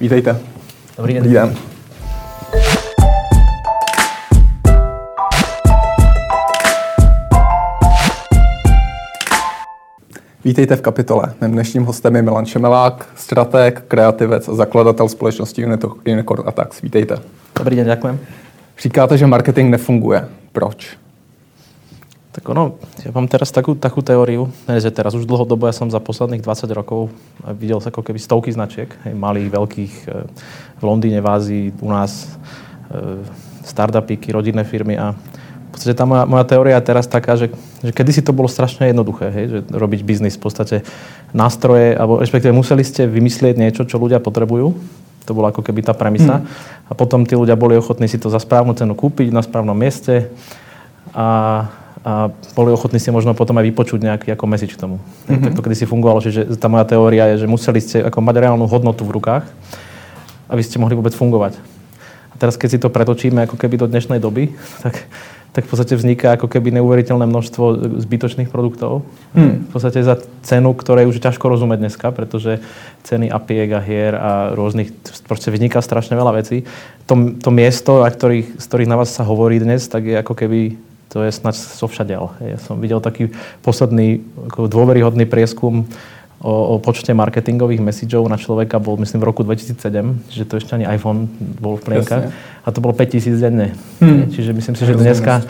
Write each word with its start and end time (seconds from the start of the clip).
Vítejte. 0.00 0.40
Dobrý 0.96 1.14
den. 1.14 1.22
Dobrý 1.22 1.34
den. 1.34 1.54
Vítejte 10.44 10.76
v 10.76 10.80
kapitole. 10.80 11.34
Mým 11.40 11.52
dnešním 11.52 11.84
hostem 11.84 12.16
je 12.16 12.22
Milan 12.22 12.46
Šemelák, 12.46 13.08
strateg, 13.16 13.84
kreativec 13.88 14.48
a 14.48 14.54
zakladatel 14.54 15.08
společnosti 15.08 15.66
Unicorn 16.06 16.48
Attacks. 16.48 16.82
Vítejte. 16.82 17.18
Dobrý 17.58 17.76
den, 17.76 17.86
ďakujem. 17.86 18.18
Říkáte, 18.78 19.18
že 19.18 19.26
marketing 19.26 19.70
nefunguje. 19.70 20.28
Proč? 20.52 21.03
Tak 22.34 22.42
ono, 22.50 22.82
ja 22.98 23.14
mám 23.14 23.30
teraz 23.30 23.54
takú, 23.54 23.78
takú 23.78 24.02
teóriu, 24.02 24.50
ne, 24.66 24.82
že 24.82 24.90
teraz 24.90 25.14
už 25.14 25.22
dlhodobo, 25.22 25.70
ja 25.70 25.74
som 25.76 25.86
za 25.86 26.02
posledných 26.02 26.42
20 26.42 26.66
rokov 26.74 27.14
videl 27.54 27.78
ako 27.78 28.02
keby 28.02 28.18
stovky 28.18 28.50
značiek, 28.50 28.90
hej, 29.06 29.14
malých, 29.14 29.54
veľkých, 29.54 29.94
e, 30.10 30.26
v 30.74 30.82
Londýne, 30.82 31.22
v 31.22 31.30
Ázii, 31.30 31.64
u 31.78 31.94
nás, 31.94 32.26
e, 32.90 33.22
startupíky, 33.62 34.34
rodinné 34.34 34.66
firmy 34.66 34.98
a 34.98 35.14
v 35.14 35.68
podstate 35.70 35.94
tá 35.94 36.02
moja, 36.02 36.26
moja 36.26 36.42
teória 36.42 36.74
je 36.82 36.86
teraz 36.90 37.06
taká, 37.06 37.38
že, 37.38 37.54
že 37.86 37.94
kedysi 37.94 38.18
to 38.18 38.34
bolo 38.34 38.50
strašne 38.50 38.90
jednoduché, 38.90 39.30
hej, 39.30 39.46
že 39.46 39.58
robiť 39.70 40.02
biznis 40.02 40.34
v 40.34 40.42
podstate 40.42 40.76
nástroje, 41.30 41.94
alebo 41.94 42.18
respektíve 42.18 42.50
museli 42.50 42.82
ste 42.82 43.06
vymyslieť 43.06 43.54
niečo, 43.62 43.86
čo 43.86 44.02
ľudia 44.02 44.18
potrebujú, 44.18 44.74
to 45.22 45.32
bola 45.38 45.54
ako 45.54 45.62
keby 45.62 45.86
tá 45.86 45.94
premisa. 45.94 46.42
Hmm. 46.42 46.50
A 46.90 46.92
potom 46.98 47.22
tí 47.22 47.38
ľudia 47.38 47.54
boli 47.54 47.78
ochotní 47.78 48.10
si 48.10 48.18
to 48.18 48.26
za 48.26 48.42
správnu 48.42 48.74
cenu 48.74 48.92
kúpiť 48.98 49.30
na 49.30 49.40
správnom 49.40 49.74
mieste 49.78 50.28
a 51.14 51.26
a 52.04 52.28
boli 52.52 52.68
ochotní 52.68 53.00
si 53.00 53.08
možno 53.08 53.32
potom 53.32 53.56
aj 53.56 53.64
vypočuť 53.72 54.04
nejaký 54.04 54.28
ako 54.36 54.44
message 54.44 54.76
k 54.76 54.82
tomu. 54.84 55.00
Mm-hmm. 55.00 55.40
Tak 55.40 55.52
to 55.56 55.64
kedy 55.64 55.76
si 55.80 55.86
fungovalo, 55.88 56.20
že, 56.20 56.30
že 56.36 56.60
tá 56.60 56.68
moja 56.68 56.84
teória 56.84 57.32
je, 57.32 57.42
že 57.42 57.46
museli 57.48 57.80
ste 57.80 58.04
ako 58.04 58.20
mať 58.20 58.44
reálnu 58.44 58.68
hodnotu 58.68 59.08
v 59.08 59.16
rukách, 59.16 59.48
aby 60.52 60.60
ste 60.60 60.76
mohli 60.76 60.92
vôbec 60.92 61.16
fungovať. 61.16 61.56
A 62.28 62.34
teraz, 62.36 62.60
keď 62.60 62.68
si 62.76 62.78
to 62.78 62.92
pretočíme 62.92 63.48
ako 63.48 63.56
keby 63.56 63.80
do 63.80 63.88
dnešnej 63.88 64.20
doby, 64.20 64.52
tak, 64.84 65.00
tak 65.56 65.64
v 65.64 65.70
podstate 65.72 65.96
vzniká 65.96 66.36
ako 66.36 66.44
keby 66.44 66.76
neuveriteľné 66.76 67.24
množstvo 67.24 67.96
zbytočných 68.04 68.52
produktov. 68.52 69.08
Hmm. 69.32 69.64
V 69.64 69.70
podstate 69.72 70.04
za 70.04 70.20
cenu, 70.44 70.76
ktorej 70.76 71.08
už 71.08 71.24
ťažko 71.24 71.56
rozumieť 71.56 71.88
dneska, 71.88 72.12
pretože 72.12 72.60
ceny 73.08 73.32
apiek 73.32 73.72
a 73.72 73.80
hier 73.80 74.12
a 74.12 74.52
rôznych, 74.52 74.92
proste 75.24 75.48
vzniká 75.48 75.80
strašne 75.80 76.20
veľa 76.20 76.36
vecí. 76.36 76.68
To, 77.08 77.32
to 77.40 77.48
miesto, 77.48 78.04
a 78.04 78.12
ktorých, 78.12 78.60
z 78.60 78.64
ktorých 78.68 78.92
na 78.92 79.00
vás 79.00 79.08
sa 79.08 79.24
hovorí 79.24 79.56
dnes, 79.56 79.88
tak 79.88 80.04
je 80.04 80.20
ako 80.20 80.36
keby 80.36 80.76
to 81.14 81.22
je 81.22 81.30
snad 81.30 81.54
so 81.54 81.86
všadiaľ. 81.86 82.42
Ja 82.42 82.58
som 82.58 82.82
videl 82.82 82.98
taký 82.98 83.30
posledný 83.62 84.26
ako 84.50 84.66
dôveryhodný 84.66 85.30
prieskum 85.30 85.86
o, 86.42 86.74
o 86.74 86.82
počte 86.82 87.14
marketingových 87.14 87.78
messageov 87.78 88.26
na 88.26 88.34
človeka 88.34 88.82
bol, 88.82 88.98
myslím, 88.98 89.22
v 89.22 89.30
roku 89.30 89.46
2007, 89.46 89.78
že 90.26 90.42
to 90.42 90.58
ešte 90.58 90.74
ani 90.74 90.90
iPhone 90.90 91.30
bol 91.38 91.78
v 91.78 91.86
plienkach. 91.86 92.34
A 92.66 92.68
to 92.74 92.82
bolo 92.82 92.98
5000 92.98 93.30
denne. 93.38 93.78
Hmm. 94.02 94.26
Čiže 94.26 94.50
myslím 94.50 94.74
si, 94.74 94.82
že 94.82 94.98
dneska 94.98 95.46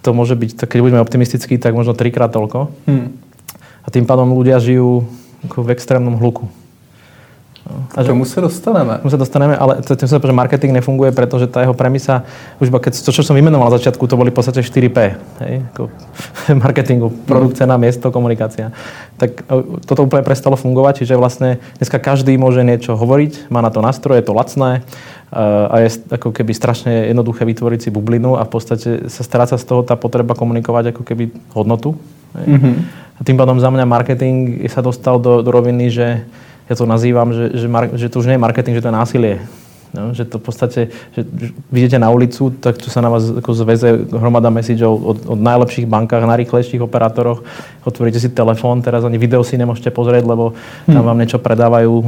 to 0.00 0.16
môže 0.16 0.32
byť, 0.32 0.64
keď 0.64 0.78
budeme 0.80 1.04
optimistickí, 1.04 1.60
tak 1.60 1.76
možno 1.76 1.92
trikrát 1.92 2.32
toľko. 2.32 2.72
Hmm. 2.88 3.20
A 3.84 3.92
tým 3.92 4.08
pádom 4.08 4.32
ľudia 4.32 4.56
žijú 4.64 5.04
v 5.44 5.68
extrémnom 5.76 6.16
hluku. 6.16 6.48
A 7.66 8.06
že, 8.06 8.14
tomu 8.14 8.22
sa 8.22 8.38
dostaneme. 8.38 9.02
Tomu 9.02 9.10
sa 9.10 9.18
dostaneme, 9.18 9.54
ale 9.58 9.82
tým 9.82 10.06
sa 10.06 10.22
že 10.22 10.34
marketing 10.34 10.70
nefunguje, 10.78 11.10
pretože 11.10 11.50
tá 11.50 11.66
jeho 11.66 11.74
premisa, 11.74 12.22
už 12.62 12.70
keď 12.70 12.94
to, 12.94 13.10
čo 13.10 13.26
som 13.26 13.34
vymenoval 13.34 13.66
na 13.66 13.74
začiatku, 13.74 14.06
to 14.06 14.14
boli 14.14 14.30
v 14.30 14.36
podstate 14.38 14.62
4P. 14.62 14.98
Hej? 15.42 15.54
Ako 15.74 15.90
marketingu, 16.64 17.10
produkt, 17.26 17.58
cena, 17.58 17.74
miesto, 17.74 18.14
komunikácia. 18.14 18.70
Tak 19.18 19.50
e, 19.50 19.82
toto 19.82 20.06
úplne 20.06 20.22
prestalo 20.22 20.54
fungovať, 20.54 21.02
čiže 21.02 21.18
vlastne 21.18 21.58
dneska 21.82 21.98
každý 21.98 22.38
môže 22.38 22.62
niečo 22.62 22.94
hovoriť, 22.94 23.50
má 23.50 23.58
na 23.58 23.74
to 23.74 23.82
nástroje, 23.82 24.22
je 24.22 24.26
to 24.30 24.38
lacné 24.38 24.70
e, 24.78 25.40
a 25.42 25.74
je 25.82 25.88
ako 26.14 26.30
keby 26.30 26.54
strašne 26.54 27.10
jednoduché 27.10 27.42
vytvoriť 27.42 27.88
si 27.88 27.90
bublinu 27.90 28.38
a 28.38 28.46
v 28.46 28.50
podstate 28.52 29.10
sa 29.10 29.22
stráca 29.26 29.58
z 29.58 29.64
toho 29.66 29.82
tá 29.82 29.98
potreba 29.98 30.38
komunikovať 30.38 30.94
ako 30.94 31.02
keby 31.02 31.34
hodnotu. 31.50 31.98
Hej? 32.38 32.46
Mm-hmm. 32.46 32.74
A 33.16 33.20
tým 33.24 33.36
pádom 33.40 33.58
za 33.58 33.72
mňa 33.72 33.84
marketing 33.88 34.68
sa 34.68 34.84
dostal 34.84 35.16
do, 35.18 35.40
do 35.40 35.50
roviny, 35.50 35.88
že 35.88 36.22
ja 36.66 36.74
to 36.74 36.84
nazývam, 36.86 37.30
že, 37.30 37.54
že, 37.54 37.66
mar, 37.70 37.90
že 37.94 38.10
to 38.10 38.18
už 38.18 38.26
nie 38.26 38.36
je 38.36 38.44
marketing, 38.44 38.74
že 38.74 38.82
to 38.82 38.90
je 38.90 38.98
násilie. 38.98 39.34
No, 39.94 40.12
že 40.12 40.28
to 40.28 40.36
v 40.36 40.44
podstate, 40.44 40.80
že 41.16 41.24
vidíte 41.72 41.96
na 41.96 42.10
ulicu, 42.10 42.52
tak 42.60 42.76
tu 42.76 42.92
sa 42.92 43.00
na 43.00 43.08
vás 43.08 43.32
ako 43.32 43.54
zveze 43.54 44.04
hromada 44.12 44.52
messageov 44.52 44.92
od, 44.92 45.18
od 45.24 45.40
najlepších 45.40 45.88
bankách, 45.88 46.26
najrychlejších 46.26 46.82
operátoroch. 46.82 47.40
Otvoríte 47.86 48.20
si 48.20 48.28
telefón, 48.28 48.84
teraz 48.84 49.06
ani 49.08 49.16
video 49.16 49.40
si 49.40 49.56
nemôžete 49.56 49.88
pozrieť, 49.94 50.26
lebo 50.28 50.52
tam 50.84 51.00
hmm. 51.00 51.06
vám 51.06 51.18
niečo 51.22 51.38
predávajú 51.40 51.94
e, 52.02 52.06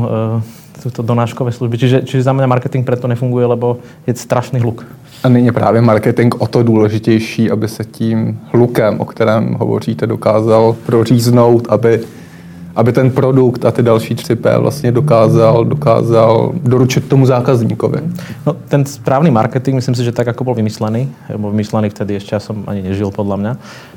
donáškové 1.00 1.48
služby. 1.54 1.76
Čiže, 1.78 1.98
čiže 2.04 2.26
za 2.28 2.36
mňa 2.36 2.46
marketing 2.46 2.84
preto 2.84 3.08
nefunguje, 3.08 3.46
lebo 3.46 3.80
je 4.04 4.12
strašný 4.12 4.60
hluk. 4.60 4.84
A 5.25 5.28
není 5.28 5.50
právě 5.50 5.80
marketing 5.80 6.34
o 6.38 6.46
to 6.46 6.62
důležitější, 6.62 7.50
aby 7.50 7.69
se 7.69 7.84
tím 7.84 8.40
hlukem, 8.52 9.00
o 9.00 9.04
kterém 9.04 9.54
hovoříte, 9.54 10.06
dokázal 10.06 10.76
proříznout, 10.86 11.66
aby 11.69 12.00
aby 12.78 12.92
ten 12.92 13.10
produkt 13.10 13.64
a 13.64 13.70
ty 13.70 13.82
další 13.82 14.14
3P 14.14 14.60
vlastně 14.60 14.92
dokázal, 14.92 15.64
dokázal 15.64 16.52
doručit 16.62 17.08
tomu 17.08 17.26
zákazníkovi. 17.26 17.98
No, 18.46 18.54
ten 18.68 18.86
správny 18.86 19.30
marketing, 19.30 19.74
myslím 19.74 19.94
si, 19.94 20.04
že 20.04 20.12
tak, 20.12 20.28
ako 20.28 20.44
bol 20.44 20.54
vymyslený, 20.54 21.10
bol 21.36 21.50
vymyslený 21.50 21.90
vtedy 21.90 22.22
ešte, 22.22 22.38
ja 22.38 22.40
som 22.40 22.62
ani 22.70 22.86
nežil 22.86 23.10
podľa 23.10 23.36
mňa, 23.36 23.52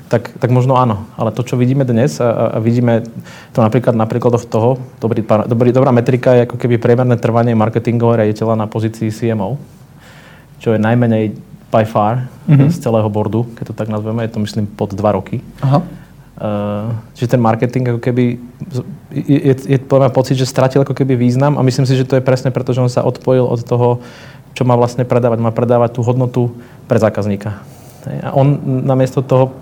tak, 0.09 0.33
tak 0.33 0.49
možno 0.49 0.81
áno. 0.81 1.05
Ale 1.13 1.29
to, 1.29 1.45
čo 1.45 1.61
vidíme 1.61 1.85
dnes 1.85 2.17
a, 2.17 2.57
a 2.57 2.57
vidíme 2.57 3.05
to 3.53 3.61
napríklad 3.61 3.93
na 3.93 4.09
príkladoch 4.09 4.49
toho, 4.49 4.81
dobrý, 4.97 5.21
dobrý, 5.45 5.69
dobrá 5.69 5.93
metrika 5.93 6.33
je 6.33 6.49
ako 6.49 6.57
keby 6.57 6.81
priemerné 6.81 7.21
trvanie 7.21 7.53
marketingového 7.53 8.25
riaditeľa 8.25 8.65
na 8.65 8.65
pozícii 8.65 9.13
CMO, 9.13 9.61
čo 10.57 10.73
je 10.73 10.81
najmenej 10.81 11.37
by 11.71 11.85
far 11.85 12.27
mm-hmm. 12.49 12.67
z 12.67 12.77
celého 12.81 13.07
bordu, 13.13 13.45
keď 13.55 13.71
to 13.71 13.73
tak 13.77 13.87
nazveme, 13.93 14.25
je 14.25 14.33
to 14.33 14.39
myslím 14.41 14.65
pod 14.67 14.91
2 14.91 15.11
roky. 15.13 15.39
Aha. 15.61 15.85
Uh, 16.31 16.95
čiže 17.13 17.35
ten 17.35 17.41
marketing 17.43 17.91
ako 17.91 18.01
keby 18.01 18.39
je, 19.11 19.39
je, 19.51 19.55
je 19.67 19.77
podľa 19.83 20.15
pocit, 20.15 20.39
že 20.39 20.47
stratil 20.47 20.81
ako 20.81 20.95
keby 20.95 21.19
význam 21.19 21.59
a 21.59 21.61
myslím 21.61 21.83
si, 21.83 21.93
že 21.93 22.07
to 22.07 22.17
je 22.17 22.23
presne 22.23 22.55
preto, 22.55 22.71
že 22.71 22.81
on 22.81 22.89
sa 22.89 23.03
odpojil 23.03 23.43
od 23.43 23.61
toho, 23.67 23.99
čo 24.55 24.63
má 24.63 24.79
vlastne 24.79 25.03
predávať. 25.03 25.37
Má 25.43 25.51
predávať 25.51 25.99
tú 25.99 26.01
hodnotu 26.07 26.55
pre 26.87 26.97
zákazníka. 26.97 27.59
A 28.23 28.33
on 28.33 28.57
namiesto 28.87 29.21
toho 29.21 29.53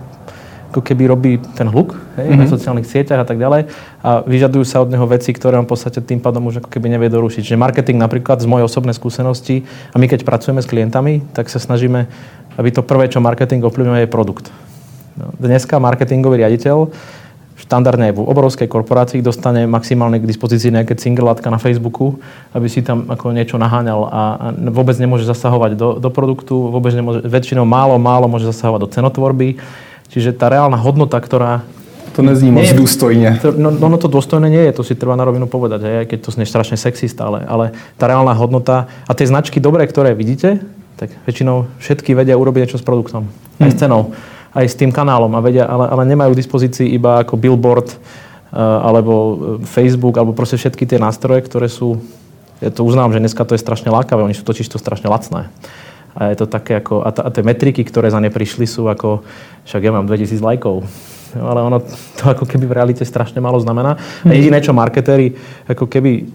ako 0.69 0.85
keby 0.85 1.09
robí 1.09 1.31
ten 1.57 1.65
hluk 1.65 1.97
hej, 2.13 2.29
mm-hmm. 2.29 2.39
na 2.39 2.45
sociálnych 2.45 2.85
sieťach 2.85 3.25
a 3.25 3.27
tak 3.27 3.41
ďalej 3.41 3.73
a 4.05 4.21
vyžadujú 4.21 4.61
sa 4.61 4.85
od 4.85 4.93
neho 4.93 5.01
veci, 5.09 5.33
ktoré 5.33 5.57
on 5.57 5.65
v 5.65 5.73
podstate 5.73 5.97
tým 5.97 6.21
pádom 6.21 6.45
už 6.45 6.61
ako 6.61 6.69
keby 6.69 6.93
nevie 6.93 7.09
dorušiť. 7.09 7.41
Čiže 7.41 7.57
marketing 7.57 7.97
napríklad 7.97 8.37
z 8.37 8.45
mojej 8.45 8.69
osobnej 8.69 8.93
skúsenosti 8.93 9.65
a 9.65 9.97
my 9.97 10.05
keď 10.05 10.21
pracujeme 10.21 10.61
s 10.61 10.69
klientami, 10.69 11.25
tak 11.33 11.49
sa 11.49 11.57
snažíme, 11.57 12.05
aby 12.61 12.69
to 12.69 12.85
prvé, 12.85 13.09
čo 13.09 13.17
marketing 13.17 13.65
ovplyvňuje, 13.65 14.05
je 14.05 14.13
produkt. 14.13 14.53
Dneska 15.39 15.79
marketingový 15.79 16.45
riaditeľ 16.45 16.89
štandardne 17.59 18.15
v 18.15 18.23
obrovskej 18.23 18.71
korporácii 18.71 19.19
dostane 19.19 19.67
maximálne 19.67 20.17
k 20.17 20.25
dispozícii 20.25 20.71
nejaké 20.71 20.95
látka 21.19 21.51
na 21.51 21.59
Facebooku, 21.59 22.15
aby 22.55 22.71
si 22.71 22.79
tam 22.79 23.11
ako 23.11 23.35
niečo 23.35 23.59
naháňal 23.59 24.07
a, 24.07 24.21
vôbec 24.71 24.95
nemôže 24.95 25.27
zasahovať 25.27 25.75
do, 25.75 25.99
do 25.99 26.09
produktu, 26.09 26.55
vôbec 26.71 26.95
nemôže, 26.95 27.27
väčšinou 27.27 27.67
málo, 27.67 27.99
málo 27.99 28.31
môže 28.31 28.47
zasahovať 28.47 28.79
do 28.79 28.89
cenotvorby. 28.89 29.59
Čiže 30.09 30.33
tá 30.33 30.47
reálna 30.49 30.79
hodnota, 30.79 31.19
ktorá 31.19 31.61
to 32.15 32.25
nezní 32.25 32.49
moc 32.49 32.65
dôstojne. 32.65 33.37
No, 33.59 33.69
no, 33.69 33.85
no 33.85 33.97
to 34.01 34.09
dôstojné 34.09 34.49
nie 34.49 34.63
je, 34.71 34.73
to 34.73 34.83
si 34.87 34.97
treba 34.97 35.13
na 35.13 35.27
rovinu 35.27 35.45
povedať, 35.45 35.85
aj 35.85 36.05
keď 36.09 36.19
to 36.25 36.33
znie 36.33 36.47
strašne 36.47 36.79
sexy 36.79 37.05
stále, 37.05 37.45
ale 37.45 37.75
tá 38.01 38.09
reálna 38.09 38.33
hodnota 38.33 38.89
a 39.05 39.11
tie 39.13 39.29
značky 39.29 39.61
dobré, 39.61 39.85
ktoré 39.85 40.17
vidíte, 40.17 40.63
tak 40.97 41.13
väčšinou 41.29 41.69
všetky 41.79 42.17
vedia 42.17 42.35
urobiť 42.35 42.65
niečo 42.65 42.81
s 42.81 42.83
produktom, 42.83 43.29
aj 43.61 43.71
s 43.71 43.77
hm. 43.77 43.81
cenou 43.85 44.01
aj 44.53 44.65
s 44.65 44.75
tým 44.77 44.89
kanálom 44.89 45.29
a 45.37 45.43
vedia, 45.43 45.65
ale, 45.69 45.85
ale 45.89 46.03
nemajú 46.09 46.33
k 46.33 46.41
dispozícii 46.41 46.87
iba 46.89 47.21
ako 47.21 47.37
billboard 47.37 47.93
uh, 47.93 47.97
alebo 48.81 49.13
e, 49.13 49.33
Facebook 49.65 50.17
alebo 50.17 50.33
proste 50.33 50.57
všetky 50.57 50.89
tie 50.89 50.97
nástroje, 50.97 51.45
ktoré 51.45 51.69
sú, 51.69 52.01
ja 52.57 52.73
to 52.73 52.81
uznám, 52.81 53.13
že 53.13 53.21
dneska 53.21 53.45
to 53.45 53.53
je 53.53 53.61
strašne 53.61 53.93
lákavé, 53.93 54.25
oni 54.25 54.33
sú 54.33 54.41
totiž 54.41 54.65
to 54.65 54.81
strašne 54.81 55.05
lacné. 55.05 55.53
A 56.17 56.33
je 56.33 56.41
to 56.41 56.49
také 56.49 56.81
ako, 56.81 57.05
a, 57.05 57.13
t- 57.13 57.21
a 57.21 57.29
tie 57.29 57.45
metriky, 57.45 57.85
ktoré 57.85 58.09
za 58.09 58.17
ne 58.17 58.33
prišli 58.33 58.65
sú 58.65 58.89
ako, 58.89 59.21
však 59.69 59.81
ja 59.85 59.93
mám 59.93 60.09
2000 60.09 60.41
lajkov, 60.41 60.81
no, 61.37 61.45
ale 61.45 61.59
ono 61.61 61.77
to 62.17 62.23
ako 62.33 62.49
keby 62.49 62.65
v 62.65 62.73
realite 62.73 63.05
strašne 63.05 63.37
málo 63.37 63.61
znamená. 63.61 64.01
A 64.25 64.33
jediné, 64.33 64.57
čo 64.65 64.73
marketéri 64.73 65.37
ako 65.69 65.85
keby 65.85 66.25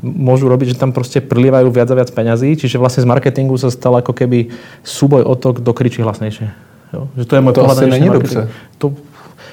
môžu 0.00 0.48
robiť, 0.48 0.76
že 0.76 0.80
tam 0.80 0.92
proste 0.92 1.20
prilievajú 1.20 1.68
viac 1.68 1.88
a 1.92 1.96
viac 1.96 2.10
peňazí, 2.12 2.56
čiže 2.56 2.80
vlastne 2.80 3.04
z 3.04 3.08
marketingu 3.08 3.56
sa 3.56 3.72
stal 3.72 3.96
ako 4.00 4.12
keby 4.12 4.52
súboj 4.84 5.24
o 5.24 5.34
to, 5.36 5.56
kto 5.56 5.70
kričí 5.72 6.00
hlasnejšie. 6.04 6.67
Jo? 6.92 7.08
Že 7.16 7.24
to 7.24 7.32
je 7.36 7.40
môj 7.40 7.54
to 7.54 7.60
pohľad 7.60 7.78
asi 7.78 7.86
není 7.90 8.08
dobře. 8.08 8.48
To, 8.78 8.86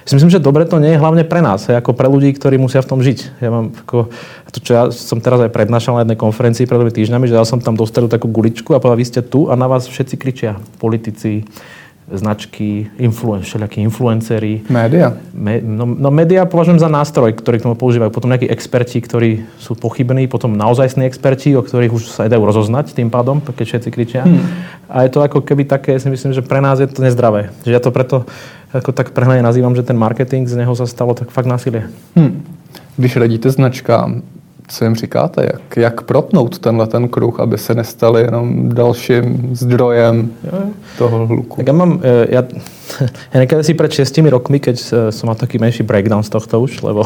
si 0.06 0.14
myslím, 0.16 0.30
že 0.30 0.38
dobre 0.38 0.70
to 0.70 0.78
nie 0.78 0.94
je 0.94 1.02
hlavne 1.02 1.26
pre 1.26 1.42
nás, 1.42 1.66
ako 1.66 1.98
pre 1.98 2.06
ľudí, 2.06 2.30
ktorí 2.38 2.62
musia 2.62 2.86
v 2.86 2.90
tom 2.94 3.02
žiť. 3.02 3.42
Ja 3.42 3.50
mám 3.50 3.74
ako, 3.74 4.14
to, 4.54 4.58
čo 4.62 4.72
ja 4.78 4.84
som 4.94 5.18
teraz 5.18 5.42
aj 5.42 5.50
prednášal 5.50 5.98
na 5.98 6.06
jednej 6.06 6.22
konferencii 6.22 6.70
pred 6.70 6.78
dvomi 6.78 6.94
týždňami, 6.94 7.26
že 7.26 7.34
ja 7.34 7.42
som 7.42 7.58
tam 7.58 7.74
dostal 7.74 8.06
takú 8.06 8.30
guličku 8.30 8.78
a 8.78 8.82
povedal, 8.82 9.02
vy 9.02 9.08
ste 9.10 9.22
tu 9.26 9.50
a 9.50 9.58
na 9.58 9.66
vás 9.66 9.90
všetci 9.90 10.16
kričia. 10.22 10.62
Politici, 10.78 11.50
značky, 12.06 12.86
influen, 13.02 13.42
všelijakí 13.42 13.82
influenceri. 13.82 14.62
Média? 14.70 15.18
Me, 15.34 15.58
no, 15.58 15.90
no 15.90 16.14
média 16.14 16.46
považujem 16.46 16.78
za 16.78 16.86
nástroj, 16.86 17.34
ktorý 17.34 17.58
k 17.58 17.66
tomu 17.66 17.74
používajú. 17.74 18.14
Potom 18.14 18.30
nejakí 18.30 18.46
experti, 18.46 19.02
ktorí 19.02 19.50
sú 19.58 19.74
pochybní, 19.74 20.30
potom 20.30 20.54
naozajstní 20.54 21.10
experti, 21.10 21.58
o 21.58 21.66
ktorých 21.66 21.94
už 21.98 22.04
sa 22.14 22.30
dajú 22.30 22.46
rozoznať 22.46 22.94
tým 22.94 23.10
pádom, 23.10 23.42
keď 23.42 23.66
všetci 23.66 23.90
kričia. 23.90 24.22
Hmm. 24.22 24.46
A 24.86 25.10
je 25.10 25.18
to 25.18 25.26
ako 25.26 25.42
keby 25.42 25.66
také, 25.66 25.98
si 25.98 26.06
myslím, 26.06 26.38
že 26.38 26.46
pre 26.46 26.62
nás 26.62 26.78
je 26.78 26.86
to 26.86 27.02
nezdravé. 27.02 27.50
Že 27.66 27.72
ja 27.74 27.82
to 27.82 27.90
preto 27.90 28.30
ako 28.70 28.94
tak 28.94 29.10
prehnane 29.10 29.42
nazývam, 29.42 29.74
že 29.74 29.82
ten 29.82 29.98
marketing, 29.98 30.46
z 30.46 30.62
neho 30.62 30.78
sa 30.78 30.86
stalo 30.86 31.18
tak 31.18 31.34
fakt 31.34 31.50
násilie. 31.50 31.90
Hmm. 32.14 32.46
Když 33.02 33.18
radíte 33.18 33.50
značkám, 33.50 34.22
co 34.68 34.84
jim 34.84 34.96
říkáte? 34.96 35.44
Jak, 35.44 35.78
jak 35.78 36.02
protnout 36.02 36.60
tenhle 36.60 36.88
ten 36.88 37.08
kruh, 37.08 37.40
aby 37.40 37.58
se 37.58 37.76
nestali 37.76 38.22
jenom 38.22 38.70
dalším 38.70 39.50
zdrojem 39.54 40.30
jo. 40.44 40.60
toho 40.98 41.28
hluku? 41.28 41.56
Tak 41.58 41.68
ja 41.68 41.74
mám, 41.74 42.00
e, 42.04 42.28
ja, 42.30 42.42
ja 43.34 43.38
niekedy 43.40 43.64
si 43.64 43.74
pred 43.74 43.92
6 43.92 44.18
rokmi, 44.30 44.60
keď 44.60 44.78
e, 44.82 44.86
som 45.12 45.30
mal 45.30 45.38
taký 45.38 45.60
menší 45.60 45.84
breakdown 45.84 46.24
z 46.24 46.30
tohto 46.30 46.62
už, 46.62 46.82
lebo, 46.82 47.06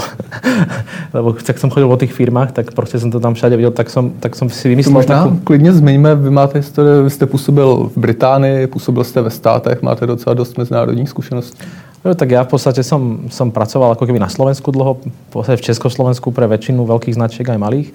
lebo 1.16 1.34
keď 1.34 1.60
som 1.60 1.70
chodil 1.70 1.88
po 1.88 2.00
tých 2.00 2.14
firmách, 2.14 2.52
tak 2.52 2.72
proste 2.72 3.00
som 3.00 3.12
to 3.12 3.20
tam 3.20 3.36
všade 3.36 3.56
videl, 3.58 3.72
tak 3.72 3.90
som, 3.90 4.16
tak 4.20 4.36
som 4.36 4.50
si 4.50 4.70
vymyslel 4.70 4.94
Možná 4.94 5.24
takú... 5.24 5.40
klidně 5.44 5.74
zmiňme, 5.74 6.16
vy 6.16 6.30
máte 6.30 6.60
historii, 6.60 7.04
vy 7.04 7.10
jste 7.10 7.26
působil 7.26 7.90
v 7.96 7.98
Británii, 7.98 8.68
působil 8.68 9.04
jste 9.04 9.22
ve 9.22 9.30
státech, 9.30 9.82
máte 9.82 10.08
docela 10.08 10.34
dost 10.34 10.58
mezinárodních 10.58 11.10
zkušeností. 11.10 11.64
No, 12.00 12.16
tak 12.16 12.32
ja 12.32 12.48
v 12.48 12.52
podstate 12.56 12.80
som, 12.80 13.28
som 13.28 13.52
pracoval 13.52 13.96
ako 13.96 14.08
keby 14.08 14.24
na 14.24 14.32
Slovensku 14.32 14.72
dlho, 14.72 15.04
v 15.36 15.62
Československu 15.62 16.32
pre 16.32 16.48
väčšinu 16.48 16.88
veľkých 16.88 17.18
značiek 17.20 17.44
aj 17.44 17.60
malých. 17.60 17.90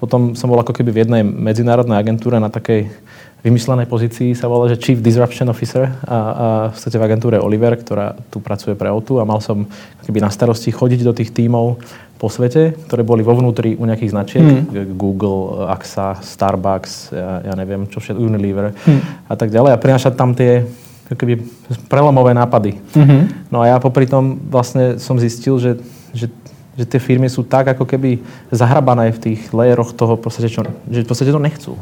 Potom 0.00 0.34
som 0.34 0.48
bol 0.48 0.58
ako 0.58 0.72
keby 0.72 0.90
v 0.90 1.00
jednej 1.06 1.22
medzinárodnej 1.22 2.00
agentúre 2.00 2.40
na 2.40 2.48
takej 2.48 2.90
vymyslenej 3.42 3.90
pozícii 3.90 4.38
sa 4.38 4.46
volá, 4.46 4.70
že 4.70 4.78
Chief 4.78 5.02
Disruption 5.02 5.50
Officer 5.50 5.90
a, 6.06 6.18
a 6.18 6.46
v 6.70 6.78
podstate 6.78 6.96
v 6.98 7.06
agentúre 7.06 7.36
Oliver, 7.42 7.74
ktorá 7.74 8.14
tu 8.30 8.38
pracuje 8.38 8.78
pre 8.78 8.88
O2 8.88 9.22
a 9.22 9.26
mal 9.26 9.42
som 9.42 9.66
keby 10.06 10.22
na 10.22 10.30
starosti 10.30 10.70
chodiť 10.70 11.00
do 11.02 11.12
tých 11.12 11.34
tímov 11.34 11.82
po 12.22 12.30
svete, 12.30 12.78
ktoré 12.86 13.02
boli 13.02 13.26
vo 13.26 13.34
vnútri 13.34 13.74
u 13.74 13.82
nejakých 13.82 14.14
značiek, 14.14 14.42
mm. 14.46 14.94
Google, 14.94 15.66
AXA, 15.66 16.22
Starbucks, 16.22 17.10
ja, 17.10 17.50
ja 17.50 17.54
neviem, 17.58 17.90
čo 17.90 17.98
všetko, 17.98 18.22
Unilever 18.22 18.70
mm. 18.70 19.26
a 19.26 19.34
tak 19.34 19.50
ďalej 19.50 19.74
a 19.74 19.82
prinášať 19.82 20.14
tam 20.14 20.30
tie 20.38 20.62
keby 21.10 21.42
prelomové 21.90 22.32
nápady. 22.32 22.78
Mm-hmm. 22.94 23.52
No 23.52 23.60
a 23.60 23.74
ja 23.74 23.76
popri 23.82 24.08
tom 24.08 24.38
vlastne 24.48 24.96
som 24.96 25.18
zistil, 25.18 25.58
že, 25.58 25.76
že, 26.14 26.30
že 26.78 26.84
tie 26.88 27.00
firmy 27.02 27.28
sú 27.28 27.44
tak 27.44 27.74
ako 27.76 27.84
keby 27.84 28.22
zahrabané 28.48 29.12
v 29.12 29.18
tých 29.18 29.40
layeroch 29.52 29.92
toho, 29.92 30.16
podstate, 30.16 30.48
čo, 30.48 30.64
že 30.88 31.04
v 31.04 31.08
podstate 31.08 31.34
to 31.34 31.42
nechcú. 31.42 31.74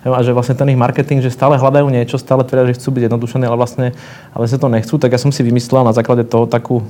A 0.00 0.24
že 0.24 0.32
vlastne 0.32 0.56
ten 0.56 0.72
ich 0.72 0.80
marketing, 0.80 1.20
že 1.20 1.28
stále 1.28 1.60
hľadajú 1.60 1.92
niečo, 1.92 2.16
stále 2.16 2.40
tvrdia, 2.40 2.72
že 2.72 2.80
chcú 2.80 2.88
byť 2.96 3.02
jednodušené, 3.12 3.44
ale 3.44 3.58
vlastne 3.60 3.92
ale 4.32 4.48
sa 4.48 4.56
to 4.56 4.72
nechcú, 4.72 4.96
tak 4.96 5.12
ja 5.12 5.20
som 5.20 5.28
si 5.28 5.44
vymyslel 5.44 5.84
na 5.84 5.92
základe 5.92 6.24
toho 6.24 6.48
takú, 6.48 6.80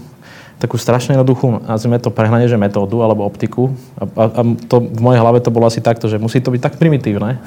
takú 0.62 0.78
strašne 0.78 1.18
jednoduchú, 1.18 1.66
nazvime 1.66 1.98
to 1.98 2.14
prehnanie, 2.14 2.46
že 2.46 2.54
metódu 2.54 3.02
alebo 3.02 3.26
optiku. 3.26 3.74
A, 3.98 4.06
a, 4.06 4.24
a 4.30 4.40
to 4.70 4.78
v 4.78 5.00
mojej 5.02 5.18
hlave 5.18 5.42
to 5.42 5.50
bolo 5.50 5.66
asi 5.66 5.82
takto, 5.82 6.06
že 6.06 6.22
musí 6.22 6.38
to 6.38 6.54
byť 6.54 6.62
tak 6.62 6.74
primitívne, 6.78 7.42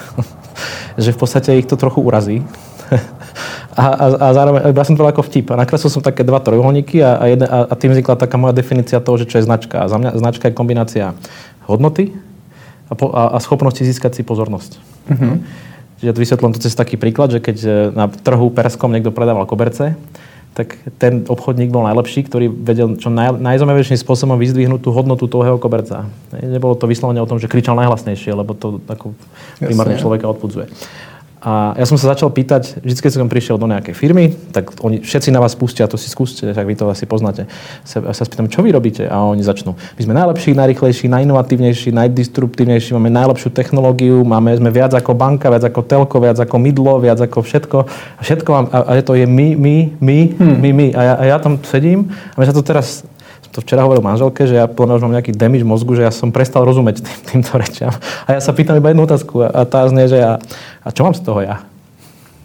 že 1.03 1.15
v 1.15 1.19
podstate 1.23 1.55
ich 1.55 1.69
to 1.69 1.79
trochu 1.79 2.03
urazí. 2.03 2.43
A, 3.73 3.83
a, 3.89 4.05
a 4.17 4.27
zároveň, 4.33 4.61
ja 4.69 4.85
som 4.85 4.95
to 4.97 5.03
ako 5.03 5.25
vtip. 5.25 5.49
A 5.53 5.59
nakreslil 5.59 5.89
som 5.89 6.05
také 6.05 6.21
dva 6.21 6.39
trojuholníky 6.39 7.01
a, 7.01 7.17
a, 7.17 7.25
jedne, 7.29 7.47
a, 7.49 7.57
a 7.69 7.73
tým 7.73 7.93
vznikla 7.93 8.15
taká 8.15 8.37
moja 8.37 8.53
definícia 8.53 9.01
toho, 9.01 9.17
že 9.17 9.25
čo 9.25 9.41
je 9.41 9.47
značka. 9.49 9.83
A 9.83 9.89
za 9.89 9.97
mňa 9.97 10.17
značka 10.17 10.49
je 10.49 10.53
kombinácia 10.53 11.17
hodnoty 11.65 12.13
a, 12.89 12.93
po, 12.93 13.09
a, 13.09 13.33
a 13.33 13.37
schopnosti 13.41 13.81
získať 13.81 14.19
si 14.19 14.21
pozornosť. 14.21 14.71
Mm-hmm. 15.09 15.33
Čiže 16.03 16.07
ja 16.07 16.13
vysvetlím 16.13 16.53
to 16.53 16.61
cez 16.61 16.75
taký 16.75 16.99
príklad, 16.99 17.31
že 17.31 17.39
keď 17.39 17.57
e, 17.63 17.69
na 17.95 18.05
trhu 18.11 18.51
perskom 18.51 18.91
niekto 18.91 19.15
predával 19.15 19.47
koberce, 19.47 19.95
tak 20.53 20.77
ten 21.01 21.25
obchodník 21.25 21.73
bol 21.73 21.81
najlepší, 21.81 22.29
ktorý 22.29 22.45
vedel 22.45 22.93
čo 23.01 23.09
naj, 23.09 23.41
najzaujímavejším 23.41 23.97
spôsobom 23.97 24.37
vyzdvihnúť 24.37 24.85
tú 24.85 24.93
hodnotu 24.93 25.25
toho 25.25 25.57
koberca. 25.57 26.05
Nebolo 26.29 26.77
to 26.77 26.85
vyslovene 26.85 27.17
o 27.17 27.29
tom, 27.29 27.41
že 27.41 27.49
kričal 27.49 27.73
najhlasnejšie, 27.73 28.37
lebo 28.37 28.53
to 28.53 28.77
ako 28.85 29.17
primárne 29.57 29.97
človeka 29.97 30.29
odpudzuje. 30.29 30.69
A 31.43 31.75
ja 31.75 31.83
som 31.83 31.99
sa 31.99 32.15
začal 32.15 32.31
pýtať, 32.31 32.79
vždy, 32.79 32.99
keď 33.03 33.19
som 33.19 33.27
prišiel 33.27 33.59
do 33.59 33.67
nejakej 33.67 33.91
firmy, 33.91 34.31
tak 34.55 34.79
oni 34.79 35.03
všetci 35.03 35.27
na 35.27 35.43
vás 35.43 35.59
pustia, 35.59 35.91
to 35.91 35.99
si 35.99 36.07
skúste, 36.07 36.47
tak 36.47 36.63
vy 36.63 36.71
to 36.79 36.87
asi 36.87 37.03
poznáte. 37.03 37.51
Sa, 37.83 37.99
sa 38.15 38.23
spýtam, 38.23 38.47
čo 38.47 38.63
vy 38.63 38.71
robíte? 38.71 39.03
A 39.11 39.27
oni 39.27 39.43
začnú. 39.43 39.75
My 39.99 40.01
sme 40.07 40.15
najlepší, 40.15 40.55
najrychlejší, 40.55 41.11
najinovatívnejší, 41.11 41.91
najdisruptívnejší, 41.91 42.95
máme 42.95 43.11
najlepšiu 43.11 43.51
technológiu, 43.51 44.23
máme, 44.23 44.55
sme 44.55 44.71
viac 44.71 44.95
ako 44.95 45.19
banka, 45.19 45.51
viac 45.51 45.67
ako 45.67 45.83
telko, 45.83 46.15
viac 46.23 46.39
ako 46.39 46.55
mydlo, 46.63 47.03
viac 47.03 47.19
ako 47.19 47.43
všetko. 47.43 47.77
A 47.91 48.21
všetko 48.23 48.49
mám, 48.55 48.65
a, 48.71 48.95
a 48.95 49.03
to 49.03 49.11
je 49.19 49.27
my, 49.27 49.59
my, 49.59 49.75
my, 49.99 50.19
hmm. 50.31 50.57
my, 50.63 50.69
my. 50.71 50.87
A 50.95 51.01
ja, 51.03 51.13
a 51.19 51.23
ja 51.27 51.37
tam 51.43 51.59
sedím 51.59 52.07
a 52.07 52.39
my 52.39 52.47
sa 52.47 52.55
to 52.55 52.63
teraz 52.63 53.03
to 53.53 53.61
včera 53.61 53.85
hovoril 53.85 54.01
manželke, 54.01 54.49
že 54.49 54.57
ja 54.57 54.65
podľa 54.65 54.97
už 54.97 55.03
mám 55.05 55.15
nejaký 55.21 55.37
damage 55.37 55.61
mozgu, 55.61 55.93
že 55.93 56.09
ja 56.09 56.11
som 56.11 56.33
prestal 56.33 56.65
rozumieť 56.65 57.05
tým, 57.05 57.17
týmto 57.37 57.53
rečiam. 57.61 57.93
A 58.25 58.35
ja 58.35 58.41
sa 58.41 58.49
pýtam 58.49 58.73
iba 58.75 58.89
jednu 58.89 59.05
otázku 59.05 59.45
a 59.45 59.61
tá 59.69 59.85
znie, 59.85 60.09
že 60.09 60.17
ja, 60.17 60.41
a 60.81 60.89
čo 60.89 61.05
mám 61.05 61.13
z 61.13 61.21
toho 61.21 61.45
ja? 61.45 61.61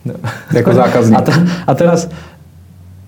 Ako 0.52 0.72
zákazník. 0.76 1.16
A, 1.16 1.32
a 1.64 1.72
teraz, 1.72 2.12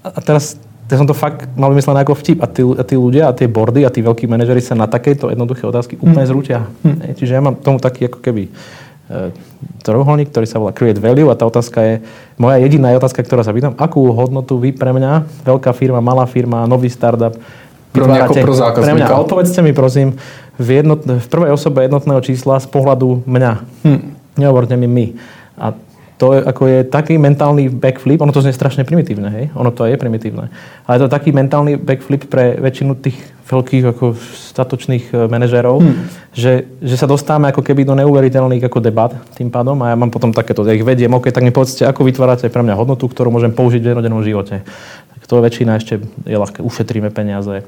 a 0.00 0.20
teraz 0.24 0.56
ja 0.90 0.98
som 0.98 1.06
to 1.06 1.14
fakt 1.14 1.46
mal 1.54 1.70
vymyslené 1.70 2.02
ako 2.02 2.18
vtip. 2.18 2.42
A 2.42 2.50
tí, 2.50 2.66
a 2.66 2.82
tí 2.82 2.98
ľudia, 2.98 3.30
a 3.30 3.32
tie 3.32 3.46
bordy, 3.46 3.86
a 3.86 3.94
tí 3.94 4.02
veľkí 4.02 4.26
manažery 4.26 4.58
sa 4.58 4.74
na 4.74 4.90
takéto 4.90 5.30
jednoduché 5.30 5.62
otázky 5.62 5.94
hmm. 5.94 6.02
úplne 6.02 6.26
zrútia. 6.26 6.66
Hmm. 6.82 6.98
Čiže 7.14 7.32
ja 7.38 7.40
mám 7.40 7.54
tomu 7.54 7.78
taký 7.78 8.10
ako 8.10 8.18
keby 8.18 8.50
e, 8.50 8.52
trojuholník, 9.86 10.34
ktorý 10.34 10.46
sa 10.50 10.58
volá 10.58 10.74
Create 10.74 10.98
Value 10.98 11.30
a 11.30 11.38
tá 11.38 11.46
otázka 11.46 11.78
je, 11.86 11.94
moja 12.34 12.58
jediná 12.58 12.90
otázka, 12.98 13.22
ktorá 13.22 13.46
sa 13.46 13.54
pýtam, 13.54 13.78
akú 13.78 14.10
hodnotu 14.10 14.58
vy 14.58 14.74
pre 14.74 14.90
mňa, 14.90 15.46
veľká 15.46 15.70
firma, 15.78 16.02
malá 16.02 16.26
firma, 16.26 16.66
nový 16.66 16.90
startup, 16.90 17.38
pro 17.92 18.06
ako 18.06 18.34
pro 18.38 18.54
zákazníka. 18.54 18.86
Pre 18.86 18.94
mňa. 18.96 19.06
A 19.10 19.20
odpovedzte 19.20 19.60
mi 19.62 19.72
prosím 19.74 20.16
v, 20.56 20.68
jednot, 20.82 21.02
v 21.06 21.26
prvej 21.26 21.52
osobe 21.54 21.86
jednotného 21.86 22.20
čísla 22.22 22.62
z 22.62 22.68
pohľadu 22.70 23.26
mňa. 23.26 23.52
Hm. 23.86 24.00
Nehovorte 24.38 24.74
mi 24.78 24.86
my. 24.86 25.06
A 25.58 25.74
to 26.20 26.36
je, 26.36 26.44
ako 26.44 26.62
je 26.68 26.78
taký 26.84 27.16
mentálny 27.16 27.72
backflip, 27.72 28.20
ono 28.20 28.28
to 28.28 28.44
znie 28.44 28.52
strašne 28.52 28.84
primitívne, 28.84 29.32
hej? 29.32 29.44
Ono 29.56 29.72
to 29.72 29.88
je 29.88 29.96
primitívne. 29.96 30.52
Ale 30.84 31.00
je 31.00 31.08
to 31.08 31.14
taký 31.16 31.32
mentálny 31.32 31.80
backflip 31.80 32.28
pre 32.28 32.60
väčšinu 32.60 32.92
tých 33.00 33.16
veľkých 33.48 33.84
ako 33.96 34.20
statočných 34.52 35.04
e, 35.10 35.14
manažérov, 35.32 35.80
hmm. 35.80 35.96
že, 36.36 36.68
že 36.84 36.94
sa 37.00 37.08
dostávame 37.08 37.48
ako 37.48 37.64
keby 37.64 37.88
do 37.88 37.96
neuveriteľných 37.96 38.68
ako 38.68 38.78
debat 38.84 39.16
tým 39.32 39.48
pádom 39.48 39.80
a 39.80 39.90
ja 39.90 39.96
mám 39.96 40.12
potom 40.12 40.28
takéto, 40.28 40.60
ja 40.68 40.76
ich 40.76 40.84
vediem, 40.84 41.10
OK, 41.10 41.32
tak 41.32 41.40
mi 41.40 41.50
povedzte, 41.50 41.88
ako 41.88 42.04
vytvárate 42.04 42.52
pre 42.52 42.62
mňa 42.62 42.76
hodnotu, 42.76 43.08
ktorú 43.08 43.32
môžem 43.32 43.50
použiť 43.50 43.80
v 43.80 43.90
jednodennom 43.96 44.20
živote 44.20 44.60
to 45.30 45.38
väčšina 45.38 45.78
ešte 45.78 46.02
je 46.26 46.34
ľahké, 46.34 46.58
ušetríme 46.58 47.14
peniaze, 47.14 47.62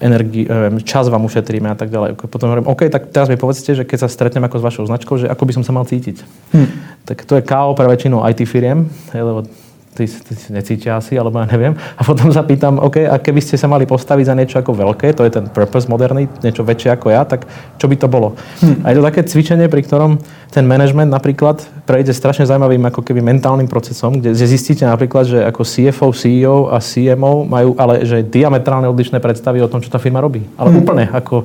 energii, 0.00 0.48
čas 0.88 1.12
vám 1.12 1.28
ušetríme 1.28 1.68
a 1.68 1.76
tak 1.76 1.92
ďalej. 1.92 2.16
Potom 2.16 2.48
hovorím, 2.48 2.72
OK, 2.72 2.88
tak 2.88 3.12
teraz 3.12 3.28
mi 3.28 3.36
povedzte, 3.36 3.76
že 3.76 3.84
keď 3.84 3.98
sa 4.00 4.08
stretnem 4.08 4.40
ako 4.48 4.56
s 4.56 4.64
vašou 4.64 4.84
značkou, 4.88 5.20
že 5.20 5.28
ako 5.28 5.44
by 5.44 5.52
som 5.60 5.64
sa 5.68 5.76
mal 5.76 5.84
cítiť. 5.84 6.24
Hm. 6.56 6.68
Tak 7.04 7.28
to 7.28 7.36
je 7.36 7.44
KO 7.44 7.76
pre 7.76 7.84
väčšinu 7.84 8.24
IT 8.32 8.48
firiem, 8.48 8.88
lebo 9.12 9.44
tí, 9.92 10.08
tí 10.08 10.34
necítia 10.48 10.96
asi, 10.96 11.20
alebo 11.20 11.36
ja 11.36 11.46
neviem. 11.46 11.76
A 11.76 12.02
potom 12.02 12.32
sa 12.32 12.40
pýtam, 12.42 12.80
OK, 12.80 13.04
a 13.04 13.20
keby 13.20 13.40
ste 13.44 13.60
sa 13.60 13.68
mali 13.68 13.84
postaviť 13.84 14.24
za 14.24 14.34
niečo 14.34 14.56
ako 14.58 14.72
veľké, 14.72 15.12
to 15.12 15.22
je 15.28 15.32
ten 15.32 15.44
purpose 15.52 15.86
moderný, 15.88 16.28
niečo 16.40 16.64
väčšie 16.64 16.96
ako 16.96 17.12
ja, 17.12 17.22
tak 17.28 17.44
čo 17.76 17.86
by 17.86 17.96
to 18.00 18.08
bolo? 18.08 18.32
Hm. 18.64 18.84
A 18.84 18.86
je 18.92 18.96
to 18.98 19.04
také 19.04 19.20
cvičenie, 19.28 19.68
pri 19.68 19.84
ktorom 19.84 20.16
ten 20.52 20.64
management 20.64 21.12
napríklad 21.12 21.64
prejde 21.84 22.12
strašne 22.16 22.48
zaujímavým 22.48 22.88
ako 22.88 23.00
keby 23.04 23.20
mentálnym 23.20 23.68
procesom, 23.68 24.20
kde 24.20 24.32
zistíte 24.36 24.84
napríklad, 24.88 25.28
že 25.28 25.38
ako 25.44 25.62
CFO, 25.64 26.08
CEO 26.12 26.56
a 26.72 26.80
CMO 26.80 27.44
majú 27.44 27.76
ale 27.76 28.04
že 28.04 28.24
diametrálne 28.24 28.88
odlišné 28.88 29.20
predstavy 29.20 29.60
o 29.60 29.68
tom, 29.68 29.80
čo 29.80 29.92
tá 29.92 30.00
firma 30.00 30.20
robí. 30.20 30.44
Ale 30.56 30.72
hm. 30.72 30.76
úplne 30.80 31.04
ako 31.12 31.44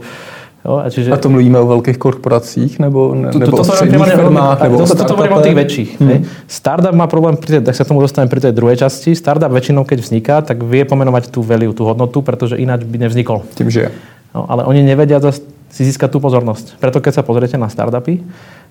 Jo, 0.68 0.84
a, 0.84 0.92
čiže... 0.92 1.16
a 1.16 1.18
to 1.18 1.32
mluvíme 1.32 1.56
o 1.64 1.68
veľkých 1.80 1.96
korporacích 1.96 2.84
nebo, 2.84 3.16
ne, 3.16 3.32
to, 3.32 3.40
nebo 3.40 3.56
to, 3.56 3.64
to, 3.64 3.72
o 3.72 4.04
firmách? 4.04 4.60
Nebo 4.68 4.84
to, 4.84 4.92
to, 4.92 5.04
to 5.08 5.14
hovorím 5.16 5.40
o 5.40 5.44
tých 5.44 5.56
väčších. 5.56 5.90
Hmm. 5.96 6.28
Startup 6.44 6.92
má 6.92 7.08
problém, 7.08 7.40
pri 7.40 7.56
tej, 7.56 7.62
tak 7.64 7.72
sa 7.72 7.88
tomu 7.88 8.04
dostaneme 8.04 8.28
pri 8.28 8.44
tej 8.44 8.52
druhej 8.52 8.84
časti. 8.84 9.16
Startup 9.16 9.48
väčšinou, 9.48 9.88
keď 9.88 10.04
vzniká, 10.04 10.36
tak 10.44 10.60
vie 10.68 10.84
pomenovať 10.84 11.32
tú 11.32 11.40
value, 11.40 11.72
tú 11.72 11.88
hodnotu, 11.88 12.20
pretože 12.20 12.60
ináč 12.60 12.84
by 12.84 13.08
nevznikol. 13.08 13.48
Tým, 13.56 13.72
že 13.72 13.96
No, 14.38 14.46
ale 14.46 14.70
oni 14.70 14.86
nevedia 14.86 15.18
si 15.68 15.82
získať 15.82 16.14
tú 16.14 16.22
pozornosť. 16.22 16.78
Preto 16.78 17.02
keď 17.02 17.22
sa 17.22 17.24
pozriete 17.26 17.58
na 17.58 17.74
startupy, 17.74 18.22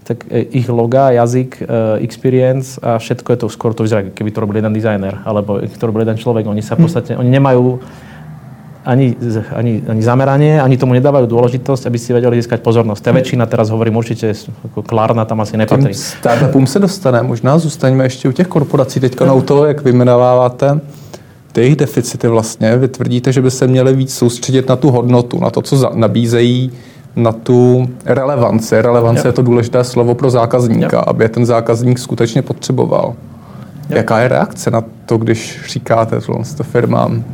tak 0.07 0.23
e, 0.31 0.47
ich 0.63 0.71
loga, 0.71 1.11
jazyk, 1.11 1.59
e, 1.59 1.65
experience 2.07 2.79
a 2.79 3.03
všetko 3.03 3.29
je 3.35 3.39
to 3.43 3.47
skôr 3.51 3.75
to 3.75 3.83
vyzerá, 3.83 4.07
keby 4.15 4.31
to 4.31 4.39
robil 4.39 4.63
jeden 4.63 4.71
dizajner, 4.71 5.27
alebo 5.27 5.59
to 5.59 5.85
robil 5.85 6.07
jeden 6.07 6.17
človek. 6.23 6.47
Oni 6.47 6.63
sa 6.63 6.79
v 6.79 6.87
podstate, 6.87 7.19
oni 7.19 7.27
nemajú 7.35 7.83
ani, 8.87 9.17
ani, 9.51 9.83
ani 9.89 10.03
zameranie, 10.03 10.63
ani 10.63 10.79
tomu 10.79 10.95
nedávajú 10.95 11.27
dôležitosť, 11.27 11.91
aby 11.91 11.99
si 11.99 12.15
vedeli 12.15 12.39
získať 12.39 12.63
pozornosť. 12.63 13.03
Tá 13.03 13.11
väčšina 13.11 13.43
teraz 13.51 13.75
hovorím 13.75 13.99
určite, 13.99 14.31
ako 14.71 14.87
Klárna 14.87 15.27
tam 15.27 15.43
asi 15.43 15.59
nepatrí. 15.59 15.95
startupům 15.95 16.67
se 16.67 16.79
dostane, 16.79 17.23
možná 17.23 17.59
zůstaňme 17.59 18.05
ještě 18.05 18.29
u 18.29 18.33
těch 18.33 18.47
korporací 18.47 19.01
teďka 19.01 19.27
na 19.27 19.41
to, 19.41 19.65
jak 19.65 19.83
vyjmenováváte 19.83 20.81
ty 21.53 21.61
jejich 21.61 21.77
deficity 21.77 22.29
vlastně. 22.29 22.77
Vy 22.77 22.89
tvrdíte, 22.89 23.33
že 23.33 23.43
by 23.43 23.51
se 23.51 23.67
měli 23.67 23.95
víc 23.95 24.15
soustředit 24.15 24.69
na 24.69 24.77
tu 24.77 24.91
hodnotu, 24.91 25.41
na 25.41 25.51
to, 25.51 25.63
co 25.63 25.91
nabízejí, 25.95 26.73
na 27.17 27.33
tu 27.33 27.87
relevanci. 28.05 28.83
Relevance 28.83 29.21
jo. 29.21 29.29
je 29.29 29.33
to 29.33 29.43
důležité 29.43 29.85
slovo 29.85 30.15
pro 30.15 30.31
zákazníka, 30.31 30.97
jo. 30.97 31.03
aby 31.07 31.29
ten 31.29 31.47
zákazník 31.47 31.99
skutečně 31.99 32.43
potřeboval. 32.43 33.15
Jaká 33.89 34.19
je 34.19 34.29
reakce 34.29 34.71
na 34.71 34.83
to, 35.07 35.19
když 35.19 35.61
říkáte 35.69 36.21
to 36.57 36.63
firmám? 36.63 37.25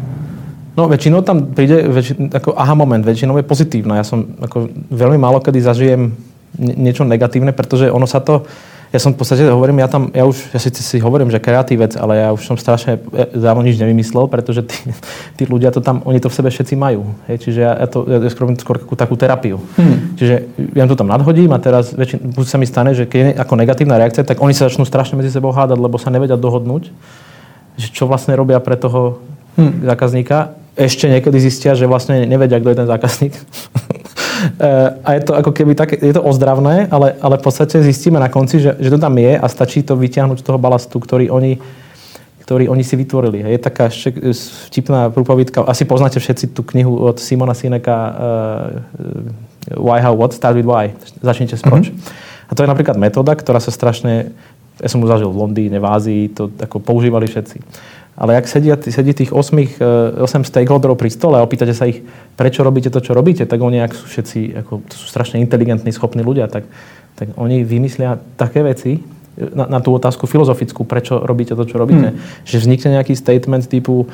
No 0.72 0.88
väčšinou 0.88 1.20
tam 1.20 1.52
príde 1.52 1.84
väčši, 1.84 2.32
ako 2.32 2.56
aha 2.56 2.72
moment, 2.72 3.04
väčšinou 3.04 3.36
je 3.36 3.44
pozitívna. 3.44 4.00
Ja 4.00 4.06
som 4.08 4.40
ako 4.40 4.72
veľmi 4.88 5.20
málo 5.20 5.44
kedy 5.44 5.60
zažijem 5.60 6.16
niečo 6.56 7.04
negatívne, 7.04 7.52
pretože 7.52 7.92
ono 7.92 8.08
sa 8.08 8.24
to, 8.24 8.44
ja 8.92 9.00
som 9.00 9.16
v 9.16 9.24
podstate 9.24 9.48
hovorím, 9.48 9.80
ja 9.80 9.88
tam, 9.88 10.12
ja 10.12 10.28
už, 10.28 10.52
ja 10.52 10.60
si, 10.60 10.68
si 10.68 10.96
hovorím, 11.00 11.32
že 11.32 11.40
kreatívec, 11.40 11.96
ale 11.96 12.24
ja 12.24 12.28
už 12.32 12.44
som 12.44 12.56
strašne 12.60 13.00
dávno 13.32 13.64
nič 13.64 13.80
nevymyslel, 13.80 14.28
pretože 14.28 14.64
tí, 14.64 14.76
tí 15.40 15.42
ľudia 15.48 15.72
to 15.72 15.84
tam, 15.84 16.04
oni 16.08 16.20
to 16.20 16.28
v 16.28 16.36
sebe 16.40 16.48
všetci 16.48 16.76
majú. 16.76 17.04
Hej, 17.28 17.48
čiže 17.48 17.60
ja, 17.60 17.72
ja 17.76 17.86
to, 17.88 18.04
ja 18.08 18.16
skôr, 18.32 18.52
skôr 18.56 18.96
takú 18.96 19.16
terapiu. 19.16 19.60
Hmm. 19.76 20.16
Čiže 20.16 20.56
ja 20.72 20.84
to 20.88 20.96
tam 20.96 21.08
nadhodím 21.08 21.52
a 21.52 21.60
teraz 21.60 21.92
väčšin, 21.92 22.32
buď 22.32 22.46
sa 22.48 22.56
mi 22.56 22.64
stane, 22.64 22.96
že 22.96 23.04
keď 23.04 23.20
je 23.20 23.30
ako 23.40 23.54
negatívna 23.60 24.00
reakcia, 24.00 24.24
tak 24.24 24.40
oni 24.40 24.56
sa 24.56 24.72
začnú 24.72 24.88
strašne 24.88 25.20
medzi 25.20 25.32
sebou 25.32 25.52
hádať, 25.52 25.76
lebo 25.76 26.00
sa 26.00 26.12
nevedia 26.12 26.36
dohodnúť, 26.40 26.92
že 27.76 27.88
čo 27.92 28.08
vlastne 28.08 28.36
robia 28.36 28.60
pre 28.60 28.76
toho 28.76 29.20
hmm. 29.56 29.88
zákazníka 29.88 30.61
ešte 30.72 31.04
niekedy 31.08 31.36
zistia, 31.36 31.76
že 31.76 31.84
vlastne 31.84 32.24
nevedia, 32.24 32.56
kto 32.56 32.72
je 32.72 32.78
ten 32.80 32.88
zákazník. 32.88 33.34
a 35.06 35.08
je 35.14 35.22
to 35.22 35.32
ako 35.36 35.50
keby 35.52 35.76
také, 35.76 36.00
je 36.00 36.14
to 36.16 36.24
ozdravné, 36.24 36.88
ale, 36.88 37.14
ale 37.20 37.34
v 37.38 37.44
podstate 37.44 37.82
zistíme 37.84 38.16
na 38.16 38.32
konci, 38.32 38.58
že, 38.58 38.74
že 38.80 38.88
to 38.88 38.98
tam 38.98 39.14
je 39.18 39.36
a 39.36 39.46
stačí 39.48 39.84
to 39.84 39.94
vyťahnuť 39.94 40.40
z 40.40 40.46
toho 40.46 40.58
balastu, 40.58 40.96
ktorý 40.96 41.28
oni, 41.28 41.60
ktorý 42.42 42.72
oni 42.72 42.84
si 42.84 42.96
vytvorili. 42.96 43.44
Je 43.44 43.60
taká 43.60 43.92
ešte 43.92 44.16
vtipná 44.68 45.12
prúpovidka, 45.12 45.62
asi 45.68 45.84
poznáte 45.84 46.18
všetci 46.18 46.56
tú 46.56 46.64
knihu 46.74 47.04
od 47.04 47.20
Simona 47.20 47.54
Sineka 47.54 47.96
uh, 47.96 49.76
Why, 49.76 50.00
How, 50.02 50.16
What, 50.16 50.34
Start 50.34 50.56
with 50.58 50.66
Why. 50.66 50.96
Začnite 51.22 51.54
s 51.54 51.62
proč. 51.62 51.92
Mm-hmm. 51.92 52.50
A 52.50 52.52
to 52.52 52.66
je 52.66 52.68
napríklad 52.68 53.00
metóda, 53.00 53.32
ktorá 53.32 53.62
sa 53.62 53.72
strašne, 53.72 54.34
ja 54.76 54.88
som 54.88 55.00
ju 55.00 55.08
zažil 55.08 55.30
v 55.30 55.40
Londýne, 55.40 55.78
v 55.80 55.86
Ázii, 55.88 56.22
to 56.32 56.52
ako 56.60 56.82
používali 56.84 57.24
všetci. 57.24 57.56
Ale 58.12 58.36
ak 58.36 58.44
sedia, 58.44 58.76
sedí 58.76 59.16
tých 59.16 59.32
8, 59.32 60.20
8 60.20 60.20
e, 60.20 60.44
stakeholderov 60.44 61.00
pri 61.00 61.08
stole 61.08 61.40
a 61.40 61.44
opýtate 61.44 61.72
sa 61.72 61.88
ich, 61.88 62.04
prečo 62.36 62.60
robíte 62.60 62.92
to, 62.92 63.00
čo 63.00 63.16
robíte, 63.16 63.48
tak 63.48 63.56
oni, 63.56 63.80
ak 63.80 63.96
sú 63.96 64.04
všetci, 64.04 64.60
ako, 64.60 64.84
to 64.84 64.94
sú 65.00 65.06
strašne 65.08 65.40
inteligentní, 65.40 65.88
schopní 65.96 66.20
ľudia, 66.20 66.44
tak, 66.52 66.68
tak 67.16 67.32
oni 67.40 67.64
vymyslia 67.64 68.20
také 68.36 68.60
veci 68.60 69.00
na, 69.32 69.64
na 69.64 69.80
tú 69.80 69.96
otázku 69.96 70.28
filozofickú, 70.28 70.84
prečo 70.84 71.16
robíte 71.16 71.56
to, 71.56 71.64
čo 71.64 71.80
robíte. 71.80 72.12
Hmm. 72.12 72.20
Že 72.44 72.68
vznikne 72.68 73.00
nejaký 73.00 73.16
statement 73.16 73.64
typu 73.64 74.04
e, 74.04 74.06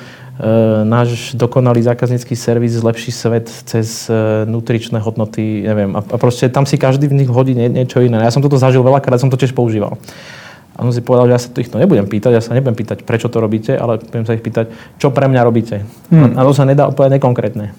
náš 0.87 1.35
dokonalý 1.35 1.83
zákaznícky 1.83 2.39
servis 2.39 2.79
zlepší 2.79 3.11
svet 3.11 3.51
cez 3.67 4.07
e, 4.07 4.47
nutričné 4.47 5.03
hodnoty, 5.03 5.67
neviem. 5.67 5.91
A, 5.99 6.07
a 6.07 6.17
proste 6.23 6.47
tam 6.47 6.71
si 6.71 6.79
každý 6.79 7.11
v 7.11 7.19
nich 7.19 7.31
hodí 7.31 7.59
nie, 7.59 7.67
niečo 7.67 7.99
iné. 7.99 8.23
Ja 8.23 8.31
som 8.31 8.47
toto 8.47 8.63
zažil 8.63 8.87
veľakrát, 8.87 9.19
som 9.19 9.31
to 9.31 9.41
tiež 9.41 9.51
používal. 9.59 9.99
A 10.79 10.87
on 10.87 10.95
si 10.95 11.03
povedal, 11.03 11.27
že 11.27 11.33
ja 11.35 11.41
sa 11.43 11.49
ich 11.59 11.67
to 11.67 11.83
nebudem 11.83 12.07
pýtať, 12.07 12.39
ja 12.39 12.43
sa 12.43 12.55
nebudem 12.55 12.79
pýtať, 12.79 13.03
prečo 13.03 13.27
to 13.27 13.43
robíte, 13.43 13.75
ale 13.75 13.99
budem 13.99 14.23
sa 14.23 14.39
ich 14.39 14.45
pýtať, 14.47 14.71
čo 15.03 15.11
pre 15.11 15.27
mňa 15.27 15.43
robíte. 15.43 15.83
Hmm. 16.15 16.39
A 16.39 16.47
to 16.47 16.55
sa 16.55 16.63
nedá 16.63 16.87
úplne 16.87 17.19
nekonkrétne. 17.19 17.75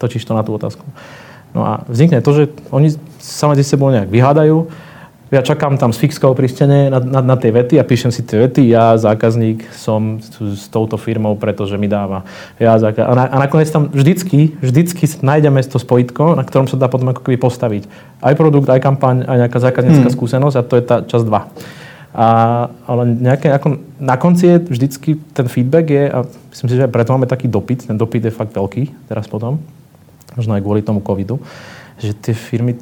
Točíš 0.00 0.24
to 0.24 0.32
na 0.32 0.40
tú 0.40 0.56
otázku. 0.56 0.80
No 1.52 1.68
a 1.68 1.84
vznikne 1.84 2.24
to, 2.24 2.32
že 2.32 2.44
oni 2.72 2.96
sa 3.20 3.52
medzi 3.52 3.60
sebou 3.60 3.92
nejak 3.92 4.08
vyhádajú, 4.08 4.64
ja 5.32 5.40
čakám 5.40 5.80
tam 5.80 5.96
s 5.96 6.00
fixkou 6.00 6.36
pri 6.36 6.44
stene 6.44 6.92
na, 6.92 7.00
na, 7.00 7.24
na 7.24 7.36
tie 7.40 7.48
vety 7.48 7.80
a 7.80 7.88
píšem 7.88 8.12
si 8.12 8.20
tie 8.20 8.44
vety. 8.44 8.68
Ja, 8.68 9.00
zákazník, 9.00 9.64
som 9.72 10.20
s, 10.20 10.28
s 10.36 10.68
touto 10.68 11.00
firmou, 11.00 11.40
pretože 11.40 11.80
mi 11.80 11.88
dáva. 11.88 12.28
Ja, 12.60 12.76
záka- 12.76 13.08
a, 13.08 13.12
na, 13.16 13.24
a 13.32 13.36
nakoniec 13.40 13.72
tam 13.72 13.88
vždycky, 13.88 14.60
vždycky 14.60 15.08
nájdeme 15.24 15.64
to 15.64 15.80
spojitko, 15.80 16.36
na 16.36 16.44
ktorom 16.44 16.68
sa 16.68 16.76
dá 16.76 16.84
potom 16.92 17.08
ako 17.16 17.24
keby 17.24 17.40
postaviť 17.40 17.88
aj 18.20 18.34
produkt, 18.36 18.68
aj 18.68 18.84
kampaň, 18.84 19.24
aj 19.24 19.48
nejaká 19.48 19.56
zákaznícka 19.56 20.12
hmm. 20.12 20.16
skúsenosť 20.20 20.56
a 20.60 20.62
to 20.68 20.74
je 20.76 20.84
tá 20.84 20.96
časť 21.00 21.24
2. 21.24 21.81
A, 22.12 22.68
ale 22.84 23.08
nejaké, 23.08 23.48
ako, 23.48 23.80
na 23.96 24.20
konci 24.20 24.44
je 24.44 24.56
vždycky 24.60 25.16
ten 25.32 25.48
feedback 25.48 25.88
je, 25.88 26.04
a 26.12 26.18
myslím 26.52 26.68
si, 26.68 26.76
že 26.76 26.84
aj 26.84 26.92
preto 26.92 27.16
máme 27.16 27.24
taký 27.24 27.48
dopyt, 27.48 27.88
ten 27.88 27.96
dopyt 27.96 28.28
je 28.28 28.32
fakt 28.32 28.52
veľký 28.52 29.08
teraz 29.08 29.24
potom, 29.24 29.56
možno 30.36 30.52
aj 30.52 30.60
kvôli 30.60 30.84
tomu 30.84 31.00
covidu, 31.00 31.40
že 31.96 32.12
tie 32.12 32.36
firmy 32.36 32.76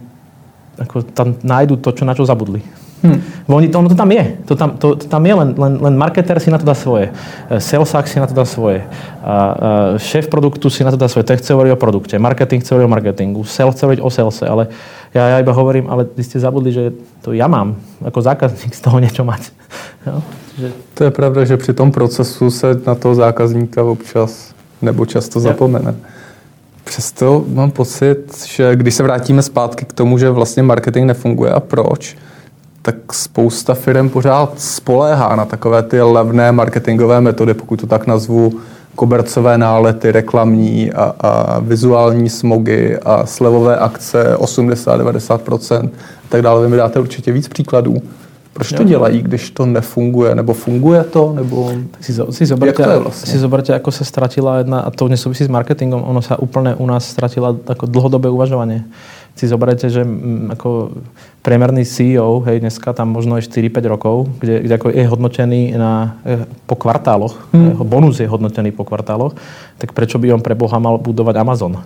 ako 0.80 1.06
tam 1.14 1.36
nájdu 1.44 1.78
to, 1.78 1.92
čo, 1.92 2.02
na 2.08 2.16
čo 2.16 2.26
zabudli. 2.26 2.64
Hmm. 3.02 3.22
Oni, 3.48 3.68
to, 3.68 3.78
ono 3.78 3.88
to 3.88 3.94
tam 3.94 4.12
je. 4.12 4.36
To 4.44 4.56
tam, 4.56 4.70
to, 4.76 4.94
to 4.94 5.08
tam 5.08 5.26
je, 5.26 5.34
len, 5.34 5.54
len, 5.56 5.78
len 5.80 5.94
marketer 5.96 6.36
si 6.40 6.52
na 6.52 6.58
to 6.60 6.68
dá 6.68 6.76
svoje. 6.76 7.12
E, 7.48 7.60
salesák 7.60 8.08
si 8.08 8.20
na 8.20 8.26
to 8.26 8.34
dá 8.34 8.44
svoje. 8.44 8.84
A, 8.84 9.24
a 9.24 9.34
šéf 9.96 10.28
produktu 10.28 10.70
si 10.70 10.84
na 10.84 10.90
to 10.90 11.00
dá 11.00 11.08
svoje. 11.08 11.24
Ten 11.24 11.40
chce 11.40 11.56
hovoriť 11.56 11.72
o 11.72 11.80
produkte. 11.80 12.18
Marketing 12.20 12.60
chce 12.60 12.76
hovoriť 12.76 12.86
o 12.86 12.92
marketingu. 12.92 13.40
Sales 13.44 13.74
chce 13.74 13.88
hovoriť 13.88 14.00
o 14.04 14.10
salese. 14.10 14.44
Ale 14.44 14.68
ja, 15.16 15.26
ja 15.32 15.36
iba 15.40 15.52
hovorím, 15.52 15.88
ale 15.88 16.04
vy 16.04 16.22
ste 16.22 16.36
zabudli, 16.36 16.76
že 16.76 16.92
to 17.24 17.32
ja 17.32 17.48
mám 17.48 17.80
ako 18.04 18.20
zákazník 18.20 18.76
z 18.76 18.80
toho 18.84 19.00
niečo 19.00 19.24
mať. 19.24 19.42
Jo? 20.00 20.16
Že... 20.56 20.68
To 20.94 21.04
je 21.04 21.10
pravda, 21.10 21.44
že 21.44 21.56
při 21.56 21.72
tom 21.72 21.92
procesu 21.92 22.50
se 22.50 22.80
na 22.86 22.94
toho 22.94 23.14
zákazníka 23.14 23.84
občas 23.84 24.54
nebo 24.82 25.06
často 25.06 25.40
zapomene. 25.40 25.94
Přesto 26.84 27.44
mám 27.48 27.70
pocit, 27.70 28.46
že 28.46 28.76
když 28.76 28.94
se 28.94 29.02
vrátíme 29.02 29.42
zpátky 29.42 29.84
k 29.84 29.92
tomu, 29.92 30.18
že 30.18 30.30
vlastně 30.30 30.62
marketing 30.62 31.06
nefunguje 31.06 31.52
a 31.52 31.60
proč, 31.60 32.16
tak 32.82 33.12
spousta 33.12 33.74
firm 33.74 34.08
pořád 34.08 34.60
spoléhá 34.60 35.36
na 35.36 35.44
takové 35.44 35.82
ty 35.82 36.02
levné 36.02 36.52
marketingové 36.52 37.20
metody, 37.20 37.54
pokud 37.54 37.80
to 37.80 37.86
tak 37.86 38.06
nazvu, 38.06 38.52
kobercové 38.94 39.58
nálety 39.58 40.12
reklamní 40.12 40.92
a, 40.92 41.14
a 41.20 41.58
vizuální 41.60 42.28
smogy 42.28 42.96
a 43.04 43.26
slevové 43.26 43.76
akce 43.76 44.36
80-90% 44.36 45.84
a 45.84 46.28
tak 46.28 46.42
dále. 46.42 46.62
Vy 46.62 46.68
mi 46.68 46.76
dáte 46.76 47.00
určitě 47.00 47.32
víc 47.32 47.48
příkladů. 47.48 47.96
Proč 48.52 48.72
to 48.72 48.84
dělají, 48.84 49.22
když 49.22 49.50
to 49.50 49.66
nefunguje? 49.66 50.34
Nebo 50.34 50.54
funguje 50.54 51.04
to? 51.04 51.32
Nebo... 51.32 51.72
Tak 51.90 52.04
si, 52.04 52.12
si 52.30 52.46
zoberte, 52.46 52.82
to 52.82 53.10
si 53.12 53.38
zoberte, 53.38 53.72
ako 53.74 53.90
sa 53.94 54.04
stratila 54.04 54.58
jedna, 54.58 54.84
a 54.84 54.90
to 54.90 55.08
nesúvisí 55.08 55.46
s 55.46 55.48
marketingom, 55.48 56.02
ono 56.02 56.18
sa 56.18 56.34
úplne 56.36 56.74
u 56.74 56.84
nás 56.84 57.06
stratila 57.06 57.54
ako 57.54 57.86
dlhodobé 57.86 58.28
uvažovanie 58.28 58.84
si 59.40 59.48
zoberiete, 59.48 59.88
že 59.88 60.04
m, 60.04 60.52
ako 60.52 61.00
priemerný 61.40 61.88
CEO, 61.88 62.44
hej, 62.44 62.60
dneska 62.60 62.92
tam 62.92 63.16
možno 63.16 63.40
je 63.40 63.48
4-5 63.48 63.80
rokov, 63.88 64.28
kde, 64.36 64.68
kde 64.68 64.74
ako 64.76 64.92
je 64.92 65.04
hodnotený 65.08 65.62
na, 65.80 66.20
e, 66.28 66.44
po 66.68 66.76
kvartáloch, 66.76 67.48
jeho 67.56 67.84
bonus 67.88 68.20
je 68.20 68.28
hodnotený 68.28 68.76
po 68.76 68.84
kvartáloch, 68.84 69.32
tak 69.80 69.96
prečo 69.96 70.20
by 70.20 70.36
on 70.36 70.44
pre 70.44 70.52
Boha 70.52 70.76
mal 70.76 71.00
budovať 71.00 71.40
Amazon? 71.40 71.80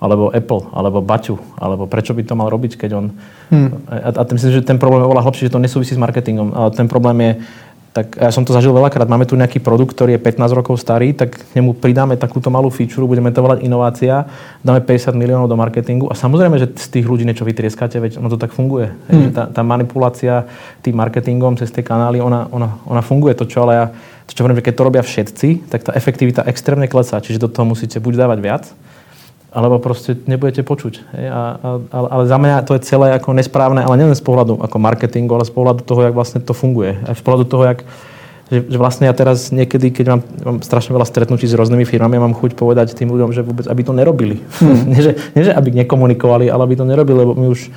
alebo 0.00 0.32
Apple, 0.32 0.64
alebo 0.72 1.04
Baťu, 1.04 1.36
alebo 1.60 1.84
prečo 1.84 2.16
by 2.16 2.24
to 2.24 2.32
mal 2.32 2.48
robiť, 2.48 2.80
keď 2.80 2.90
on... 2.96 3.12
Hmm. 3.52 3.84
A, 3.84 4.08
a 4.08 4.22
myslím, 4.32 4.56
že 4.56 4.64
ten 4.64 4.80
problém 4.80 5.04
je 5.04 5.08
oveľa 5.12 5.28
hlbší, 5.28 5.42
že 5.44 5.52
to 5.52 5.60
nesúvisí 5.60 5.92
s 5.92 6.00
marketingom, 6.00 6.56
ale 6.56 6.72
ten 6.72 6.88
problém 6.88 7.20
je, 7.20 7.32
tak 7.90 8.22
ja 8.22 8.30
som 8.30 8.46
to 8.46 8.54
zažil 8.54 8.70
veľakrát, 8.70 9.10
máme 9.10 9.26
tu 9.26 9.34
nejaký 9.34 9.58
produkt, 9.58 9.98
ktorý 9.98 10.14
je 10.14 10.22
15 10.22 10.54
rokov 10.54 10.78
starý, 10.78 11.10
tak 11.10 11.34
k 11.34 11.52
nemu 11.58 11.74
pridáme 11.74 12.14
takúto 12.14 12.46
malú 12.46 12.70
feature, 12.70 13.02
budeme 13.02 13.34
to 13.34 13.42
volať 13.42 13.66
inovácia, 13.66 14.30
dáme 14.62 14.78
50 14.78 15.10
miliónov 15.18 15.50
do 15.50 15.58
marketingu 15.58 16.06
a 16.06 16.14
samozrejme, 16.14 16.54
že 16.62 16.70
z 16.70 16.86
tých 16.86 17.06
ľudí 17.10 17.26
niečo 17.26 17.42
vytrieskate, 17.42 17.98
veď 17.98 18.22
ono 18.22 18.30
to 18.30 18.38
tak 18.38 18.54
funguje. 18.54 18.94
Hmm. 19.10 19.34
Tá, 19.34 19.50
tá 19.50 19.66
manipulácia 19.66 20.46
tým 20.86 20.94
marketingom 20.94 21.58
cez 21.58 21.74
tie 21.74 21.82
kanály, 21.82 22.22
ona, 22.22 22.46
ona, 22.54 22.78
ona 22.86 23.02
funguje 23.02 23.34
to, 23.34 23.42
čo 23.50 23.66
ale 23.66 23.72
ja, 23.74 23.86
to, 24.30 24.38
čo 24.38 24.46
hovorím, 24.46 24.62
že 24.62 24.66
keď 24.70 24.74
to 24.78 24.86
robia 24.86 25.02
všetci, 25.02 25.48
tak 25.66 25.82
tá 25.82 25.92
efektivita 25.98 26.46
extrémne 26.46 26.86
klesá, 26.86 27.18
čiže 27.18 27.42
do 27.42 27.50
toho 27.50 27.66
musíte 27.66 27.98
buď 27.98 28.22
dávať 28.22 28.38
viac, 28.38 28.64
alebo 29.50 29.82
proste 29.82 30.14
nebudete 30.30 30.62
počuť. 30.62 31.10
A, 31.10 31.58
a, 31.90 31.98
ale 32.06 32.24
za 32.30 32.38
mňa 32.38 32.62
to 32.62 32.78
je 32.78 32.86
celé 32.86 33.18
ako 33.18 33.34
nesprávne, 33.34 33.82
ale 33.82 33.98
nielen 33.98 34.14
z 34.14 34.22
pohľadu 34.22 34.62
ako 34.62 34.76
marketingu, 34.78 35.34
ale 35.34 35.46
z 35.46 35.54
pohľadu 35.54 35.82
toho, 35.82 36.06
jak 36.06 36.14
vlastne 36.14 36.38
to 36.38 36.54
funguje. 36.54 36.94
Aj 37.02 37.18
z 37.18 37.22
pohľadu 37.26 37.44
toho, 37.50 37.66
jak, 37.66 37.82
že, 38.50 38.62
že 38.70 38.78
vlastne 38.78 39.10
ja 39.10 39.14
teraz 39.14 39.50
niekedy, 39.50 39.90
keď 39.90 40.06
mám, 40.06 40.22
mám 40.46 40.58
strašne 40.62 40.94
veľa 40.94 41.06
stretnutí 41.06 41.50
s 41.50 41.58
rôznymi 41.58 41.82
firmami, 41.82 42.14
ja 42.14 42.22
mám 42.22 42.38
chuť 42.38 42.54
povedať 42.54 42.94
tým 42.94 43.10
ľuďom, 43.10 43.34
že 43.34 43.42
vôbec, 43.42 43.66
aby 43.66 43.82
to 43.82 43.90
nerobili. 43.90 44.38
Hmm. 44.62 44.86
nie, 44.94 45.02
že, 45.02 45.18
nie, 45.34 45.42
že 45.42 45.52
aby 45.54 45.74
nekomunikovali, 45.82 46.46
ale 46.46 46.62
aby 46.70 46.78
to 46.78 46.86
nerobili, 46.86 47.18
lebo 47.18 47.34
my 47.34 47.50
už 47.50 47.70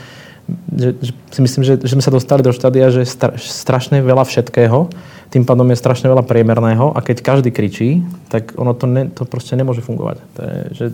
že, 0.75 0.91
že 0.99 1.11
si 1.31 1.39
myslím, 1.39 1.63
že, 1.63 1.73
že 1.79 1.95
sme 1.95 2.03
sa 2.03 2.11
dostali 2.11 2.43
do 2.43 2.51
štádia, 2.51 2.91
že 2.91 3.07
je 3.07 3.09
stra, 3.09 3.31
strašne 3.39 4.03
veľa 4.03 4.27
všetkého, 4.27 4.91
tým 5.31 5.47
pádom 5.47 5.65
je 5.71 5.79
strašne 5.79 6.11
veľa 6.11 6.27
priemerného 6.27 6.91
a 6.91 6.99
keď 6.99 7.23
každý 7.23 7.49
kričí, 7.49 8.03
tak 8.27 8.51
ono 8.59 8.75
to, 8.75 8.85
ne, 8.85 9.07
to 9.07 9.23
proste 9.23 9.55
nemôže 9.55 9.79
fungovať. 9.79 10.19
To 10.35 10.39
je, 10.43 10.57
že, 10.75 10.85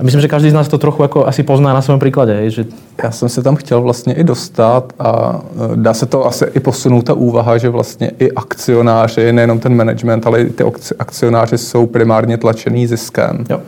a 0.00 0.02
myslím, 0.02 0.20
že 0.20 0.28
každý 0.28 0.50
z 0.50 0.54
nás 0.54 0.68
to 0.68 0.78
trochu 0.78 1.02
jako 1.02 1.26
asi 1.26 1.42
pozná 1.42 1.74
na 1.74 1.82
svém 1.82 1.98
příkladě. 1.98 2.50
Že... 2.50 2.64
Já 3.02 3.10
jsem 3.10 3.28
se 3.28 3.42
tam 3.42 3.56
chtěl 3.56 3.82
vlastně 3.82 4.14
i 4.14 4.24
dostat 4.24 4.92
a 4.98 5.40
e, 5.72 5.76
dá 5.76 5.94
se 5.94 6.06
to 6.06 6.26
asi 6.26 6.44
i 6.44 6.60
posunout 6.60 7.02
ta 7.02 7.14
úvaha, 7.14 7.58
že 7.58 7.68
vlastně 7.68 8.10
i 8.18 8.32
akcionáři, 8.32 9.32
nejenom 9.32 9.58
ten 9.58 9.76
management, 9.76 10.26
ale 10.26 10.40
i 10.40 10.50
ty 10.50 10.64
akcionáři 10.98 11.58
jsou 11.58 11.86
primárně 11.86 12.36
tlačený 12.36 12.86
ziskem. 12.86 13.44
Jo. 13.50 13.60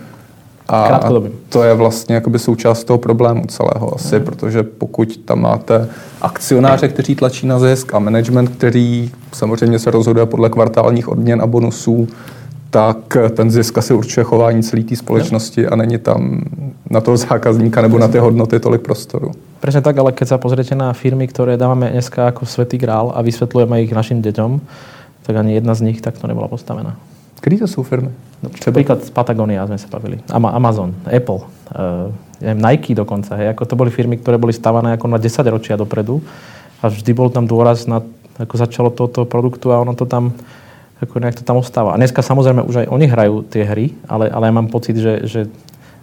A 0.69 1.01
to 1.49 1.63
je 1.63 1.75
vlastně 1.75 2.15
jakoby 2.15 2.39
součást 2.39 2.85
toho 2.85 2.99
problému 2.99 3.47
celého 3.47 3.95
asi, 3.95 4.19
mm. 4.19 4.25
protože 4.25 4.63
pokud 4.63 5.17
tam 5.17 5.41
máte 5.41 5.89
akcionáře, 6.23 6.89
kteří 6.89 7.15
tlačí 7.15 7.47
na 7.47 7.59
zisk 7.59 7.95
a 7.95 7.99
management, 7.99 8.49
který 8.49 9.11
samozřejmě 9.33 9.79
se 9.79 9.91
rozhoduje 9.91 10.27
podle 10.27 10.51
kvartálních 10.51 11.09
odměn 11.09 11.43
a 11.43 11.47
bonusů, 11.47 12.09
tak 12.73 13.17
ten 13.37 13.51
zisk 13.51 13.79
asi 13.79 13.95
určuje 13.95 14.25
chování 14.25 14.63
celé 14.63 14.83
té 14.83 14.97
společnosti 14.97 15.67
a 15.67 15.77
není 15.77 15.99
tam 15.99 16.41
na 16.91 17.01
toho 17.01 17.17
zákazníka 17.17 17.83
nebo 17.83 17.99
na 17.99 18.09
ty 18.09 18.19
hodnoty 18.19 18.61
tolik 18.61 18.81
prostoru. 18.81 19.37
Presne 19.61 19.85
tak, 19.85 19.93
ale 20.01 20.17
keď 20.17 20.29
sa 20.29 20.41
pozriete 20.41 20.73
na 20.73 20.97
firmy, 20.97 21.29
ktoré 21.29 21.61
dávame 21.61 21.93
dneska 21.93 22.33
ako 22.33 22.49
svetý 22.49 22.81
grál 22.81 23.13
a 23.13 23.21
vysvetľujeme 23.21 23.85
ich 23.85 23.93
našim 23.93 24.25
deťom, 24.25 24.51
tak 25.29 25.35
ani 25.37 25.61
jedna 25.61 25.77
z 25.77 25.85
nich 25.85 26.01
takto 26.01 26.25
nebola 26.25 26.49
postavená. 26.49 26.97
Kedy 27.45 27.61
to 27.61 27.69
sú 27.69 27.85
firmy? 27.85 28.09
No, 28.41 28.49
Príklad 28.49 29.05
z 29.05 29.13
Patagonia 29.13 29.69
sme 29.69 29.77
sa 29.77 29.93
bavili. 29.93 30.25
Amazon, 30.33 30.97
Apple, 31.05 31.45
uh, 31.77 32.09
neviem, 32.41 32.59
Nike 32.59 32.97
dokonca. 32.97 33.37
Hej. 33.37 33.53
Ako 33.53 33.69
to 33.69 33.77
boli 33.77 33.93
firmy, 33.93 34.17
ktoré 34.17 34.41
boli 34.41 34.57
stavané 34.57 34.97
ako 34.97 35.13
na 35.13 35.21
10 35.21 35.45
ročia 35.53 35.77
dopredu 35.77 36.25
a 36.81 36.89
vždy 36.89 37.13
bol 37.13 37.29
tam 37.29 37.45
dôraz 37.45 37.85
na, 37.85 38.01
ako 38.41 38.55
začalo 38.57 38.89
toto 38.89 39.29
produktu 39.29 39.71
a 39.71 39.85
ono 39.85 39.93
to 39.93 40.09
tam 40.09 40.33
ako 41.03 41.19
nejak 41.19 41.37
to 41.39 41.45
tam 41.45 41.59
ostáva. 41.59 41.93
A 41.93 42.01
dneska 42.01 42.23
samozrejme 42.23 42.63
už 42.63 42.87
aj 42.87 42.87
oni 42.89 43.07
hrajú 43.11 43.43
tie 43.51 43.67
hry, 43.67 43.91
ale, 44.07 44.31
ale 44.31 44.49
ja 44.49 44.53
mám 44.55 44.71
pocit, 44.71 44.95
že, 44.95 45.27
že, 45.27 45.41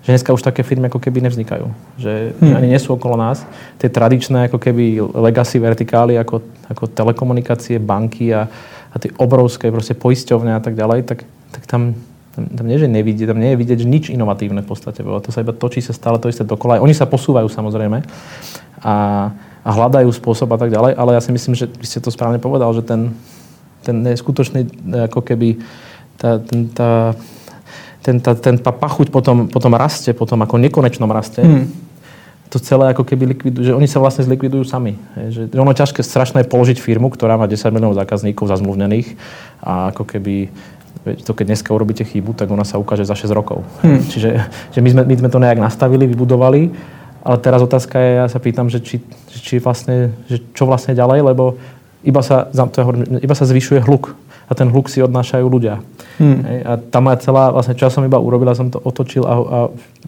že 0.04 0.10
dneska 0.12 0.36
už 0.36 0.44
také 0.44 0.62
firmy 0.68 0.92
ako 0.92 1.00
keby 1.00 1.24
nevznikajú. 1.24 1.72
Že 1.96 2.36
hmm. 2.36 2.54
ani 2.56 2.68
nie 2.68 2.80
sú 2.84 3.00
okolo 3.00 3.16
nás. 3.16 3.48
Tie 3.80 3.88
tradičné 3.88 4.52
ako 4.52 4.60
keby 4.60 5.00
legacy 5.16 5.58
vertikály 5.64 6.20
ako, 6.20 6.44
ako 6.68 6.84
telekomunikácie, 6.92 7.80
banky 7.80 8.36
a, 8.36 8.52
a 8.92 8.96
tie 9.00 9.10
obrovské 9.16 9.72
proste 9.72 9.96
poisťovne 9.96 10.52
a 10.52 10.62
tak 10.62 10.76
ďalej, 10.76 11.08
tak, 11.08 11.24
tak 11.56 11.64
tam, 11.64 11.96
tam, 12.36 12.44
tam 12.52 12.66
nie, 12.68 12.76
že 12.76 12.92
nevidie, 12.92 13.24
tam 13.24 13.40
nie 13.40 13.56
je 13.56 13.60
vidieť 13.64 13.80
nič 13.88 14.12
inovatívne 14.12 14.60
v 14.66 14.70
podstate. 14.70 15.00
To 15.00 15.30
sa 15.32 15.40
iba 15.40 15.56
točí 15.56 15.80
sa 15.80 15.96
stále 15.96 16.20
to 16.20 16.28
isté 16.28 16.44
dokola. 16.44 16.84
Oni 16.84 16.92
sa 16.92 17.08
posúvajú 17.08 17.48
samozrejme 17.48 18.04
a, 18.84 18.96
a 19.64 19.70
hľadajú 19.70 20.12
spôsob 20.12 20.52
a 20.52 20.60
tak 20.60 20.76
ďalej, 20.76 21.00
ale 21.00 21.16
ja 21.16 21.22
si 21.24 21.32
myslím, 21.32 21.56
že 21.56 21.72
vy 21.72 21.86
ste 21.88 22.04
to 22.04 22.12
správne 22.12 22.40
povedal, 22.40 22.72
že 22.76 22.84
ten, 22.84 23.16
ten 23.84 23.96
neskutočný, 24.04 24.68
ako 25.12 25.20
keby 25.24 25.60
tá, 26.20 26.40
ten, 26.40 26.68
tá, 26.72 27.16
ten, 28.04 28.20
tá, 28.20 28.36
ten 28.36 28.56
pachuť 28.60 29.08
potom, 29.12 29.48
potom 29.48 29.72
rastie, 29.76 30.12
potom 30.12 30.40
ako 30.44 30.60
nekonečnom 30.60 31.10
raste. 31.10 31.42
Hmm. 31.42 31.68
To 32.50 32.58
celé 32.58 32.92
ako 32.92 33.06
keby 33.06 33.38
likvidujú, 33.38 33.62
že 33.62 33.78
oni 33.78 33.86
sa 33.86 34.02
vlastne 34.02 34.26
zlikvidujú 34.26 34.66
sami. 34.66 34.98
Že 35.14 35.54
ono 35.54 35.70
ťažké, 35.70 36.02
strašné 36.02 36.50
položiť 36.50 36.82
firmu, 36.82 37.14
ktorá 37.14 37.38
má 37.38 37.46
10 37.46 37.70
miliónov 37.70 38.00
zákazníkov 38.02 38.50
zazmluvnených 38.50 39.14
a 39.62 39.94
ako 39.94 40.04
keby 40.04 40.50
to 41.00 41.32
keď 41.32 41.56
dneska 41.56 41.72
urobíte 41.72 42.04
chybu, 42.04 42.36
tak 42.36 42.52
ona 42.52 42.68
sa 42.68 42.76
ukáže 42.76 43.08
za 43.08 43.16
6 43.16 43.32
rokov. 43.32 43.64
Hmm. 43.80 44.04
Čiže 44.04 44.30
že 44.76 44.80
my, 44.84 44.90
sme, 44.92 45.02
my 45.08 45.16
sme 45.16 45.30
to 45.32 45.40
nejak 45.40 45.62
nastavili, 45.62 46.10
vybudovali, 46.10 46.74
ale 47.24 47.38
teraz 47.40 47.64
otázka 47.64 48.00
je, 48.00 48.12
ja 48.20 48.28
sa 48.28 48.40
pýtam, 48.40 48.68
že, 48.68 48.84
či, 48.84 49.00
či 49.32 49.60
vlastne, 49.64 50.12
že 50.28 50.44
čo 50.52 50.68
vlastne 50.68 50.96
ďalej, 50.96 51.24
lebo 51.24 51.56
iba 52.04 52.22
sa, 52.24 52.48
to 52.48 52.80
hovorím, 52.80 53.20
iba 53.20 53.36
sa 53.36 53.44
zvyšuje 53.44 53.84
hluk 53.84 54.16
a 54.50 54.52
ten 54.56 54.72
hluk 54.72 54.88
si 54.88 55.04
odnášajú 55.04 55.46
ľudia. 55.46 55.84
Hmm. 56.18 56.42
Hej, 56.42 56.60
a 56.66 56.72
tá 56.80 56.98
moja 57.04 57.22
celá, 57.22 57.52
vlastne 57.54 57.76
čo 57.76 57.92
som 57.92 58.02
iba 58.08 58.18
urobil, 58.18 58.50
som 58.56 58.72
to 58.72 58.80
otočil 58.82 59.28
a, 59.28 59.34
a 59.36 59.58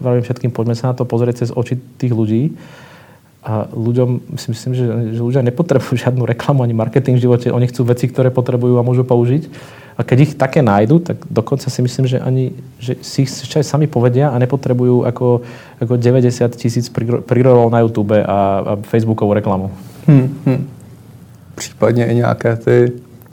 vravím 0.00 0.24
všetkým, 0.24 0.50
poďme 0.50 0.74
sa 0.74 0.90
na 0.90 0.94
to 0.96 1.04
pozrieť 1.04 1.46
cez 1.46 1.50
oči 1.52 1.78
tých 2.00 2.12
ľudí. 2.12 2.56
A 3.42 3.66
ľuďom, 3.74 4.38
si 4.38 4.54
myslím, 4.54 4.70
že, 4.70 4.86
že 5.18 5.20
ľudia 5.20 5.42
nepotrebujú 5.42 5.98
žiadnu 5.98 6.22
reklamu 6.22 6.62
ani 6.62 6.78
marketing 6.78 7.18
v 7.18 7.26
živote. 7.26 7.50
Oni 7.50 7.66
chcú 7.66 7.82
veci, 7.90 8.06
ktoré 8.06 8.30
potrebujú 8.30 8.78
a 8.78 8.86
môžu 8.86 9.02
použiť. 9.02 9.50
A 9.98 10.06
keď 10.06 10.18
ich 10.30 10.32
také 10.38 10.62
nájdu, 10.62 11.02
tak 11.02 11.26
dokonca 11.26 11.66
si 11.66 11.82
myslím, 11.82 12.06
že 12.06 12.22
ani 12.22 12.54
že 12.78 13.02
si 13.02 13.26
ich 13.26 13.30
ešte 13.34 13.58
aj 13.58 13.66
sami 13.66 13.90
povedia 13.90 14.30
a 14.30 14.38
nepotrebujú 14.38 15.04
ako, 15.10 15.42
ako 15.82 15.92
90 15.98 16.54
tisíc 16.54 16.86
prirolov 17.26 17.66
na 17.74 17.82
YouTube 17.82 18.14
a, 18.14 18.22
a 18.22 18.72
Facebookovú 18.78 19.34
reklamu. 19.34 19.74
Hmm, 20.06 20.30
hmm 20.46 20.81
případně 21.54 22.06
i 22.06 22.14
nějaké 22.14 22.56
ty 22.56 22.92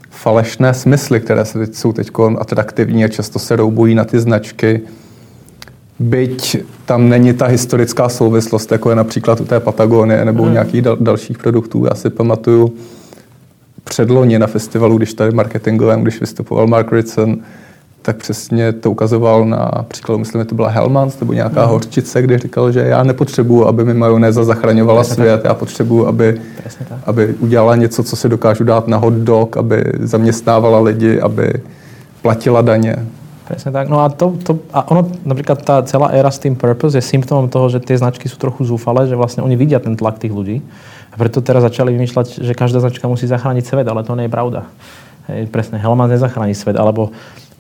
falešné 0.10 0.74
smysly, 0.74 1.20
které 1.20 1.44
jsou 1.72 1.94
teď 1.94 2.12
atraktivní 2.38 3.06
a 3.06 3.08
často 3.08 3.40
se 3.40 3.56
roubují 3.56 3.96
na 3.96 4.06
ty 4.06 4.20
značky. 4.20 4.82
Byť 6.00 6.58
tam 6.86 7.10
není 7.10 7.34
ta 7.34 7.46
historická 7.46 8.10
souvislost, 8.10 8.72
jako 8.72 8.90
je 8.90 8.96
například 8.96 9.42
u 9.42 9.46
té 9.46 9.60
Patagonie 9.60 10.26
nebo 10.26 10.42
u 10.42 10.46
hmm. 10.46 10.54
nějakých 10.54 10.82
dal- 10.82 10.98
dalších 11.00 11.38
produktů. 11.38 11.86
Já 11.86 11.96
si 11.96 12.10
pamatuju 12.10 12.74
předloni 13.84 14.40
na 14.40 14.48
festivalu, 14.48 14.98
když 14.98 15.14
tady 15.14 15.32
marketingovém, 15.32 16.02
když 16.02 16.20
vystupoval 16.20 16.68
Mark 16.68 16.92
Ritson, 16.92 17.38
tak 18.10 18.18
přesně 18.18 18.72
to 18.72 18.92
ukazoval 18.92 19.46
na 19.46 19.72
příkladu, 19.88 20.20
myslím, 20.20 20.42
že 20.42 20.46
to 20.46 20.56
byla 20.56 20.70
Hellmans 20.70 21.20
nebo 21.20 21.34
nějaká 21.34 21.64
mm. 21.64 21.70
horčice, 21.70 22.22
kde 22.22 22.38
říkal, 22.38 22.72
že 22.72 22.80
já 22.80 23.04
nepotřebuju, 23.04 23.66
aby 23.66 23.86
mi 23.86 23.94
majonéza 23.94 24.44
zachraňovala 24.44 25.00
Presne 25.00 25.16
svět, 25.16 25.42
tak. 25.42 25.46
já 25.46 25.54
potřebuju, 25.54 26.08
aby, 26.08 26.42
aby 27.06 27.34
udělala 27.40 27.76
něco, 27.76 28.04
co 28.04 28.16
si 28.16 28.30
dokážu 28.30 28.64
dát 28.64 28.88
na 28.88 28.98
hot 28.98 29.14
dog, 29.14 29.58
aby 29.58 29.84
zaměstnávala 30.00 30.80
lidi, 30.80 31.22
aby 31.22 31.54
platila 32.22 32.62
daně. 32.62 32.96
Presne 33.48 33.72
tak. 33.72 33.90
No 33.90 34.02
a, 34.02 34.10
to, 34.10 34.34
to, 34.44 34.60
a 34.74 34.90
ono, 34.90 35.10
napríklad 35.26 35.62
tá 35.62 35.82
celá 35.82 36.14
éra 36.14 36.30
Steam 36.34 36.58
Purpose 36.58 36.98
je 36.98 37.02
symptómom 37.02 37.50
toho, 37.50 37.70
že 37.70 37.82
tie 37.82 37.98
značky 37.98 38.26
sú 38.30 38.38
trochu 38.42 38.66
zúfale, 38.66 39.06
že 39.06 39.18
vlastne 39.18 39.46
oni 39.46 39.54
vidia 39.58 39.82
ten 39.82 39.98
tlak 39.98 40.18
tých 40.18 40.34
ľudí. 40.34 40.62
A 41.10 41.16
preto 41.18 41.42
teraz 41.42 41.66
začali 41.66 41.94
vymýšľať, 41.94 42.46
že 42.46 42.54
každá 42.58 42.82
značka 42.82 43.06
musí 43.10 43.30
zachrániť 43.30 43.66
svet, 43.66 43.86
ale 43.90 44.06
to 44.06 44.14
nie 44.18 44.30
je 44.30 44.34
pravda. 44.34 44.70
Hej, 45.30 45.46
presne, 45.54 45.78
Hellman 45.78 46.10
nezachráni 46.10 46.58
svet, 46.58 46.74
alebo 46.74 47.14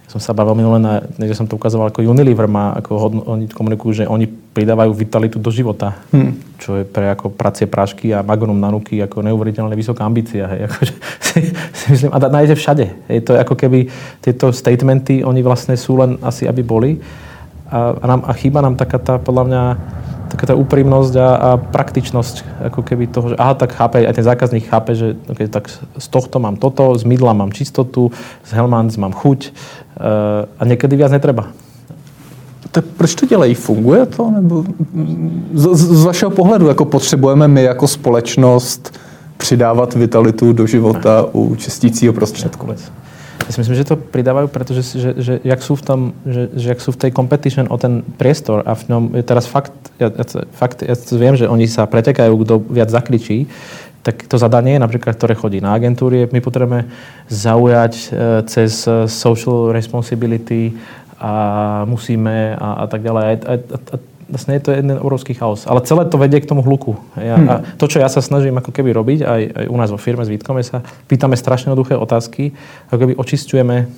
som 0.09 0.17
sa 0.17 0.33
bavil 0.33 0.57
minule, 0.57 0.81
na, 0.81 1.05
že 1.05 1.37
som 1.37 1.45
to 1.45 1.53
ukazoval, 1.53 1.93
ako 1.93 2.01
Unilever 2.01 2.49
má, 2.49 2.73
ako 2.73 2.91
hodno, 2.97 3.21
oni 3.29 3.45
komunikujú, 3.45 4.01
že 4.01 4.09
oni 4.09 4.25
pridávajú 4.25 4.89
vitalitu 4.97 5.37
do 5.37 5.53
života, 5.53 6.01
hmm. 6.09 6.57
čo 6.57 6.81
je 6.81 6.83
pre 6.83 7.13
ako 7.13 7.29
pracie 7.29 7.69
prášky 7.69 8.09
a 8.09 8.25
magnum 8.25 8.57
nanuky 8.57 8.97
ako 9.05 9.21
neuveriteľne 9.21 9.77
vysoká 9.77 10.09
ambícia. 10.09 10.49
Hej. 10.49 10.59
Ako, 10.67 10.77
že, 10.81 10.93
si, 11.21 11.39
si 11.53 11.85
myslím, 11.93 12.09
a 12.09 12.17
nájde 12.25 12.57
všade. 12.57 12.85
Je 13.05 13.21
to 13.21 13.37
ako 13.37 13.53
keby 13.53 13.85
tieto 14.17 14.49
statementy, 14.49 15.21
oni 15.21 15.45
vlastne 15.45 15.77
sú 15.77 16.01
len 16.01 16.17
asi, 16.25 16.49
aby 16.49 16.65
boli. 16.65 16.97
A, 17.69 17.93
a, 18.01 18.05
nám, 18.09 18.25
a 18.25 18.33
chýba 18.33 18.65
nám 18.65 18.81
taká 18.81 18.97
tá, 18.97 19.21
podľa 19.21 19.43
mňa, 19.45 19.61
taká 20.29 20.45
tá 20.45 20.55
úprimnosť 20.55 21.13
a, 21.17 21.29
a 21.35 21.49
praktičnosť, 21.57 22.65
ako 22.69 22.81
keby 22.85 23.09
toho, 23.09 23.33
že 23.33 23.35
aha, 23.35 23.53
tak 23.53 23.73
chápe, 23.73 24.05
aj 24.05 24.13
ten 24.13 24.23
zákazník 24.23 24.69
chápe, 24.69 24.93
že 24.95 25.17
okay, 25.25 25.49
tak 25.49 25.67
z 25.97 26.07
tohto 26.07 26.39
mám 26.39 26.55
toto, 26.55 26.93
z 26.95 27.03
mydla 27.03 27.33
mám 27.33 27.51
čistotu, 27.51 28.13
z 28.45 28.51
Hellmans 28.53 28.97
mám 28.97 29.11
chuť, 29.11 29.51
a 30.59 30.65
někdy 30.65 30.95
víc 30.95 31.11
netreba. 31.11 31.47
Tak 32.71 32.85
proč 32.85 33.15
to 33.15 33.25
dělají? 33.25 33.53
Funguje 33.53 34.05
to? 34.05 34.31
Nebo 34.31 34.63
z, 35.53 35.75
z 35.75 36.05
vašeho 36.05 36.31
pohledu, 36.31 36.67
jako 36.67 36.85
potřebujeme 36.85 37.47
my 37.47 37.63
jako 37.63 37.87
společnost 37.87 38.99
přidávat 39.37 39.93
vitalitu 39.95 40.53
do 40.53 40.67
života 40.67 41.25
u 41.33 41.55
čistícího 41.55 42.13
prostředku? 42.13 42.67
Ja 43.49 43.57
si 43.57 43.65
myslím, 43.65 43.81
že 43.81 43.89
to 43.89 43.97
pridávajú, 43.97 44.45
pretože 44.53 44.85
že, 44.93 45.17
že, 45.17 45.33
jak 45.41 45.57
sú 45.65 45.73
v 45.73 45.81
tom, 45.81 45.99
že, 46.21 46.53
že 46.53 46.69
jak 46.69 46.77
sú 46.85 46.93
v 46.93 47.01
tej 47.01 47.11
competition 47.17 47.65
o 47.73 47.81
ten 47.81 48.05
priestor 48.21 48.61
a 48.61 48.77
v 48.77 48.93
ňom 48.93 49.03
je 49.17 49.25
teraz 49.25 49.49
fakt, 49.49 49.73
ja, 49.97 50.13
ja, 50.13 50.45
fakt, 50.53 50.85
ja 50.85 50.93
viem, 51.17 51.33
že 51.33 51.49
oni 51.49 51.65
sa 51.65 51.89
pretekajú, 51.89 52.45
kto 52.45 52.61
viac 52.69 52.93
zakričí, 52.93 53.49
tak 54.05 54.29
to 54.29 54.37
zadanie, 54.37 54.77
napríklad, 54.77 55.17
ktoré 55.17 55.33
chodí 55.33 55.65
na 55.65 55.73
agentúrie, 55.73 56.29
my 56.29 56.39
potrebujeme 56.45 56.93
zaujať 57.25 57.93
e, 57.97 58.05
cez 58.45 58.85
social 59.09 59.73
responsibility 59.73 60.77
a 61.17 61.33
musíme 61.89 62.53
a, 62.53 62.85
a 62.85 62.85
tak 62.85 63.01
ďalej. 63.01 63.23
A, 63.25 63.33
a, 63.33 63.55
a, 63.57 63.95
vlastne 64.29 64.55
je 64.55 64.63
to 64.63 64.71
jeden 64.71 64.95
obrovský 64.95 65.33
chaos. 65.33 65.65
Ale 65.65 65.81
celé 65.81 66.05
to 66.05 66.21
vedie 66.21 66.39
k 66.39 66.49
tomu 66.49 66.61
hluku. 66.61 66.95
Ja, 67.17 67.35
hmm. 67.35 67.49
A 67.49 67.53
to, 67.75 67.89
čo 67.89 67.97
ja 67.99 68.07
sa 68.07 68.21
snažím 68.21 68.55
ako 68.61 68.69
keby 68.69 68.93
robiť, 68.93 69.19
aj, 69.25 69.41
aj 69.49 69.65
u 69.67 69.75
nás 69.75 69.89
vo 69.89 69.97
firme 69.97 70.21
s 70.21 70.29
Vítkom, 70.29 70.55
sa 70.61 70.85
pýtame 71.09 71.33
strašne 71.33 71.73
jednoduché 71.73 71.97
otázky, 71.97 72.53
ako 72.93 72.99
keby 73.01 73.13
očistujeme 73.17 73.89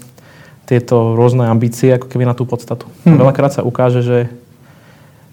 tieto 0.65 1.19
rôzne 1.19 1.45
ambície 1.51 1.91
ako 1.91 2.07
keby 2.07 2.23
na 2.23 2.33
tú 2.33 2.47
podstatu. 2.47 2.87
Hmm. 3.03 3.19
Veľakrát 3.19 3.51
sa 3.51 3.61
ukáže, 3.61 4.01
že 4.01 4.31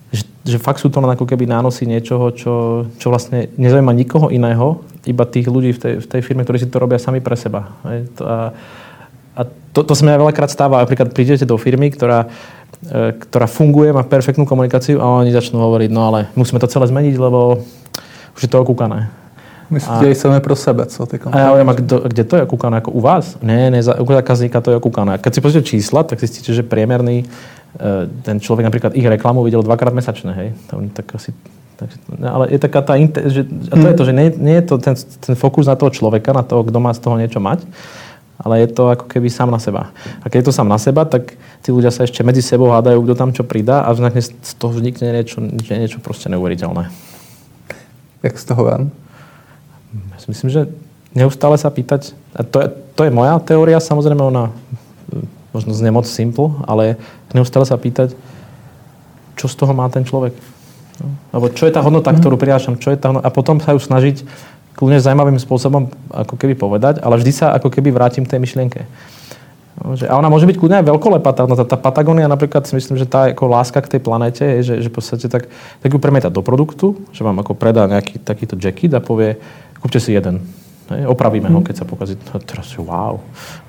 že, 0.09 0.25
že 0.41 0.57
fakt 0.57 0.81
sú 0.81 0.89
to 0.89 1.05
len 1.05 1.13
ako 1.13 1.29
keby 1.29 1.45
nánosy 1.45 1.85
niečoho, 1.85 2.33
čo, 2.33 2.89
čo 2.97 3.13
vlastne 3.13 3.53
nezaujíma 3.61 3.93
nikoho 3.93 4.33
iného, 4.33 4.81
iba 5.05 5.29
tých 5.29 5.49
ľudí 5.49 5.77
v 5.77 5.81
tej, 5.81 5.95
v 6.01 6.07
tej 6.09 6.21
firme, 6.25 6.49
ktorí 6.49 6.65
si 6.65 6.69
to 6.69 6.81
robia 6.81 6.97
sami 6.97 7.21
pre 7.21 7.37
seba. 7.37 7.77
A, 7.85 8.57
a 9.37 9.41
to, 9.77 9.85
to 9.85 9.93
sa 9.93 10.03
mi 10.09 10.17
veľakrát 10.17 10.49
stáva. 10.49 10.81
Napríklad 10.83 11.13
prídete 11.13 11.45
do 11.45 11.61
firmy, 11.61 11.93
ktorá, 11.93 12.25
ktorá 13.19 13.51
funguje, 13.51 13.91
má 13.91 14.07
perfektnú 14.07 14.47
komunikáciu 14.47 15.03
a 15.03 15.23
oni 15.23 15.35
začnú 15.35 15.59
hovoriť, 15.59 15.91
no 15.91 16.14
ale 16.14 16.31
musíme 16.38 16.62
to 16.62 16.71
celé 16.71 16.87
zmeniť, 16.87 17.19
lebo 17.19 17.59
už 18.38 18.41
je 18.47 18.51
to 18.51 18.62
okúkané. 18.62 19.11
Myslíte, 19.69 20.09
že 20.09 20.25
samé 20.25 20.41
pro 20.41 20.57
sebe, 20.57 20.88
co 20.88 21.05
ty 21.05 21.21
A 21.29 21.38
ja 21.38 21.49
hovorím, 21.53 21.69
a 21.69 21.77
kde 22.09 22.25
to 22.25 22.41
je 22.41 22.43
okúkané? 22.49 22.81
Ako 22.81 22.97
u 22.97 23.05
vás? 23.05 23.37
Nie, 23.45 23.69
nie, 23.69 23.85
u 23.85 24.09
zákazníka 24.09 24.64
to 24.64 24.73
je 24.73 24.81
okúkané. 24.81 25.21
Keď 25.21 25.33
si 25.35 25.41
pozrite 25.45 25.69
čísla, 25.69 26.09
tak 26.09 26.17
zistíte, 26.17 26.57
že 26.57 26.64
priemerný 26.64 27.29
E, 27.77 28.09
ten 28.25 28.41
človek 28.41 28.64
napríklad 28.64 28.93
ich 28.97 29.05
reklamu 29.05 29.45
videl 29.45 29.61
dvakrát 29.61 29.93
mesačne, 29.93 30.33
hej. 30.33 30.49
Tak 30.97 31.07
asi, 31.21 31.37
tak, 31.77 31.93
no, 32.09 32.25
ale 32.25 32.45
je 32.49 32.59
taká 32.59 32.81
tá, 32.81 32.97
že, 33.29 33.45
a 33.69 33.75
to 33.77 33.87
je 33.93 33.95
to, 33.95 34.05
že 34.09 34.12
nie, 34.17 34.29
nie 34.41 34.57
je 34.59 34.64
to 34.64 34.75
ten, 34.81 34.97
ten 34.97 35.37
fokus 35.37 35.69
na 35.69 35.77
toho 35.77 35.93
človeka, 35.93 36.33
na 36.33 36.41
toho, 36.41 36.64
kto 36.64 36.79
má 36.81 36.97
z 36.97 37.01
toho 37.05 37.21
niečo 37.21 37.45
mať, 37.45 37.69
ale 38.38 38.62
je 38.62 38.68
to 38.70 38.94
ako 38.94 39.11
keby 39.11 39.27
sám 39.27 39.51
na 39.51 39.59
seba. 39.59 39.90
A 40.22 40.31
keď 40.31 40.42
je 40.42 40.46
to 40.48 40.57
sám 40.57 40.70
na 40.70 40.79
seba, 40.79 41.03
tak 41.03 41.35
tí 41.62 41.74
ľudia 41.74 41.90
sa 41.90 42.07
ešte 42.07 42.22
medzi 42.22 42.38
sebou 42.38 42.70
hádajú, 42.70 43.03
kto 43.03 43.14
tam 43.18 43.31
čo 43.35 43.42
pridá 43.42 43.83
a 43.83 43.90
vznikne, 43.90 44.22
z 44.22 44.53
toho 44.55 44.70
vznikne 44.70 45.11
niečo, 45.11 45.42
niečo 45.74 45.98
proste 45.98 46.31
neuveriteľné. 46.31 46.87
Jak 48.22 48.35
z 48.38 48.44
toho 48.46 48.62
si 50.18 50.27
myslím, 50.31 50.51
že 50.51 50.62
neustále 51.16 51.57
sa 51.59 51.72
pýtať, 51.72 52.12
a 52.37 52.44
to 52.44 52.61
je, 52.61 52.68
to 52.94 53.01
je 53.09 53.11
moja 53.11 53.40
teória, 53.40 53.81
samozrejme 53.81 54.20
ona 54.20 54.53
možno 55.57 55.72
znie 55.72 55.90
moc 55.90 56.05
simple, 56.05 56.53
ale 56.68 57.01
neustále 57.33 57.64
sa 57.64 57.81
pýtať, 57.81 58.12
čo 59.35 59.46
z 59.48 59.55
toho 59.57 59.72
má 59.72 59.88
ten 59.88 60.05
človek. 60.05 60.37
No? 61.01 61.09
Alebo 61.33 61.46
čo 61.55 61.64
je 61.64 61.72
tá 61.72 61.81
hodnota, 61.81 62.12
ktorú 62.12 62.37
prinášam, 62.37 62.77
čo 62.77 62.92
je 62.92 62.98
tá 63.01 63.09
hodnota, 63.09 63.24
a 63.24 63.33
potom 63.33 63.57
sa 63.62 63.72
ju 63.72 63.81
snažiť 63.81 64.22
kľudne 64.79 65.03
zaujímavým 65.03 65.43
spôsobom 65.43 65.91
ako 66.14 66.38
keby 66.38 66.55
povedať, 66.55 67.03
ale 67.03 67.19
vždy 67.19 67.33
sa 67.35 67.47
ako 67.59 67.67
keby 67.67 67.91
vrátim 67.91 68.23
k 68.23 68.38
tej 68.38 68.41
myšlienke. 68.47 68.81
Že, 69.79 70.11
a 70.11 70.19
ona 70.19 70.31
môže 70.31 70.47
byť 70.47 70.59
kľudne 70.59 70.83
aj 70.83 70.87
veľkolepá. 70.91 71.31
Tá, 71.35 71.47
tá, 71.47 71.64
tá 71.67 71.79
Patagónia 71.79 72.27
napríklad 72.27 72.67
si 72.67 72.75
myslím, 72.75 72.99
že 72.99 73.07
tá 73.07 73.31
ako 73.31 73.47
láska 73.47 73.79
k 73.79 73.99
tej 73.99 74.01
planete 74.03 74.43
je, 74.59 74.61
že, 74.62 74.75
že 74.87 74.88
v 74.91 74.95
podstate 74.95 75.27
tak, 75.31 75.51
tak 75.83 75.88
ju 75.91 75.99
premieta 76.03 76.31
do 76.31 76.43
produktu, 76.43 76.99
že 77.14 77.23
vám 77.23 77.38
ako 77.43 77.55
predá 77.55 77.87
nejaký 77.87 78.23
takýto 78.23 78.59
jacket 78.59 78.95
a 78.95 79.03
povie, 79.03 79.38
kúpte 79.79 80.03
si 80.03 80.14
jeden. 80.14 80.43
Hej, 80.88 81.05
opravíme 81.05 81.53
ho, 81.53 81.61
mhm. 81.61 81.67
keď 81.69 81.75
sa 81.77 81.85
pokazí. 81.85 82.17
No, 82.17 82.41
teraz 82.41 82.73
wow. 82.81 83.21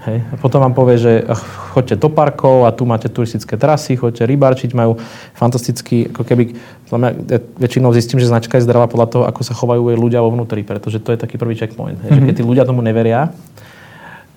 Hej. 0.08 0.24
A 0.24 0.36
potom 0.40 0.64
vám 0.64 0.72
povie, 0.72 0.96
že 0.96 1.28
choďte 1.76 2.00
do 2.00 2.08
parkov 2.08 2.64
a 2.64 2.72
tu 2.72 2.88
máte 2.88 3.12
turistické 3.12 3.60
trasy, 3.60 4.00
choďte 4.00 4.24
rybarčiť, 4.24 4.72
majú 4.72 4.96
fantastický, 5.36 6.16
ako 6.16 6.24
keby, 6.24 6.56
mňa, 6.98 7.10
ja 7.30 7.40
väčšinou 7.62 7.94
zistím, 7.94 8.18
že 8.18 8.32
značka 8.32 8.58
je 8.58 8.66
zdravá 8.66 8.90
podľa 8.90 9.08
toho, 9.12 9.24
ako 9.30 9.42
sa 9.46 9.54
chovajú 9.54 9.94
jej 9.94 9.98
ľudia 10.00 10.26
vo 10.26 10.34
vnútri, 10.34 10.66
pretože 10.66 10.98
to 10.98 11.14
je 11.14 11.22
taký 11.22 11.38
prvý 11.38 11.54
checkpoint. 11.54 12.02
Mm-hmm. 12.02 12.16
Že 12.16 12.22
keď 12.26 12.36
tí 12.40 12.44
ľudia 12.48 12.64
tomu 12.66 12.82
neveria, 12.82 13.30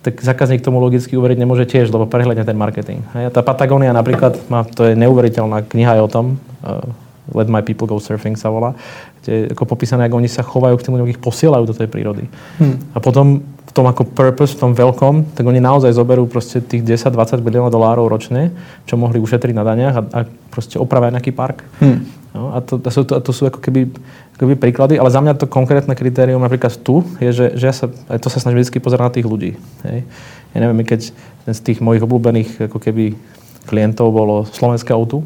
tak 0.02 0.18
zákazník 0.18 0.60
tomu 0.60 0.82
logicky 0.82 1.14
uveriť 1.14 1.38
nemôže 1.38 1.64
tiež, 1.64 1.88
lebo 1.94 2.10
prehľadne 2.10 2.42
ten 2.42 2.58
marketing. 2.58 3.06
Hej. 3.14 3.30
Tá 3.30 3.40
Patagonia 3.40 3.94
napríklad, 3.94 4.34
má, 4.50 4.66
to 4.66 4.90
je 4.90 4.98
neuveriteľná 4.98 5.62
kniha 5.62 5.96
aj 5.96 6.02
o 6.02 6.08
tom, 6.10 6.26
uh, 6.66 6.82
Let 7.30 7.46
My 7.46 7.62
People 7.62 7.86
Go 7.86 8.02
Surfing 8.02 8.34
sa 8.34 8.50
volá, 8.50 8.74
kde 9.22 9.30
je 9.30 9.42
ako 9.54 9.62
popísané, 9.62 10.10
ako 10.10 10.18
oni 10.18 10.26
sa 10.26 10.42
chovajú 10.42 10.74
k 10.74 10.84
tým 10.90 10.92
ľuďom, 10.98 11.08
ich 11.14 11.22
posielajú 11.22 11.64
do 11.70 11.74
tej 11.78 11.86
prírody. 11.86 12.26
Hmm. 12.58 12.82
A 12.92 12.98
potom 12.98 13.46
v 13.72 13.80
tom 13.80 13.88
ako 13.88 14.04
purpose, 14.04 14.52
v 14.52 14.68
tom 14.68 14.72
veľkom, 14.76 15.32
tak 15.32 15.48
oni 15.48 15.56
naozaj 15.56 15.96
zoberú 15.96 16.28
proste 16.28 16.61
tých 16.61 16.85
10-20 16.85 17.40
miliónov 17.40 17.72
dolárov 17.72 18.04
ročne, 18.04 18.52
čo 18.85 19.00
mohli 19.00 19.16
ušetriť 19.16 19.56
na 19.56 19.64
daniach 19.64 19.94
a, 19.96 20.02
a 20.12 20.20
proste 20.52 20.76
opravia 20.76 21.08
nejaký 21.08 21.32
park. 21.32 21.64
Hmm. 21.80 22.04
No, 22.37 22.52
a 22.52 22.61
to, 22.61 22.76
to, 22.76 22.92
sú, 22.92 23.08
to, 23.08 23.16
to 23.24 23.32
sú 23.32 23.48
ako 23.48 23.64
keby, 23.64 23.88
ako 24.37 24.40
keby 24.44 24.54
príklady, 24.61 25.00
ale 25.00 25.08
za 25.08 25.24
mňa 25.24 25.40
to 25.40 25.48
konkrétne 25.48 25.96
kritérium 25.96 26.44
napríklad 26.44 26.76
tu 26.85 27.00
je, 27.16 27.32
že, 27.32 27.46
že 27.56 27.64
ja 27.64 27.72
sa, 27.72 27.88
aj 28.12 28.20
to 28.20 28.28
sa 28.28 28.44
snažím 28.44 28.61
vždy 28.61 28.76
pozerať 28.76 29.04
na 29.08 29.14
tých 29.16 29.28
ľudí. 29.28 29.56
Hej. 29.88 30.04
Ja 30.52 30.58
neviem, 30.61 30.85
keď 30.85 31.16
z 31.48 31.61
tých 31.64 31.80
mojich 31.80 32.04
obľúbených 32.04 32.68
ako 32.68 32.76
keby 32.76 33.16
klientov 33.64 34.12
bolo 34.12 34.44
Slovenské 34.44 34.92
auto, 34.92 35.24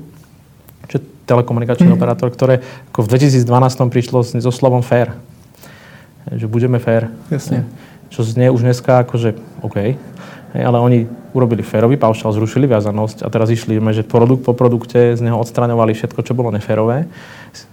telekomunikačný 1.27 1.91
mm. 1.91 1.97
operátor, 1.99 2.31
ktoré 2.31 2.63
ako 2.95 3.05
v 3.05 3.09
2012 3.19 3.43
prišlo 3.91 4.23
so 4.23 4.53
slovom 4.55 4.81
fair. 4.81 5.13
Že 6.31 6.47
budeme 6.47 6.79
fair. 6.79 7.11
Jasne. 7.31 7.67
Čo 8.11 8.23
znie 8.23 8.51
už 8.51 8.63
dneska 8.63 9.03
akože 9.03 9.35
OK. 9.63 9.99
ale 10.57 10.79
oni 10.79 10.99
urobili 11.37 11.61
férový 11.61 12.01
paušal, 12.01 12.33
zrušili 12.33 12.65
viazanosť 12.65 13.21
a 13.21 13.29
teraz 13.29 13.53
išli, 13.53 13.77
že 13.93 14.09
produkt 14.09 14.49
po 14.49 14.57
produkte 14.57 15.13
z 15.13 15.21
neho 15.21 15.37
odstraňovali 15.37 15.93
všetko, 15.93 16.25
čo 16.25 16.33
bolo 16.33 16.49
neférové. 16.49 17.05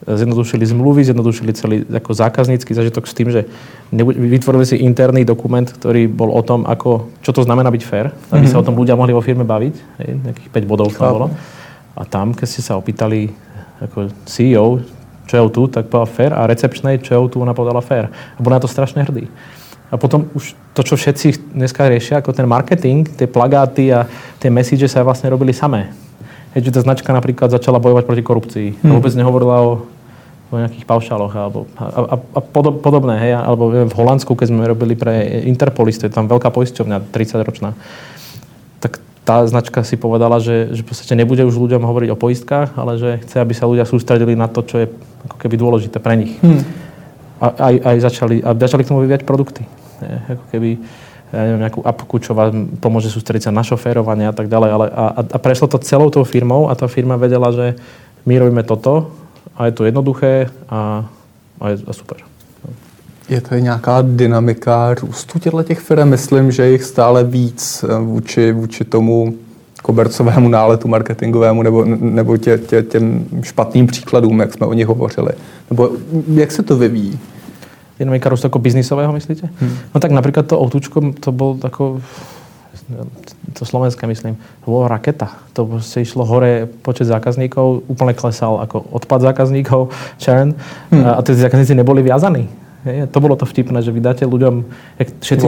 Zjednodušili 0.03 0.67
zmluvy, 0.67 1.07
zjednodušili 1.07 1.51
celý 1.55 1.77
ako 1.87 2.11
zákaznícky 2.11 2.75
zažitok 2.75 3.07
s 3.07 3.15
tým, 3.15 3.31
že 3.31 3.47
vytvorili 3.95 4.67
si 4.67 4.83
interný 4.83 5.23
dokument, 5.23 5.63
ktorý 5.63 6.11
bol 6.11 6.35
o 6.35 6.43
tom, 6.43 6.67
ako, 6.67 7.07
čo 7.23 7.31
to 7.31 7.47
znamená 7.47 7.71
byť 7.71 7.83
fair, 7.87 8.11
aby 8.35 8.43
mm-hmm. 8.43 8.51
sa 8.51 8.59
o 8.59 8.67
tom 8.67 8.75
ľudia 8.75 8.99
mohli 8.99 9.15
vo 9.15 9.23
firme 9.23 9.47
baviť. 9.47 9.75
Hej, 10.03 10.09
nejakých 10.27 10.49
5 10.51 10.67
bodov 10.67 10.91
to 10.91 10.99
bolo. 10.99 11.31
A 11.95 12.03
tam, 12.03 12.35
keď 12.35 12.47
ste 12.51 12.61
sa 12.65 12.75
opýtali 12.75 13.31
ako 13.79 14.11
CEO, 14.27 14.83
čo 15.23 15.33
je 15.39 15.43
tu, 15.55 15.71
tak 15.71 15.87
povedal 15.87 16.09
fair 16.11 16.31
a 16.35 16.43
recepčnej, 16.47 16.99
čo 16.99 17.15
je 17.15 17.31
tu, 17.31 17.39
ona 17.39 17.55
povedala 17.55 17.79
fair. 17.79 18.11
A 18.11 18.39
bol 18.43 18.51
na 18.51 18.59
to 18.59 18.67
strašne 18.67 19.03
hrdý. 19.07 19.31
A 19.93 19.95
potom 20.01 20.25
už 20.33 20.57
to, 20.73 20.81
čo 20.81 20.97
všetci 20.97 21.53
dneska 21.53 21.85
riešia, 21.85 22.17
ako 22.17 22.33
ten 22.33 22.49
marketing, 22.49 23.05
tie 23.05 23.29
plagáty 23.29 23.93
a 23.93 24.09
tie 24.41 24.49
message 24.49 24.89
sa 24.89 25.05
vlastne 25.05 25.29
robili 25.29 25.53
samé. 25.53 25.93
Hej, 26.57 26.69
že 26.69 26.73
tá 26.73 26.81
značka 26.81 27.13
napríklad 27.13 27.53
začala 27.53 27.77
bojovať 27.77 28.03
proti 28.09 28.23
korupcii. 28.25 28.67
Hmm. 28.81 28.97
Vôbec 28.97 29.13
nehovorila 29.13 29.61
o, 29.61 29.85
o 30.49 30.55
nejakých 30.57 30.89
paušáloch 30.89 31.29
alebo, 31.37 31.69
a, 31.77 31.85
a, 31.85 32.15
a 32.17 32.39
podobné. 32.73 33.21
Hej, 33.21 33.31
alebo 33.37 33.69
v 33.69 33.93
Holandsku, 33.93 34.33
keď 34.33 34.49
sme 34.49 34.65
robili 34.65 34.97
pre 34.97 35.45
Interpolis, 35.45 36.01
to 36.01 36.09
je 36.09 36.13
tam 36.13 36.25
veľká 36.25 36.49
poisťovňa, 36.49 37.13
30-ročná, 37.13 37.77
tak 38.81 38.97
tá 39.21 39.45
značka 39.45 39.85
si 39.85 39.93
povedala, 39.93 40.41
že, 40.41 40.73
že 40.73 40.81
v 40.81 40.89
podstate 40.89 41.13
nebude 41.13 41.45
už 41.45 41.53
ľuďom 41.53 41.85
hovoriť 41.85 42.09
o 42.09 42.17
poistkách, 42.17 42.81
ale 42.81 42.97
že 42.97 43.21
chce, 43.29 43.37
aby 43.37 43.53
sa 43.53 43.69
ľudia 43.69 43.85
sústredili 43.85 44.33
na 44.33 44.49
to, 44.49 44.65
čo 44.65 44.81
je 44.81 44.87
ako 45.29 45.37
keby 45.37 45.53
dôležité 45.53 46.01
pre 46.01 46.17
nich. 46.17 46.33
Hmm. 46.41 46.65
A 47.37 47.73
aj, 47.73 47.75
aj 47.81 47.97
začali, 48.09 48.35
a 48.41 48.57
začali 48.57 48.81
k 48.81 48.89
tomu 48.89 49.05
vyvíjať 49.05 49.25
produkty. 49.25 49.69
Je, 50.03 50.15
ako 50.35 50.45
keby 50.51 50.69
ja 51.33 51.49
neviem, 51.49 51.65
nejakú 51.65 51.81
apku, 51.81 52.21
čo 52.21 52.37
vám 52.37 52.77
pomôže 52.77 53.09
sústrediť 53.09 53.49
sa 53.49 53.55
na 53.55 53.65
šoférovanie 53.65 54.29
a 54.29 54.35
tak 54.37 54.53
ďalej. 54.53 54.69
Ale, 54.69 54.85
a, 54.93 55.05
a 55.17 55.37
prešlo 55.41 55.65
to 55.65 55.81
celou 55.81 56.13
tou 56.13 56.21
firmou 56.21 56.69
a 56.69 56.77
tá 56.77 56.85
firma 56.85 57.17
vedela, 57.17 57.49
že 57.49 57.73
my 58.29 58.37
robíme 58.37 58.61
toto 58.61 59.09
a 59.57 59.65
je 59.65 59.73
to 59.73 59.89
jednoduché 59.89 60.53
a, 60.69 61.09
a 61.57 61.63
je 61.73 61.81
a 61.89 61.93
super 61.93 62.21
je 63.29 63.41
to 63.41 63.55
nějaká 63.55 64.01
dynamika 64.01 64.93
růstu 64.93 65.39
těchto 65.39 65.63
těch 65.63 65.79
firm. 65.79 66.09
Myslím, 66.09 66.51
že 66.51 66.69
jich 66.69 66.83
stále 66.83 67.23
víc 67.23 67.85
eh, 67.89 67.99
vůči, 67.99 68.51
vůči 68.51 68.83
tomu 68.83 69.33
kobercovému 69.83 70.49
náletu 70.49 70.87
marketingovému 70.87 71.63
nebo, 71.63 71.85
nebo 71.85 72.37
tě, 72.37 72.57
tě, 72.57 72.83
těm 72.83 73.25
špatným 73.41 73.87
příkladům, 73.87 74.39
jak 74.39 74.53
jsme 74.53 74.67
o 74.67 74.73
nich 74.73 74.87
hovořili. 74.87 75.31
Nebo 75.69 75.89
jak 76.33 76.51
se 76.51 76.63
to 76.63 76.77
vyvíjí? 76.77 77.19
Dynamika 77.99 78.29
růstu 78.29 78.45
jako 78.45 78.59
biznisového, 78.59 79.13
myslíte? 79.13 79.49
Hmm. 79.59 79.77
No 79.93 79.99
tak 79.99 80.11
napríklad 80.11 80.47
to 80.47 80.59
autúčko, 80.59 81.13
to 81.19 81.31
bol 81.31 81.57
ako 81.63 82.01
to 83.53 83.65
slovenské, 83.65 84.07
myslím, 84.07 84.35
to 84.65 84.71
bolo 84.71 84.87
raketa. 84.87 85.29
To 85.53 85.65
proste 85.65 86.01
išlo 86.01 86.25
hore 86.25 86.65
počet 86.65 87.05
zákazníkov, 87.05 87.85
úplne 87.87 88.17
klesal 88.17 88.59
ako 88.59 88.81
odpad 88.91 89.21
zákazníkov, 89.21 89.93
churn, 90.17 90.57
hmm. 90.91 91.05
a 91.05 91.21
tí 91.21 91.37
zákazníci 91.37 91.75
neboli 91.75 92.01
viazaní. 92.01 92.49
Hej, 92.83 93.07
to 93.15 93.23
bolo 93.23 93.39
to 93.39 93.47
vtipné, 93.47 93.79
že 93.79 93.95
vy 93.95 94.03
dáte 94.03 94.27
ľuďom, 94.27 94.67
všetci, 95.23 95.47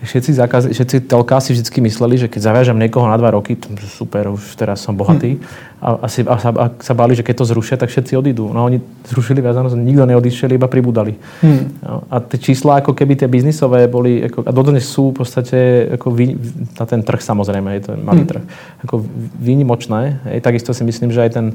všetci, 0.00 0.30
zákaz, 0.32 0.62
všetci 0.72 0.96
telkási 1.04 1.52
vždy 1.52 1.68
mysleli, 1.84 2.16
že 2.16 2.32
keď 2.32 2.40
zaviažem 2.40 2.80
niekoho 2.80 3.04
na 3.04 3.20
dva 3.20 3.36
roky, 3.36 3.52
to 3.52 3.68
super, 3.84 4.32
už 4.32 4.56
teraz 4.56 4.80
som 4.80 4.96
bohatý. 4.96 5.36
Hm. 5.36 5.68
A, 5.80 6.04
a, 6.04 6.08
si, 6.12 6.20
a, 6.24 6.36
sa, 6.40 6.52
a 6.52 6.66
sa 6.76 6.92
báli, 6.92 7.16
že 7.16 7.24
keď 7.24 7.40
to 7.40 7.44
zrušia, 7.52 7.76
tak 7.80 7.88
všetci 7.88 8.12
odídu. 8.12 8.52
No 8.52 8.68
oni 8.68 8.84
zrušili 9.08 9.40
viazanosť, 9.40 9.76
nikto 9.80 10.04
neodišiel, 10.08 10.52
iba 10.52 10.68
pribudali. 10.68 11.16
Hmm. 11.40 11.72
No, 11.80 12.04
a 12.08 12.20
tie 12.20 12.36
čísla, 12.36 12.84
ako 12.84 12.92
keby 12.92 13.16
tie 13.16 13.28
biznisové 13.32 13.88
boli, 13.88 14.28
ako, 14.28 14.44
a 14.44 14.52
dodnes 14.52 14.84
sú 14.84 15.16
v 15.16 15.24
podstate 15.24 15.88
ako 15.96 16.12
vý, 16.12 16.36
na 16.76 16.84
ten 16.84 17.00
trh 17.00 17.20
samozrejme, 17.24 17.80
je 17.80 17.82
to 17.88 17.90
malý 17.96 18.24
hmm. 18.24 18.32
trh, 18.32 18.44
ako 18.84 19.04
výnimočné. 19.40 20.20
Hej, 20.28 20.44
takisto 20.44 20.76
si 20.76 20.84
myslím, 20.84 21.16
že 21.16 21.24
aj 21.24 21.30
ten, 21.32 21.46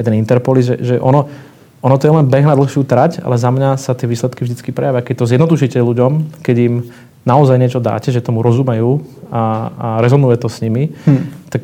aj 0.00 0.02
ten 0.04 0.16
Interpolis, 0.16 0.64
že, 0.64 0.76
že 0.80 0.94
ono, 0.96 1.28
ono 1.84 2.00
to 2.00 2.08
je 2.08 2.16
len 2.16 2.24
beh 2.24 2.48
na 2.48 2.56
dlhšiu 2.56 2.88
trať, 2.88 3.20
ale 3.20 3.36
za 3.36 3.52
mňa 3.52 3.76
sa 3.76 3.92
tie 3.92 4.08
výsledky 4.08 4.48
vždy 4.48 4.72
prejavia. 4.72 5.04
Keď 5.04 5.14
to 5.20 5.28
zjednodušíte 5.28 5.76
ľuďom, 5.76 6.40
keď 6.40 6.56
im 6.64 6.74
naozaj 7.28 7.60
niečo 7.60 7.84
dáte, 7.84 8.08
že 8.08 8.24
tomu 8.24 8.40
rozumejú 8.40 9.04
a, 9.28 9.68
a 9.76 9.88
rezonuje 10.00 10.40
to 10.40 10.48
s 10.48 10.64
nimi, 10.64 10.96
hmm. 11.04 11.52
tak 11.52 11.60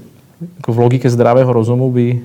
v 0.69 0.77
logike 0.77 1.09
zdravého 1.09 1.49
rozumu 1.49 1.89
by 1.89 2.21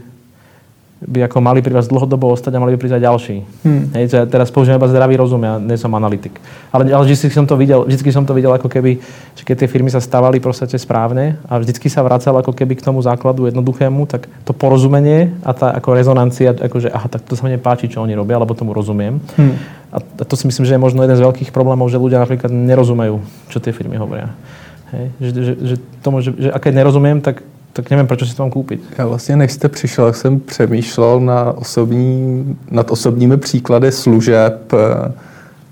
by 1.05 1.29
ako 1.29 1.37
mali 1.41 1.61
pri 1.61 1.77
vás 1.77 1.85
dlhodobo 1.85 2.33
ostať 2.33 2.57
a 2.57 2.61
mali 2.61 2.73
by 2.75 2.79
prísť 2.81 2.97
aj 2.97 3.03
ďalší. 3.05 3.35
Hmm. 3.61 3.83
Hej, 3.93 4.05
ja 4.11 4.23
teraz 4.25 4.49
použijem 4.49 4.81
iba 4.81 4.89
zdravý 4.89 5.15
rozum, 5.15 5.41
ja 5.45 5.61
nie 5.61 5.77
som 5.77 5.93
analytik. 5.93 6.37
Ale, 6.73 6.89
ale 6.89 7.05
vždy 7.05 7.29
som 7.29 7.45
to 7.45 7.53
videl, 7.55 7.85
vždy 7.85 8.09
som 8.09 8.25
to 8.25 8.33
videl 8.33 8.51
ako 8.51 8.65
keby, 8.65 8.97
že 9.37 9.43
keď 9.45 9.65
tie 9.65 9.69
firmy 9.69 9.93
sa 9.93 10.01
stavali 10.01 10.41
proste 10.41 10.75
správne 10.75 11.37
a 11.45 11.61
vždy 11.61 11.77
sa 11.87 12.01
vracalo 12.01 12.41
ako 12.41 12.51
keby 12.57 12.75
k 12.75 12.85
tomu 12.85 12.99
základu 13.05 13.45
jednoduchému, 13.45 14.09
tak 14.09 14.25
to 14.43 14.51
porozumenie 14.51 15.31
a 15.45 15.53
tá 15.53 15.71
ako 15.77 15.93
rezonancia, 15.93 16.57
akože 16.57 16.89
aha, 16.89 17.07
tak 17.07 17.21
to 17.23 17.37
sa 17.37 17.45
mne 17.45 17.61
páči, 17.61 17.85
čo 17.87 18.01
oni 18.01 18.17
robia, 18.17 18.41
alebo 18.41 18.57
tomu 18.57 18.73
rozumiem. 18.73 19.21
Hmm. 19.37 19.55
A 19.95 20.01
to 20.27 20.35
si 20.35 20.43
myslím, 20.49 20.67
že 20.67 20.75
je 20.75 20.81
možno 20.81 20.99
jeden 21.05 21.15
z 21.15 21.23
veľkých 21.23 21.55
problémov, 21.55 21.87
že 21.87 22.01
ľudia 22.01 22.19
napríklad 22.19 22.51
nerozumejú, 22.51 23.23
čo 23.47 23.63
tie 23.63 23.71
firmy 23.71 23.95
hovoria. 23.95 24.35
Hej? 24.91 25.05
Že, 25.23 25.29
že, 25.31 25.53
že, 25.55 25.75
tomu, 26.03 26.19
že, 26.19 26.35
že 26.35 26.49
a 26.51 26.57
keď 26.59 26.83
nerozumiem, 26.83 27.23
tak 27.23 27.47
tak 27.75 27.89
nevím, 27.89 28.07
proč 28.07 28.29
si 28.29 28.35
to 28.35 28.43
mám 28.43 28.51
koupit. 28.51 28.81
Já 28.97 29.07
vlastně, 29.07 29.35
než 29.35 29.51
jste 29.51 29.69
přišel, 29.69 30.13
jsem 30.13 30.39
přemýšlel 30.39 31.19
na 31.19 31.51
osobní, 31.51 32.57
nad 32.71 32.91
osobními 32.91 33.37
příklady 33.37 33.91
služeb, 33.91 34.73
eh, 34.73 35.11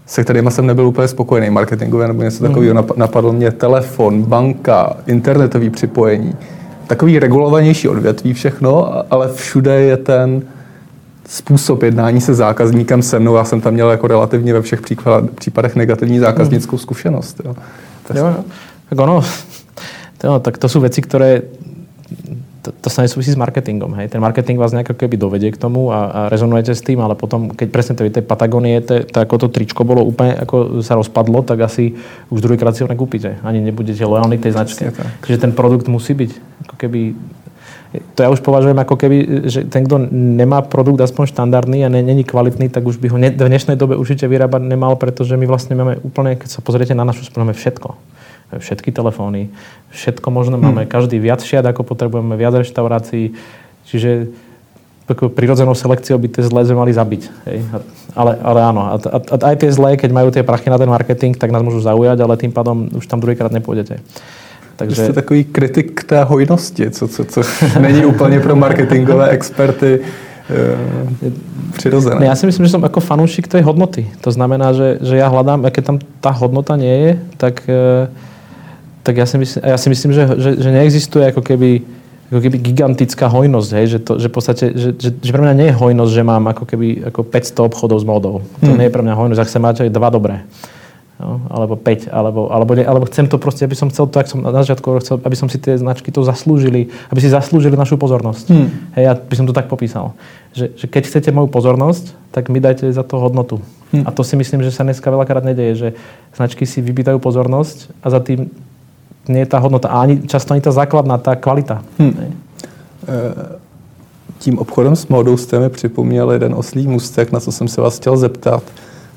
se 0.05 0.23
kterými 0.23 0.51
jsem 0.51 0.65
nebyl 0.65 0.87
úplně 0.87 1.07
spokojený 1.07 1.49
marketingově 1.49 2.07
nebo 2.07 2.23
něco 2.23 2.43
takového. 2.43 2.73
Mm. 2.73 2.89
Napadl 2.95 3.31
mě 3.31 3.51
telefon, 3.51 4.23
banka, 4.23 4.97
internetový 5.05 5.69
připojení. 5.69 6.35
Takový 6.87 7.19
regulovanější 7.19 7.89
odvětví 7.89 8.33
všechno, 8.33 9.03
ale 9.13 9.29
všude 9.33 9.81
je 9.81 9.97
ten 9.97 10.41
způsob 11.27 11.83
jednání 11.83 12.21
se 12.21 12.33
zákazníkem 12.33 13.01
se 13.01 13.19
mnou. 13.19 13.35
Já 13.35 13.43
jsem 13.43 13.61
tam 13.61 13.73
měl 13.73 13.91
jako 13.91 14.07
relativně 14.07 14.53
ve 14.53 14.61
všech 14.61 14.81
případech 15.35 15.75
negativní 15.75 16.19
zákaznickou 16.19 16.75
mm. 16.75 16.79
zkušenost. 16.79 17.41
Jo. 17.45 17.55
Jo, 18.15 18.25
jo. 18.27 18.43
Tak 18.89 18.99
ono, 18.99 19.23
to, 20.17 20.39
tak 20.39 20.57
to 20.57 20.67
sú 20.69 20.79
veci, 20.79 21.01
ktoré 21.01 21.41
to, 22.63 22.71
to 22.71 22.87
sa 22.87 23.03
nesúvisí 23.03 23.35
s 23.35 23.39
marketingom. 23.39 23.91
Hej. 23.99 24.15
Ten 24.15 24.23
marketing 24.23 24.55
vás 24.55 24.71
nejako 24.71 24.95
keby 24.95 25.19
dovedie 25.19 25.51
k 25.51 25.59
tomu 25.59 25.91
a, 25.91 26.07
a 26.07 26.19
rezonujete 26.31 26.71
s 26.71 26.81
tým, 26.81 27.03
ale 27.03 27.19
potom, 27.19 27.51
keď 27.51 27.67
presne 27.69 27.93
to 27.99 28.07
tej 28.07 28.23
Patagonie, 28.23 28.79
to, 28.79 29.03
to, 29.03 29.17
ako 29.19 29.45
to 29.45 29.47
tričko 29.51 29.83
bolo 29.83 30.01
úplne, 30.05 30.39
ako 30.39 30.79
sa 30.79 30.95
rozpadlo, 30.95 31.43
tak 31.43 31.59
asi 31.65 31.93
už 32.31 32.39
druhýkrát 32.39 32.71
si 32.71 32.87
ho 32.87 32.89
nekúpite. 32.89 33.37
Ani 33.43 33.59
nebudete 33.59 34.01
lojálni 34.07 34.39
tej 34.39 34.55
značke. 34.55 34.95
Takže 35.23 35.37
ten 35.37 35.51
produkt 35.51 35.91
musí 35.91 36.15
byť 36.15 36.31
ako 36.69 36.75
keby 36.79 37.01
to 38.17 38.25
ja 38.25 38.29
už 38.33 38.41
považujem 38.41 38.73
ako 38.73 38.97
keby, 38.97 39.45
že 39.45 39.69
ten, 39.69 39.85
kto 39.85 40.01
nemá 40.09 40.65
produkt 40.65 40.97
aspoň 41.05 41.29
štandardný 41.29 41.85
a 41.85 41.93
není 41.93 42.25
kvalitný, 42.25 42.73
tak 42.73 42.89
už 42.89 42.97
by 42.97 43.07
ho 43.13 43.17
v 43.21 43.37
dnešnej 43.37 43.77
dobe 43.77 43.93
určite 43.93 44.25
vyrábať 44.25 44.65
nemal, 44.65 44.97
pretože 44.97 45.37
my 45.37 45.45
vlastne 45.45 45.77
máme 45.77 46.01
úplne, 46.01 46.33
keď 46.33 46.57
sa 46.57 46.65
pozriete 46.65 46.97
na 46.97 47.05
našu 47.05 47.29
spoločnosť, 47.29 47.59
všetko. 47.61 47.89
Všetky 48.51 48.91
telefóny, 48.91 49.49
všetko 49.93 50.27
možno 50.29 50.59
hmm. 50.59 50.65
máme, 50.65 50.81
každý 50.85 51.17
viac 51.17 51.41
šiat, 51.41 51.65
ako 51.65 51.87
potrebujeme, 51.87 52.37
viac 52.37 52.53
reštaurácií. 52.53 53.33
Čiže 53.87 54.29
prirodzenou 55.11 55.75
selekciou 55.75 56.15
by 56.15 56.27
tie 56.31 56.43
zlé 56.47 56.63
sme 56.63 56.79
mali 56.79 56.93
zabiť. 56.95 57.23
Hej. 57.49 57.57
Ale, 58.15 58.39
ale 58.39 58.59
áno, 58.63 58.81
a, 58.87 58.95
a, 58.95 59.17
a 59.19 59.35
aj 59.51 59.55
tie 59.59 59.71
zlé, 59.73 59.99
keď 59.99 60.11
majú 60.15 60.31
tie 60.31 60.47
prachy 60.47 60.71
na 60.71 60.79
ten 60.79 60.87
marketing, 60.87 61.35
tak 61.35 61.51
nás 61.51 61.59
môžu 61.59 61.83
zaujať, 61.83 62.23
ale 62.23 62.39
tým 62.39 62.55
pádom 62.55 62.87
už 62.93 63.03
tam 63.09 63.19
druhýkrát 63.19 63.51
nepôjdete. 63.51 63.99
Takže... 64.75 65.03
Jste 65.05 65.13
takový 65.13 65.43
kritik 65.43 66.03
té 66.03 66.23
hojnosti, 66.23 66.91
co, 66.91 67.07
co, 67.07 67.25
což 67.25 67.47
není 67.79 68.05
úplně 68.05 68.39
pro 68.39 68.55
marketingové 68.55 69.29
experty 69.29 69.99
e, 69.99 70.77
přirozené. 71.77 72.19
Ne, 72.19 72.25
ja 72.25 72.35
si 72.35 72.45
myslím, 72.45 72.65
že 72.65 72.73
som 72.73 72.83
ako 72.83 72.99
fanúšik 73.01 73.47
tej 73.47 73.61
hodnoty. 73.61 74.09
To 74.21 74.31
znamená, 74.31 74.73
že, 74.73 74.97
že 75.01 75.17
ja 75.17 75.29
hľadám, 75.29 75.65
keď 75.69 75.83
tam 75.85 75.97
tá 76.21 76.29
hodnota 76.33 76.73
nie 76.77 76.93
je, 76.93 77.11
tak, 77.37 77.65
e, 77.69 78.09
tak 79.03 79.19
ja 79.19 79.27
si 79.27 79.35
myslím, 79.37 79.61
ja 79.61 79.77
si 79.77 79.87
myslím 79.91 80.11
že, 80.15 80.23
že, 80.39 80.49
že 80.63 80.69
neexistuje 80.71 81.27
ako 81.29 81.43
keby 81.43 81.83
ako 82.33 82.49
keby 82.49 82.57
gigantická 82.65 83.29
hojnosť, 83.29 83.69
hej, 83.77 83.85
že, 83.85 83.99
to, 84.01 84.17
že, 84.17 84.25
v 84.25 84.33
podstate, 84.33 84.65
že, 84.73 84.89
že, 84.97 85.09
že 85.13 85.29
pre 85.29 85.43
mňa 85.45 85.53
nie 85.53 85.67
je 85.69 85.77
hojnosť, 85.77 86.11
že 86.17 86.23
mám 86.25 86.49
ako 86.49 86.65
keby 86.65 87.13
ako 87.13 87.21
500 87.29 87.69
obchodov 87.69 88.01
s 88.01 88.05
módou. 88.09 88.41
To 88.65 88.73
hmm. 88.73 88.79
nie 88.81 88.89
je 88.89 88.95
pre 88.95 89.05
mňa 89.05 89.13
hojnosť, 89.13 89.37
ak 89.37 89.49
chcem 89.53 89.61
mať 89.61 89.75
aj 89.85 89.89
dva 89.93 90.09
dobré. 90.09 90.41
No, 91.21 91.45
alebo 91.53 91.77
5, 91.77 92.09
alebo, 92.09 92.49
alebo, 92.49 92.73
alebo 92.73 93.05
chcem 93.05 93.29
to 93.29 93.37
proste, 93.37 93.61
aby 93.61 93.77
som 93.77 93.93
chcel 93.93 94.09
to, 94.09 94.17
ak 94.17 94.25
som 94.25 94.41
na 94.41 94.49
začiatku 94.49 94.97
chcel, 95.05 95.21
aby 95.21 95.37
som 95.37 95.45
si 95.45 95.61
tie 95.61 95.77
značky 95.77 96.09
to 96.09 96.25
zaslúžili, 96.25 96.89
aby 97.13 97.19
si 97.21 97.29
zaslúžili 97.29 97.77
našu 97.77 98.01
pozornosť. 98.01 98.45
Hmm. 98.49 98.67
Hej, 98.97 99.03
ja 99.05 99.13
by 99.13 99.35
som 99.37 99.45
to 99.45 99.53
tak 99.53 99.69
popísal. 99.69 100.17
Že, 100.57 100.73
že 100.73 100.85
keď 100.89 101.03
chcete 101.05 101.29
moju 101.29 101.53
pozornosť, 101.53 102.17
tak 102.33 102.49
mi 102.49 102.57
dajte 102.57 102.89
za 102.89 103.05
to 103.05 103.21
hodnotu. 103.21 103.61
Hmm. 103.93 104.03
A 104.03 104.11
to 104.11 104.25
si 104.25 104.33
myslím, 104.33 104.65
že 104.65 104.73
sa 104.73 104.81
dneska 104.81 105.05
veľakrát 105.05 105.45
nedeje, 105.45 105.73
že 105.77 105.87
značky 106.33 106.65
si 106.65 106.81
vybítajú 106.81 107.21
pozornosť 107.21 107.93
a 108.01 108.09
za 108.09 108.17
tým 108.17 108.49
nie 109.27 109.39
je 109.39 109.49
tá 109.49 109.59
hodnota. 109.59 109.87
A 109.87 110.03
ani, 110.03 110.27
často 110.27 110.53
ani 110.53 110.61
tá 110.61 110.71
základná, 110.71 111.17
tá 111.17 111.35
kvalita. 111.35 111.83
Hmm. 111.99 112.35
Tím 114.39 114.59
obchodem 114.59 114.95
s 114.95 115.07
módou 115.07 115.37
jste 115.37 115.59
mi 115.59 115.69
připomněl 115.69 116.31
jeden 116.31 116.53
oslý 116.53 116.87
můstek, 116.87 117.31
na 117.31 117.39
co 117.39 117.51
jsem 117.51 117.67
se 117.67 117.81
vás 117.81 117.99
chtěl 117.99 118.17
zeptat. 118.17 118.63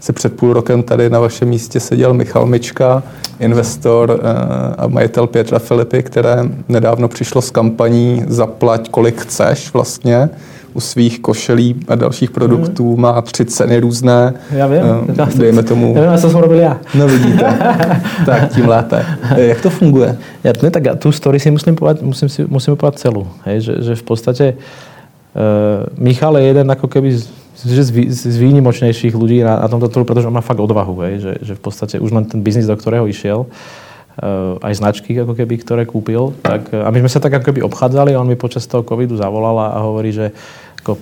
Se 0.00 0.12
před 0.12 0.36
půl 0.36 0.52
rokem 0.52 0.82
tady 0.82 1.10
na 1.10 1.20
vašem 1.20 1.48
místě 1.48 1.80
seděl 1.80 2.14
Michal 2.14 2.46
Mička, 2.46 3.02
investor 3.38 4.20
e, 4.22 4.28
a 4.76 4.86
majitel 4.86 5.26
Pětra 5.26 5.58
Filipy, 5.58 6.02
které 6.02 6.36
nedávno 6.68 7.08
přišlo 7.08 7.42
s 7.42 7.50
kampaní 7.50 8.24
Zaplať 8.28 8.88
kolik 8.88 9.20
chceš 9.20 9.72
vlastně 9.72 10.30
u 10.76 10.80
svých 10.80 11.20
košelí 11.20 11.88
a 11.88 11.94
dalších 11.94 12.30
produktů 12.30 12.96
mm. 12.96 13.02
má 13.02 13.22
tři 13.22 13.44
ceny 13.44 13.80
různé. 13.80 14.34
Já 14.50 14.66
vím. 14.66 14.80
Uh, 15.08 15.28
dejme 15.36 15.62
tomu. 15.62 15.94
Já 15.96 16.10
vím, 16.10 16.20
co 16.20 16.30
jsem 16.30 16.40
robil 16.40 16.58
já. 16.58 16.80
No 16.94 17.08
vidíte. 17.08 17.58
tak 18.26 18.52
tím 18.52 18.68
lépe. 18.68 19.06
Jak 19.36 19.60
to 19.60 19.70
funguje? 19.70 20.16
Ja, 20.44 20.52
ne, 20.62 20.70
tak 20.70 20.82
tu 20.98 21.12
story 21.12 21.40
si 21.40 21.50
musím 21.50 21.76
povedať, 21.76 22.04
musím 22.04 22.28
si, 22.28 22.44
musíme 22.44 22.76
povedať 22.76 23.08
celú. 23.08 23.24
Hej, 23.48 23.60
že, 23.60 23.74
že 23.82 23.92
v 23.96 24.04
podstate 24.04 24.44
uh, 24.52 25.88
Michal 25.96 26.36
je 26.36 26.44
jeden 26.44 26.68
ako 26.68 26.86
keby 26.92 27.08
z, 27.16 27.24
z, 27.56 27.88
z 28.12 28.36
výnimočnejších 28.36 29.16
ľudí 29.16 29.40
na, 29.40 29.64
na 29.64 29.68
tomto 29.72 29.88
trhu, 29.88 30.04
pretože 30.04 30.28
on 30.28 30.36
má 30.36 30.44
fakt 30.44 30.60
odvahu. 30.60 30.94
Hej, 31.08 31.14
že, 31.24 31.32
že 31.40 31.52
v 31.56 31.62
podstate 31.64 31.96
už 31.96 32.12
len 32.12 32.28
ten 32.28 32.44
biznis, 32.44 32.68
do 32.68 32.76
ktorého 32.76 33.08
išiel, 33.08 33.48
uh, 33.48 34.60
aj 34.60 34.72
značky, 34.76 35.16
ako 35.16 35.32
keby, 35.32 35.54
ktoré 35.64 35.82
kúpil. 35.88 36.36
Tak, 36.44 36.76
a 36.76 36.88
my 36.92 36.98
sme 37.00 37.10
sa 37.10 37.20
tak 37.20 37.40
ako 37.40 37.48
keby 37.48 37.60
obchádzali 37.64 38.12
a 38.12 38.20
on 38.20 38.28
mi 38.28 38.36
počas 38.36 38.68
toho 38.68 38.84
covidu 38.84 39.16
zavolal 39.16 39.56
a 39.72 39.80
hovorí, 39.80 40.12
že 40.12 40.36
ako, 40.84 41.00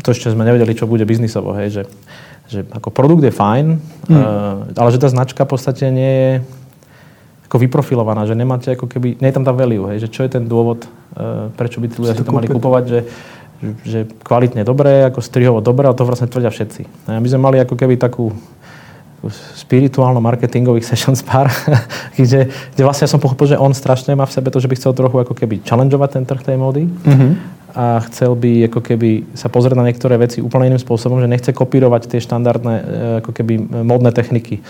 to 0.00 0.08
ešte 0.12 0.32
sme 0.32 0.48
nevedeli, 0.48 0.72
čo 0.72 0.88
bude 0.88 1.04
biznisovo, 1.04 1.52
hej, 1.56 1.68
že, 1.68 1.82
že 2.48 2.60
ako 2.72 2.88
produkt 2.88 3.24
je 3.24 3.32
fajn, 3.32 3.66
mm. 4.08 4.76
ale 4.76 4.88
že 4.92 5.00
tá 5.00 5.08
značka 5.08 5.48
v 5.48 5.52
podstate 5.52 5.88
nie 5.88 6.12
je 6.12 6.32
ako 7.48 7.56
vyprofilovaná, 7.60 8.26
že 8.26 8.36
nemáte 8.36 8.74
ako 8.74 8.90
keby, 8.90 9.16
nie 9.20 9.28
je 9.30 9.36
tam 9.36 9.46
tá 9.46 9.54
value, 9.54 9.86
hej, 9.92 10.04
že 10.04 10.08
čo 10.12 10.26
je 10.26 10.34
ten 10.36 10.44
dôvod, 10.44 10.84
prečo 11.54 11.78
by 11.78 11.86
tí 11.88 11.96
ľudia 12.02 12.18
si 12.18 12.26
to 12.26 12.34
mali 12.34 12.50
kupovať, 12.50 12.84
že, 12.84 13.00
že 13.84 14.06
kvalitne 14.22 14.62
dobré, 14.66 15.08
ako 15.08 15.24
strihovo 15.24 15.60
dobré, 15.64 15.88
ale 15.88 15.96
to 15.96 16.06
vlastne 16.06 16.28
tvrdia 16.28 16.52
všetci. 16.52 17.08
A 17.08 17.20
my 17.20 17.28
sme 17.28 17.40
mali 17.40 17.56
ako 17.62 17.74
keby 17.74 17.96
takú 17.96 18.34
spirituálno-marketingových 19.56 20.84
sessions 20.92 21.24
pár, 21.24 21.48
kde, 22.16 22.52
kde 22.52 22.82
vlastne 22.84 23.08
som 23.08 23.22
pochopil, 23.22 23.56
že 23.56 23.60
on 23.60 23.72
strašne 23.72 24.12
má 24.12 24.28
v 24.28 24.34
sebe 24.36 24.52
to, 24.52 24.60
že 24.60 24.68
by 24.68 24.76
chcel 24.76 24.92
trochu 24.92 25.16
ako 25.16 25.32
keby 25.32 25.64
challengeovať 25.64 26.10
ten 26.20 26.24
trh 26.28 26.42
tej 26.44 26.56
módy. 26.60 26.84
Mm-hmm 26.86 27.63
a 27.74 27.98
chcel 28.06 28.38
by 28.38 28.70
ako 28.70 28.80
keby 28.86 29.34
sa 29.34 29.50
pozrieť 29.50 29.74
na 29.74 29.82
niektoré 29.82 30.14
veci 30.14 30.38
úplne 30.38 30.70
iným 30.70 30.78
spôsobom, 30.78 31.18
že 31.18 31.26
nechce 31.26 31.50
kopírovať 31.50 32.06
tie 32.06 32.22
štandardné 32.22 32.74
e, 32.78 32.82
ako 33.18 33.34
keby 33.34 33.82
modné 33.82 34.14
techniky. 34.14 34.62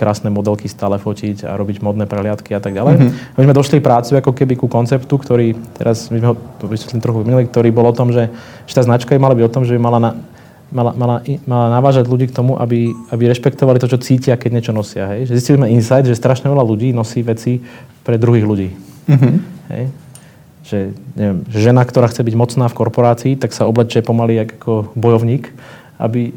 Krásne 0.00 0.32
modelky 0.32 0.64
stále 0.64 0.96
fotiť 0.96 1.44
a 1.44 1.60
robiť 1.60 1.84
modné 1.84 2.08
preliadky 2.08 2.56
a 2.56 2.60
tak 2.64 2.72
ďalej. 2.72 2.94
Mm-hmm. 2.96 3.36
My 3.36 3.42
sme 3.44 3.54
došli 3.54 3.78
prácu 3.84 4.16
ako 4.16 4.32
keby 4.32 4.56
ku 4.56 4.64
konceptu, 4.64 5.12
ktorý, 5.20 5.52
teraz 5.76 6.08
my 6.08 6.24
sme 6.24 6.28
ho 6.32 6.36
vysvetlím 6.64 7.04
trochu 7.04 7.20
minulý, 7.20 7.44
ktorý 7.52 7.68
bol 7.68 7.84
o 7.84 7.92
tom, 7.92 8.16
že, 8.16 8.32
že 8.64 8.72
tá 8.72 8.80
značka 8.80 9.12
by 9.12 9.20
mala 9.20 9.36
byť 9.36 9.44
o 9.44 9.52
tom, 9.52 9.68
že 9.68 9.76
by 9.76 9.80
mala 9.84 10.00
na, 10.00 10.10
mala, 10.72 10.96
mala, 10.96 11.16
mala 11.44 11.66
navážať 11.68 12.08
ľudí 12.08 12.32
k 12.32 12.36
tomu, 12.36 12.56
aby, 12.56 12.96
aby 13.12 13.28
rešpektovali 13.28 13.76
to, 13.76 13.92
čo 13.92 14.00
cítia, 14.00 14.40
keď 14.40 14.50
niečo 14.56 14.72
nosia. 14.72 15.04
Hej? 15.16 15.28
Že 15.28 15.32
zistili 15.36 15.56
sme 15.60 15.68
insight, 15.68 16.08
že 16.08 16.16
strašne 16.16 16.48
veľa 16.48 16.64
ľudí 16.64 16.96
nosí 16.96 17.20
veci 17.20 17.60
pre 18.08 18.16
druhých 18.16 18.48
ľudí. 18.48 18.68
Mm-hmm. 19.04 19.34
Hej? 19.68 20.07
Že 20.68 20.92
neviem, 21.16 21.48
žena, 21.48 21.80
ktorá 21.88 22.12
chce 22.12 22.20
byť 22.20 22.34
mocná 22.36 22.68
v 22.68 22.76
korporácii, 22.76 23.32
tak 23.40 23.56
sa 23.56 23.64
oblečie 23.64 24.04
pomaly 24.04 24.44
ako 24.44 24.92
bojovník, 24.92 25.48
aby 25.98 26.30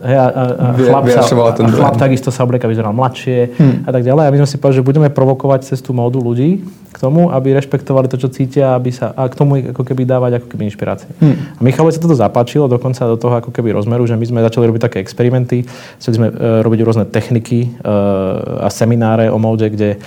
hej, 0.00 0.16
a, 0.16 0.26
a, 0.32 0.42
a 0.56 0.66
chlap, 0.72 1.04
sa, 1.12 1.20
a 1.20 1.68
chlap 1.68 1.94
takisto 2.00 2.32
sa 2.32 2.48
oblieka, 2.48 2.64
vyzeral 2.64 2.96
mladšie 2.96 3.52
hmm. 3.52 3.76
a 3.84 3.90
tak 3.92 4.08
ďalej. 4.08 4.24
A 4.24 4.32
my 4.32 4.38
sme 4.40 4.48
si 4.48 4.56
povedali, 4.56 4.80
že 4.80 4.88
budeme 4.88 5.08
provokovať 5.12 5.68
cez 5.68 5.84
tú 5.84 5.92
módu 5.92 6.16
ľudí 6.16 6.64
k 6.64 6.96
tomu, 6.96 7.28
aby 7.28 7.52
rešpektovali 7.52 8.08
to, 8.08 8.16
čo 8.16 8.32
cítia 8.32 8.72
aby 8.72 8.88
sa, 8.88 9.12
a 9.12 9.28
k 9.28 9.36
tomu 9.36 9.60
ako 9.60 9.84
keby 9.84 10.08
dávať 10.08 10.40
ako 10.40 10.46
keby 10.56 10.64
inšpirácie. 10.64 11.12
Hmm. 11.20 11.36
A 11.56 11.60
Michalovi 11.60 11.92
sa 11.92 12.00
toto 12.00 12.16
zapáčilo, 12.16 12.72
dokonca 12.72 13.04
do 13.04 13.20
toho 13.20 13.36
ako 13.44 13.52
keby 13.52 13.76
rozmeru, 13.76 14.08
že 14.08 14.16
my 14.16 14.24
sme 14.24 14.40
začali 14.40 14.64
robiť 14.64 14.80
také 14.80 14.98
experimenty, 15.04 15.68
chceli 16.00 16.14
sme 16.16 16.26
uh, 16.32 16.64
robiť 16.64 16.80
rôzne 16.80 17.04
techniky 17.04 17.68
uh, 17.84 18.64
a 18.64 18.72
semináre 18.72 19.28
o 19.28 19.36
móde, 19.36 19.68
kde 19.68 20.00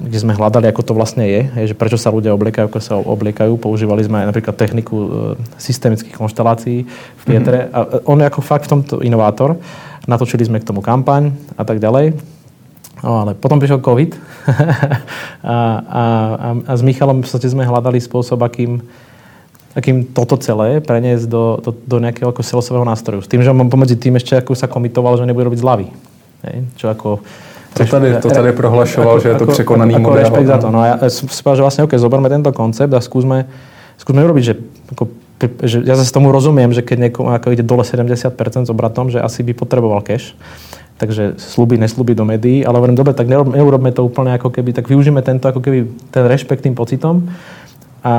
kde 0.00 0.18
sme 0.18 0.32
hľadali, 0.32 0.64
ako 0.72 0.80
to 0.80 0.92
vlastne 0.96 1.28
je, 1.28 1.40
je 1.44 1.70
že 1.70 1.76
prečo 1.76 2.00
sa 2.00 2.08
ľudia 2.08 2.32
obliekajú, 2.32 2.72
ako 2.72 2.80
sa 2.80 2.96
obliekajú. 2.96 3.60
Používali 3.60 4.00
sme 4.00 4.24
aj 4.24 4.32
napríklad 4.32 4.56
techniku 4.56 4.96
e, 4.96 5.08
systemických 5.60 6.16
konštelácií 6.16 6.88
v 6.88 7.22
Pietre. 7.28 7.68
Mm-hmm. 7.68 7.76
A 7.76 8.08
on 8.08 8.24
je 8.24 8.26
ako 8.26 8.40
fakt 8.40 8.64
v 8.64 8.72
tomto 8.80 9.04
inovátor. 9.04 9.60
Natočili 10.08 10.40
sme 10.48 10.56
k 10.56 10.64
tomu 10.64 10.80
kampaň 10.80 11.36
a 11.60 11.68
tak 11.68 11.84
ďalej. 11.84 12.16
No, 13.04 13.24
ale 13.24 13.36
potom 13.36 13.60
prišiel 13.60 13.84
COVID 13.84 14.10
a, 15.44 15.56
a, 15.84 16.04
a, 16.64 16.72
s 16.76 16.80
Michalom 16.80 17.20
v 17.20 17.24
podstate 17.24 17.48
sme 17.48 17.68
hľadali 17.68 18.00
spôsob, 18.00 18.40
akým, 18.40 18.80
akým 19.76 20.16
toto 20.16 20.40
celé 20.40 20.80
preniesť 20.80 21.28
do, 21.28 21.60
do, 21.60 21.70
do 21.76 21.96
nejakého 22.00 22.32
ako 22.32 22.40
salesového 22.40 22.88
nástroju. 22.88 23.24
S 23.24 23.28
tým, 23.28 23.44
že 23.44 23.52
on 23.52 23.68
pomedzi 23.68 24.00
tým 24.00 24.16
ešte 24.16 24.36
ako 24.36 24.56
sa 24.56 24.68
komitoval, 24.68 25.20
že 25.20 25.28
nebude 25.28 25.48
robiť 25.48 25.60
zľavy. 25.60 25.86
Hej? 26.48 26.56
Čo 26.76 26.86
ako 26.88 27.08
to 27.74 27.84
tady, 27.86 28.08
to 28.22 28.28
tady 28.28 28.52
prohlašoval, 28.52 29.14
ako, 29.16 29.20
že 29.22 29.28
je 29.28 29.34
to 29.34 29.44
ako, 29.44 29.52
překonaný 29.52 29.94
ako 29.94 30.02
model. 30.02 30.22
Rešpekt 30.22 30.46
za 30.46 30.58
to. 30.58 30.68
No 30.70 30.78
a 30.82 30.86
ja 30.86 30.94
povedal, 31.42 31.56
že 31.56 31.62
vlastne, 31.62 31.82
OK, 31.86 31.94
zoberme 31.96 32.28
tento 32.28 32.50
koncept 32.50 32.90
a 32.90 33.00
skúsme, 33.00 33.46
skúsme 33.94 34.20
urobiť, 34.26 34.44
že, 34.44 34.54
ako, 34.90 35.04
že 35.62 35.76
ja 35.86 35.94
zase 35.94 36.10
tomu 36.10 36.34
rozumiem, 36.34 36.74
že 36.74 36.82
keď 36.82 37.10
niekomu 37.10 37.30
ako 37.30 37.54
ide 37.54 37.62
dole 37.62 37.86
70% 37.86 38.66
s 38.66 38.70
obratom, 38.70 39.08
že 39.08 39.22
asi 39.22 39.46
by 39.46 39.54
potreboval 39.54 40.02
cash. 40.02 40.34
Takže 41.00 41.40
slúbi, 41.40 41.80
neslúbi 41.80 42.12
do 42.12 42.28
médií, 42.28 42.60
ale 42.60 42.76
hovorím, 42.76 42.98
dobre, 42.98 43.16
tak 43.16 43.24
neurobme 43.24 43.88
to 43.88 44.04
úplne 44.04 44.36
ako 44.36 44.52
keby, 44.52 44.76
tak 44.76 44.84
využíme 44.84 45.24
tento 45.24 45.48
ako 45.48 45.64
keby 45.64 45.88
ten 46.12 46.28
rešpekt 46.28 46.60
tým 46.60 46.76
pocitom 46.76 47.24
a 48.04 48.14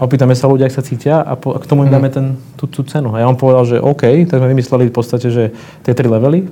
opýtame 0.00 0.32
sa 0.32 0.48
ľudia, 0.48 0.72
ak 0.72 0.72
sa 0.72 0.80
cítia 0.80 1.20
a, 1.20 1.36
po, 1.36 1.52
a 1.52 1.60
k 1.60 1.68
tomu 1.68 1.84
im 1.84 1.92
mhm. 1.92 1.94
dáme 2.00 2.08
ten, 2.08 2.26
tú, 2.56 2.64
tú 2.64 2.80
cenu. 2.88 3.12
A 3.12 3.20
ja 3.20 3.28
on 3.28 3.36
povedal, 3.36 3.68
že 3.68 3.76
OK, 3.76 4.24
tak 4.24 4.40
sme 4.40 4.56
vymysleli 4.56 4.88
v 4.88 4.94
podstate, 4.96 5.28
že 5.28 5.52
tie 5.84 5.92
tri 5.92 6.08
levely 6.08 6.48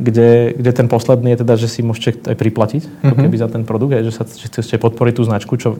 kde, 0.00 0.56
kde 0.56 0.70
ten 0.72 0.88
posledný 0.88 1.36
je 1.36 1.44
teda, 1.44 1.54
že 1.60 1.68
si 1.68 1.84
môžete 1.84 2.32
aj 2.32 2.36
priplatiť 2.40 2.82
mm-hmm. 2.88 3.20
keby 3.20 3.36
za 3.36 3.48
ten 3.52 3.62
produkt, 3.68 3.92
aj, 3.92 4.08
že, 4.08 4.12
sa, 4.16 4.24
že 4.24 4.48
chcete 4.48 4.80
podporiť 4.80 5.14
tú 5.20 5.22
značku, 5.28 5.54
čo, 5.60 5.76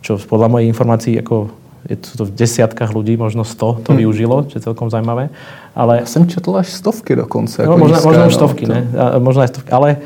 čo 0.00 0.16
podľa 0.16 0.48
mojej 0.54 0.70
informácií 0.70 1.18
ako 1.18 1.50
je 1.86 1.96
to 1.96 2.26
v 2.26 2.32
desiatkách 2.34 2.90
ľudí, 2.90 3.14
možno 3.14 3.46
100 3.46 3.86
to 3.86 3.90
hmm. 3.94 4.00
využilo, 4.02 4.36
čo 4.50 4.58
je 4.58 4.62
celkom 4.66 4.90
zaujímavé. 4.90 5.30
Ale... 5.78 6.02
Ja 6.02 6.10
som 6.10 6.26
četl 6.26 6.58
až 6.58 6.74
stovky 6.74 7.14
dokonce. 7.14 7.62
No, 7.62 7.78
možno, 7.78 8.02
možno 8.02 8.26
už 8.26 8.34
stovky, 8.34 8.66
no, 8.66 8.74
ne? 8.74 8.80
A, 8.98 9.22
možno 9.22 9.46
aj 9.46 9.54
stovky. 9.54 9.70
Ale, 9.70 10.02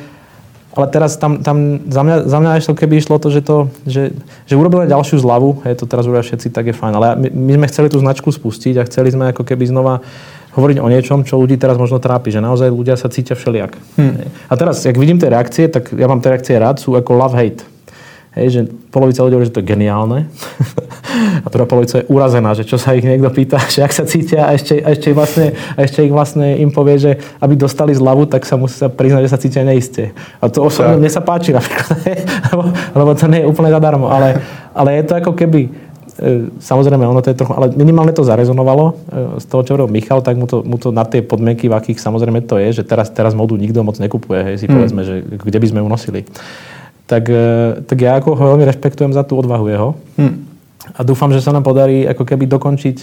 ale 0.76 0.86
teraz 0.92 1.16
tam, 1.16 1.40
tam 1.40 1.80
za, 1.88 2.02
mňa, 2.04 2.16
za 2.28 2.38
mňa 2.38 2.50
ešte 2.60 2.72
keby 2.76 3.00
išlo 3.00 3.16
to, 3.16 3.32
že, 3.32 3.40
to, 3.40 3.72
že, 3.88 4.12
že 4.44 4.54
urobili 4.54 4.84
ďalšiu 4.84 5.24
zľavu, 5.24 5.64
je 5.64 5.76
to 5.80 5.88
teraz 5.88 6.04
urobia 6.04 6.22
všetci, 6.22 6.52
tak 6.52 6.70
je 6.70 6.76
fajn. 6.76 6.92
Ale 6.92 7.06
my, 7.16 7.28
my 7.32 7.52
sme 7.58 7.66
chceli 7.72 7.88
tú 7.88 7.98
značku 7.98 8.28
spustiť 8.28 8.78
a 8.78 8.86
chceli 8.86 9.08
sme 9.10 9.32
ako 9.32 9.42
keby 9.42 9.64
znova 9.66 10.04
hovoriť 10.52 10.78
o 10.80 10.88
niečom, 10.88 11.24
čo 11.24 11.40
ľudí 11.40 11.56
teraz 11.56 11.80
možno 11.80 11.96
trápi, 11.96 12.28
že 12.28 12.44
naozaj 12.44 12.68
ľudia 12.68 12.96
sa 13.00 13.08
cítia 13.08 13.32
všelijak. 13.32 13.72
Hmm. 13.96 14.28
A 14.48 14.54
teraz, 14.56 14.84
ak 14.84 15.00
vidím 15.00 15.16
tie 15.16 15.32
reakcie, 15.32 15.68
tak 15.68 15.92
ja 15.96 16.04
mám 16.04 16.20
tie 16.20 16.36
reakcie 16.36 16.56
rád, 16.60 16.80
sú 16.80 16.92
ako 16.92 17.16
love-hate. 17.16 17.64
Hej, 18.32 18.46
že 18.48 18.60
polovica 18.88 19.20
ľudí 19.20 19.36
hovorí, 19.36 19.48
že 19.52 19.52
to 19.52 19.60
je 19.60 19.68
geniálne 19.76 20.24
a 21.44 21.46
druhá 21.52 21.68
polovica 21.68 22.00
je 22.00 22.08
urazená, 22.08 22.56
že 22.56 22.64
čo 22.64 22.80
sa 22.80 22.96
ich 22.96 23.04
niekto 23.04 23.28
pýta, 23.28 23.60
že 23.74 23.84
ak 23.84 23.92
sa 23.92 24.08
cítia 24.08 24.48
a 24.48 24.56
ešte, 24.56 24.80
a 24.80 24.88
ešte, 24.88 25.12
vlastne, 25.12 25.52
a 25.52 25.78
ešte 25.84 26.00
ich 26.00 26.08
vlastne 26.08 26.56
im 26.56 26.72
povie, 26.72 26.96
že 26.96 27.12
aby 27.44 27.60
dostali 27.60 27.92
zľavu, 27.92 28.24
tak 28.32 28.48
sa 28.48 28.56
musí 28.56 28.80
sa 28.80 28.88
priznať, 28.88 29.28
že 29.28 29.32
sa 29.36 29.36
cítia 29.36 29.68
neisté. 29.68 30.16
A 30.40 30.48
to 30.48 30.64
osobne 30.64 30.96
mne 30.96 31.12
sa 31.12 31.20
páči 31.20 31.52
napríklad, 31.60 31.92
lebo, 32.56 32.64
lebo 32.72 33.10
to 33.12 33.28
nie 33.28 33.44
je 33.44 33.50
úplne 33.52 33.68
zadarmo, 33.68 34.08
ale, 34.08 34.40
ale 34.72 34.96
je 34.96 35.04
to 35.04 35.14
ako 35.20 35.32
keby 35.36 35.68
Samozrejme, 36.60 37.08
ono 37.08 37.24
to 37.24 37.32
je 37.32 37.40
trochu, 37.40 37.56
ale 37.56 37.72
minimálne 37.72 38.12
to 38.12 38.20
zarezonovalo 38.20 38.84
e, 38.84 38.92
z 39.40 39.44
toho, 39.48 39.62
čo 39.64 39.70
hovoril 39.72 39.88
Michal, 39.88 40.20
tak 40.20 40.36
mu 40.36 40.44
to, 40.44 40.60
mu 40.60 40.76
to 40.76 40.92
na 40.92 41.08
tie 41.08 41.24
podmienky, 41.24 41.72
v 41.72 41.74
akých 41.76 42.04
samozrejme 42.04 42.44
to 42.44 42.60
je, 42.60 42.80
že 42.80 42.82
teraz, 42.84 43.08
teraz 43.08 43.32
modu 43.32 43.56
nikto 43.56 43.80
moc 43.80 43.96
nekupuje, 43.96 44.44
hej, 44.44 44.56
si 44.60 44.66
hmm. 44.68 44.76
povedzme, 44.76 45.02
že 45.08 45.24
kde 45.24 45.58
by 45.58 45.66
sme 45.72 45.80
ju 45.80 45.88
nosili 45.88 46.20
tak, 47.12 47.28
e, 47.28 47.84
tak 47.84 47.98
ja 48.00 48.16
ako 48.16 48.32
ho 48.32 48.44
veľmi 48.56 48.64
rešpektujem 48.64 49.12
za 49.12 49.20
tú 49.26 49.36
odvahu 49.36 49.66
jeho. 49.68 49.88
Hmm. 50.16 50.48
A 50.96 51.00
dúfam, 51.04 51.28
že 51.28 51.44
sa 51.44 51.52
nám 51.52 51.64
podarí 51.64 52.08
ako 52.08 52.26
keby 52.26 52.50
dokončiť 52.50 52.96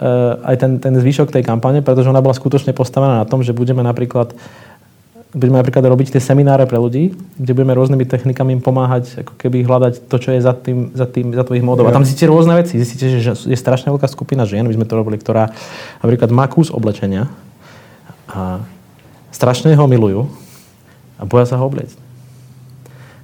uh, 0.00 0.48
aj 0.48 0.56
ten, 0.56 0.80
ten 0.80 0.96
zvyšok 0.96 1.28
tej 1.28 1.44
kampane, 1.44 1.84
pretože 1.84 2.08
ona 2.08 2.24
bola 2.24 2.32
skutočne 2.32 2.72
postavená 2.72 3.20
na 3.20 3.28
tom, 3.28 3.44
že 3.44 3.52
budeme 3.52 3.84
napríklad 3.84 4.32
budeme 5.32 5.56
napríklad 5.56 5.84
robiť 5.88 6.16
tie 6.16 6.22
semináre 6.22 6.68
pre 6.68 6.76
ľudí, 6.76 7.16
kde 7.40 7.52
budeme 7.56 7.72
rôznymi 7.72 8.04
technikami 8.04 8.60
im 8.60 8.62
pomáhať, 8.62 9.24
ako 9.24 9.32
keby 9.40 9.64
hľadať 9.64 10.04
to, 10.04 10.16
čo 10.20 10.28
je 10.36 10.40
za 10.44 10.52
tým, 10.52 10.92
za 10.92 11.08
tým, 11.08 11.32
za 11.32 11.40
tvojich 11.48 11.64
módov. 11.64 11.88
A 11.88 11.96
tam 11.96 12.04
zistíte 12.04 12.28
rôzne 12.28 12.52
veci. 12.52 12.76
Zistíte, 12.76 13.08
že 13.08 13.32
je 13.32 13.56
strašne 13.56 13.88
veľká 13.96 14.04
skupina 14.12 14.44
žien, 14.44 14.68
my 14.68 14.76
sme 14.76 14.84
to 14.84 14.92
robili, 14.92 15.16
ktorá 15.16 15.56
napríklad 16.04 16.28
má 16.28 16.44
kus 16.52 16.68
oblečenia 16.68 17.32
a 18.28 18.60
strašne 19.32 19.72
ho 19.72 19.88
milujú 19.88 20.28
a 21.16 21.24
boja 21.24 21.48
sa 21.48 21.56
ho 21.56 21.64
obliecť. 21.64 21.96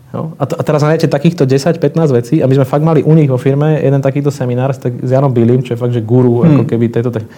No, 0.09 0.33
a, 0.41 0.49
t- 0.49 0.57
a 0.57 0.63
teraz 0.65 0.81
nájdete 0.81 1.13
takýchto 1.13 1.45
10-15 1.45 1.93
vecí 2.17 2.35
a 2.41 2.49
my 2.49 2.57
sme 2.57 2.65
fakt 2.65 2.81
mali 2.81 3.05
u 3.05 3.13
nich 3.13 3.29
vo 3.29 3.37
firme 3.37 3.77
jeden 3.77 4.01
takýto 4.01 4.33
seminár 4.33 4.73
s, 4.73 4.81
tak, 4.81 4.97
s 5.05 5.11
Janom 5.13 5.37
Bilim, 5.37 5.61
čo 5.61 5.77
je 5.77 5.81
fakt, 5.81 5.93
že 5.93 6.01
guru, 6.01 6.41
hmm. 6.41 6.49
ako 6.57 6.65
keby 6.65 6.89
tejto... 6.89 7.13
Te- 7.13 7.29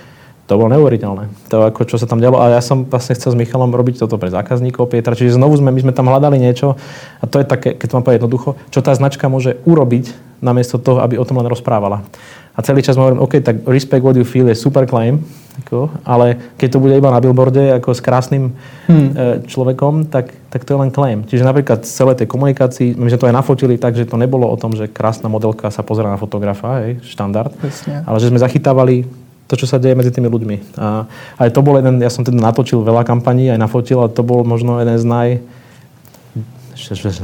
to 0.51 0.59
bolo 0.59 0.75
neuveriteľné. 0.75 1.31
To, 1.55 1.71
ako, 1.71 1.87
čo 1.87 1.95
sa 1.95 2.11
tam 2.11 2.19
dialo. 2.19 2.43
A 2.43 2.59
ja 2.59 2.59
som 2.59 2.83
vlastne 2.83 3.15
chcel 3.15 3.31
s 3.31 3.39
Michalom 3.39 3.71
robiť 3.71 4.03
toto 4.03 4.19
pre 4.19 4.35
zákazníkov 4.35 4.91
Pietra. 4.91 5.15
Čiže 5.15 5.39
znovu 5.39 5.55
sme, 5.55 5.71
my 5.71 5.79
sme 5.79 5.95
tam 5.95 6.11
hľadali 6.11 6.43
niečo 6.43 6.75
a 7.23 7.25
to 7.31 7.39
je 7.39 7.47
také, 7.47 7.79
keď 7.79 7.87
to 7.87 7.95
mám 7.95 8.03
povedať 8.03 8.19
jednoducho, 8.19 8.51
čo 8.75 8.83
tá 8.83 8.91
značka 8.91 9.31
môže 9.31 9.63
urobiť 9.63 10.11
namiesto 10.43 10.83
toho, 10.83 10.99
aby 11.07 11.23
o 11.23 11.25
tom 11.29 11.39
len 11.39 11.47
rozprávala. 11.47 12.03
A 12.51 12.67
celý 12.67 12.83
čas 12.83 12.99
hovorím, 12.99 13.23
OK, 13.23 13.39
tak 13.47 13.63
respect 13.71 14.03
what 14.03 14.19
you 14.19 14.27
feel 14.27 14.49
je 14.51 14.59
super 14.59 14.83
claim, 14.91 15.23
ako, 15.63 15.87
ale 16.03 16.57
keď 16.59 16.69
to 16.77 16.83
bude 16.83 16.99
iba 16.99 17.13
na 17.13 17.23
billboarde 17.23 17.79
ako 17.79 17.95
s 17.95 18.03
krásnym 18.03 18.57
hmm. 18.91 19.47
človekom, 19.47 20.11
tak, 20.11 20.35
tak 20.51 20.67
to 20.67 20.75
je 20.75 20.79
len 20.83 20.91
claim. 20.91 21.23
Čiže 21.29 21.47
napríklad 21.47 21.87
z 21.87 21.93
celej 21.95 22.19
tej 22.19 22.27
komunikácii, 22.27 22.99
my 22.99 23.07
sme 23.07 23.21
to 23.21 23.29
aj 23.31 23.37
nafotili 23.39 23.79
tak, 23.79 23.95
že 23.95 24.09
to 24.09 24.19
nebolo 24.19 24.51
o 24.51 24.57
tom, 24.59 24.75
že 24.75 24.91
krásna 24.91 25.31
modelka 25.31 25.71
sa 25.71 25.87
pozera 25.87 26.11
na 26.11 26.19
fotografa, 26.19 26.83
hej, 26.83 27.05
štandard, 27.07 27.55
Presne. 27.55 28.03
ale 28.03 28.17
že 28.19 28.33
sme 28.33 28.41
zachytávali 28.41 29.07
to, 29.51 29.59
čo 29.59 29.67
sa 29.67 29.83
deje 29.83 29.99
medzi 29.99 30.15
tými 30.15 30.31
ľuďmi. 30.31 30.79
A 30.79 31.11
aj 31.43 31.51
to 31.51 31.67
bol 31.67 31.75
jeden, 31.75 31.99
ja 31.99 32.07
som 32.07 32.23
teda 32.23 32.39
natočil 32.39 32.87
veľa 32.87 33.03
kampaní, 33.03 33.51
aj 33.51 33.59
nafotil, 33.59 33.99
a 33.99 34.07
to 34.07 34.23
bol 34.23 34.47
možno 34.47 34.79
jeden 34.79 34.95
z 34.95 35.03
naj, 35.03 35.29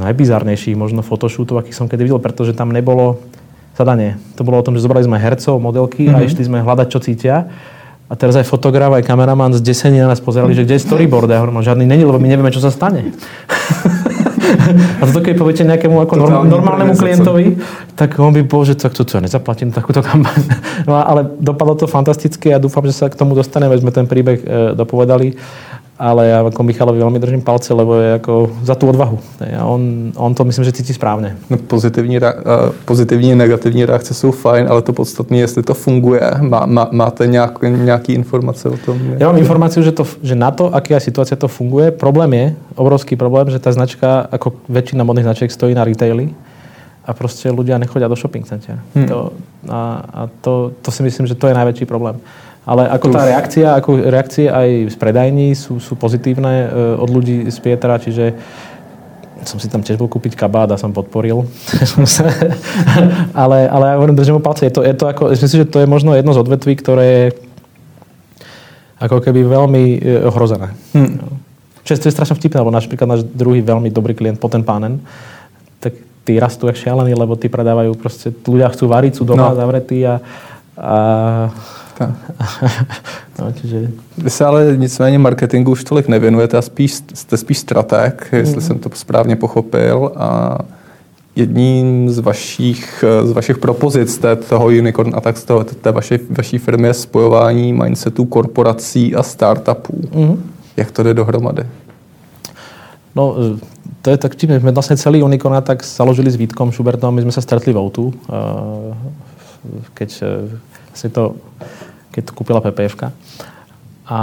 najbizarnejších 0.03 0.75
možno 0.75 0.99
fotoshootov, 1.07 1.63
akých 1.63 1.79
som 1.79 1.87
kedy 1.87 2.03
videl, 2.03 2.19
pretože 2.19 2.51
tam 2.51 2.75
nebolo 2.75 3.23
zadanie. 3.79 4.19
To 4.35 4.43
bolo 4.43 4.59
o 4.59 4.65
tom, 4.67 4.75
že 4.75 4.83
zobrali 4.83 5.07
sme 5.07 5.15
hercov, 5.15 5.63
modelky 5.63 6.11
mm-hmm. 6.11 6.17
a 6.17 6.19
mhm. 6.19 6.27
išli 6.27 6.43
sme 6.43 6.59
hľadať, 6.59 6.87
čo 6.91 6.99
cítia. 6.99 7.47
A 8.07 8.15
teraz 8.15 8.39
aj 8.39 8.47
fotograf, 8.47 8.91
aj 8.95 9.03
kameraman 9.03 9.51
z 9.51 9.59
desení 9.59 9.99
na 9.99 10.11
nás 10.11 10.23
pozerali, 10.23 10.55
že 10.55 10.63
kde 10.63 10.79
je 10.79 10.83
storyboard. 10.83 11.27
Ja 11.27 11.43
hovorím, 11.43 11.59
žiadny 11.59 11.83
není, 11.83 12.07
lebo 12.07 12.15
my 12.15 12.27
nevieme, 12.27 12.51
čo 12.55 12.63
sa 12.63 12.71
stane. 12.71 13.11
a 14.99 15.03
toto 15.07 15.19
keď 15.23 15.33
poviete 15.35 15.63
nejakému 15.67 15.97
ako 16.07 16.13
norm, 16.15 16.47
normálnemu 16.47 16.93
klientovi, 16.95 17.45
tak 17.93 18.15
on 18.19 18.31
by 18.31 18.43
bol, 18.47 18.63
že 18.63 18.79
tak 18.79 18.95
to, 18.95 19.03
ja 19.03 19.19
nezaplatím 19.19 19.75
takúto 19.75 19.99
kampaň. 19.99 20.41
No, 20.87 20.95
ale 20.95 21.27
dopadlo 21.39 21.75
to 21.75 21.85
fantasticky 21.89 22.53
a 22.53 22.61
dúfam, 22.61 22.85
že 22.87 22.95
sa 22.95 23.11
k 23.11 23.17
tomu 23.17 23.35
dostaneme, 23.35 23.75
sme 23.75 23.91
ten 23.91 24.07
príbeh 24.07 24.39
e, 24.39 24.45
dopovedali 24.77 25.35
ale 25.97 26.29
ja 26.29 26.45
ako 26.45 26.61
Michalovi 26.61 27.01
veľmi 27.01 27.17
držím 27.17 27.41
palce, 27.41 27.73
lebo 27.73 27.97
je 27.97 28.21
ako 28.21 28.33
za 28.61 28.77
tú 28.77 28.85
odvahu. 28.93 29.17
A 29.41 29.65
on, 29.65 30.13
on 30.13 30.31
to 30.37 30.45
myslím, 30.45 30.65
že 30.65 30.71
cíti 30.71 30.93
správně. 30.93 31.35
No, 31.49 31.57
pozitivní, 31.57 32.19
pozitivní 32.85 33.35
negativní 33.35 33.85
reakce 33.85 34.13
jsou 34.13 34.31
fajn, 34.31 34.67
ale 34.69 34.81
to 34.81 34.93
podstatné, 34.93 35.37
jestli 35.37 35.63
to 35.63 35.73
funguje. 35.73 36.21
Má, 36.41 36.65
má, 36.65 36.87
máte 36.91 37.27
nějak, 37.27 37.61
nějaký 37.61 38.13
informace 38.13 38.69
o 38.69 38.77
tom? 38.77 38.97
Ja 39.17 39.25
mám 39.27 39.41
informáciu, 39.41 39.81
že, 39.81 39.91
to, 39.91 40.05
že 40.21 40.37
na 40.37 40.53
to, 40.53 40.69
aká 40.69 41.01
situácia 41.01 41.33
to 41.33 41.49
funguje, 41.49 41.91
problém 41.91 42.33
je, 42.33 42.45
obrovský 42.77 43.17
problém, 43.17 43.49
že 43.49 43.57
tá 43.57 43.73
značka, 43.73 44.29
ako 44.29 44.53
väčšina 44.69 45.01
modných 45.01 45.25
značiek, 45.25 45.49
stojí 45.49 45.73
na 45.73 45.81
retaily 45.81 46.29
a 47.07 47.13
proste 47.17 47.49
ľudia 47.49 47.81
nechodia 47.81 48.05
do 48.05 48.15
shopping 48.15 48.45
center. 48.45 48.77
Hmm. 48.93 49.07
To, 49.09 49.33
a 49.65 50.05
a 50.13 50.19
to, 50.41 50.77
to 50.81 50.91
si 50.91 51.01
myslím, 51.03 51.25
že 51.25 51.35
to 51.35 51.47
je 51.47 51.57
najväčší 51.57 51.85
problém. 51.89 52.21
Ale 52.67 52.83
ako 52.91 53.15
tá 53.15 53.23
reakcia, 53.23 53.79
ako 53.79 54.11
reakcie 54.11 54.51
aj 54.51 54.91
z 54.91 54.95
predajní 54.99 55.55
sú, 55.55 55.79
sú 55.79 55.95
pozitívne 55.95 56.67
e, 56.67 56.99
od 56.99 57.07
ľudí 57.07 57.47
z 57.47 57.57
Pietra, 57.63 57.95
čiže 57.95 58.35
som 59.47 59.55
si 59.55 59.71
tam 59.71 59.79
tiež 59.79 59.95
bol 59.95 60.11
kúpiť 60.11 60.35
kabát 60.35 60.67
a 60.67 60.75
som 60.75 60.91
podporil. 60.91 61.47
ale, 63.41 63.57
ale 63.71 63.85
ja 63.87 63.95
hovorím, 63.95 64.19
držím 64.19 64.43
palce. 64.43 64.67
Je 64.67 64.73
to, 64.75 64.83
je 64.83 64.91
to 64.91 65.07
ako, 65.07 65.31
myslím 65.31 65.47
si, 65.47 65.57
že 65.63 65.71
to 65.71 65.79
je 65.79 65.87
možno 65.87 66.11
jedno 66.11 66.35
z 66.35 66.43
odvetví, 66.43 66.75
ktoré 66.75 67.05
je 67.07 67.25
ako 68.99 69.23
keby 69.23 69.47
veľmi 69.47 69.83
e, 70.03 70.27
ohrozené. 70.27 70.75
Hmm. 70.91 71.39
Čo 71.87 71.95
je 71.95 72.11
strašne 72.11 72.35
vtipné, 72.35 72.59
lebo 72.59 72.75
napríklad 72.75 73.07
náš 73.07 73.23
druhý 73.23 73.63
veľmi 73.63 73.87
dobrý 73.87 74.11
klient, 74.11 74.43
Poten 74.43 74.67
Pánen, 74.67 74.99
tak 75.79 75.95
tí 76.27 76.35
rastú 76.35 76.67
jak 76.67 76.75
šialení, 76.75 77.15
lebo 77.15 77.39
tí 77.39 77.47
predávajú 77.47 77.95
proste, 77.95 78.35
ľudia 78.43 78.67
chcú 78.75 78.91
variť, 78.91 79.13
sú 79.15 79.23
doma 79.23 79.53
no. 79.53 79.55
zavretí 79.55 80.03
a, 80.03 80.19
a 80.75 80.97
tak. 81.97 82.15
no, 83.39 83.51
čiže... 83.53 83.91
Vy 84.17 84.29
se 84.29 84.45
ale 84.45 84.77
nicméně 84.77 85.19
marketingu 85.19 85.71
už 85.71 85.83
tolik 85.83 86.07
nevěnujete 86.07 86.57
a 86.57 86.61
spíš, 86.61 86.93
jste 87.13 87.37
spíš 87.37 87.57
strateg, 87.57 88.29
jestli 88.31 88.55
mm. 88.55 88.61
jsem 88.61 88.79
to 88.79 88.89
správně 88.93 89.35
pochopil. 89.35 90.11
A 90.15 90.57
jedním 91.35 92.09
z 92.09 92.19
vašich, 92.19 93.03
z 93.23 93.31
vašich 93.31 93.57
propozic 93.57 94.17
té, 94.17 94.35
toho 94.35 94.65
Unicorn 94.65 95.11
a 95.15 95.21
tak 95.21 95.37
z 95.37 95.43
toho, 95.43 95.63
té 95.63 95.91
vaší, 95.91 96.15
vaší 96.29 96.57
firmy 96.57 96.87
je 96.87 96.93
spojování 96.93 97.73
mindsetů 97.73 98.25
korporací 98.25 99.15
a 99.15 99.23
startupů. 99.23 100.09
Mm. 100.15 100.51
Jak 100.77 100.91
to 100.91 101.03
jde 101.03 101.13
dohromady? 101.13 101.63
No, 103.15 103.35
to 104.01 104.13
je 104.13 104.17
tak, 104.17 104.37
čím 104.37 104.53
sme 104.61 104.71
vlastne 104.71 104.93
celý 104.93 105.25
Unicorn 105.25 105.57
tak 105.65 105.81
založili 105.81 106.29
s 106.29 106.37
Vítkom 106.37 106.69
Šubertom, 106.69 107.17
my 107.17 107.25
sme 107.25 107.33
sa 107.33 107.41
stretli 107.41 107.73
v 107.73 107.81
Outu, 107.81 108.13
keď 109.97 110.09
si 110.93 111.07
to 111.09 111.33
keď 112.17 112.33
to 112.33 112.33
kúpila 112.33 112.57
PPF. 112.57 112.97
A, 114.07 114.19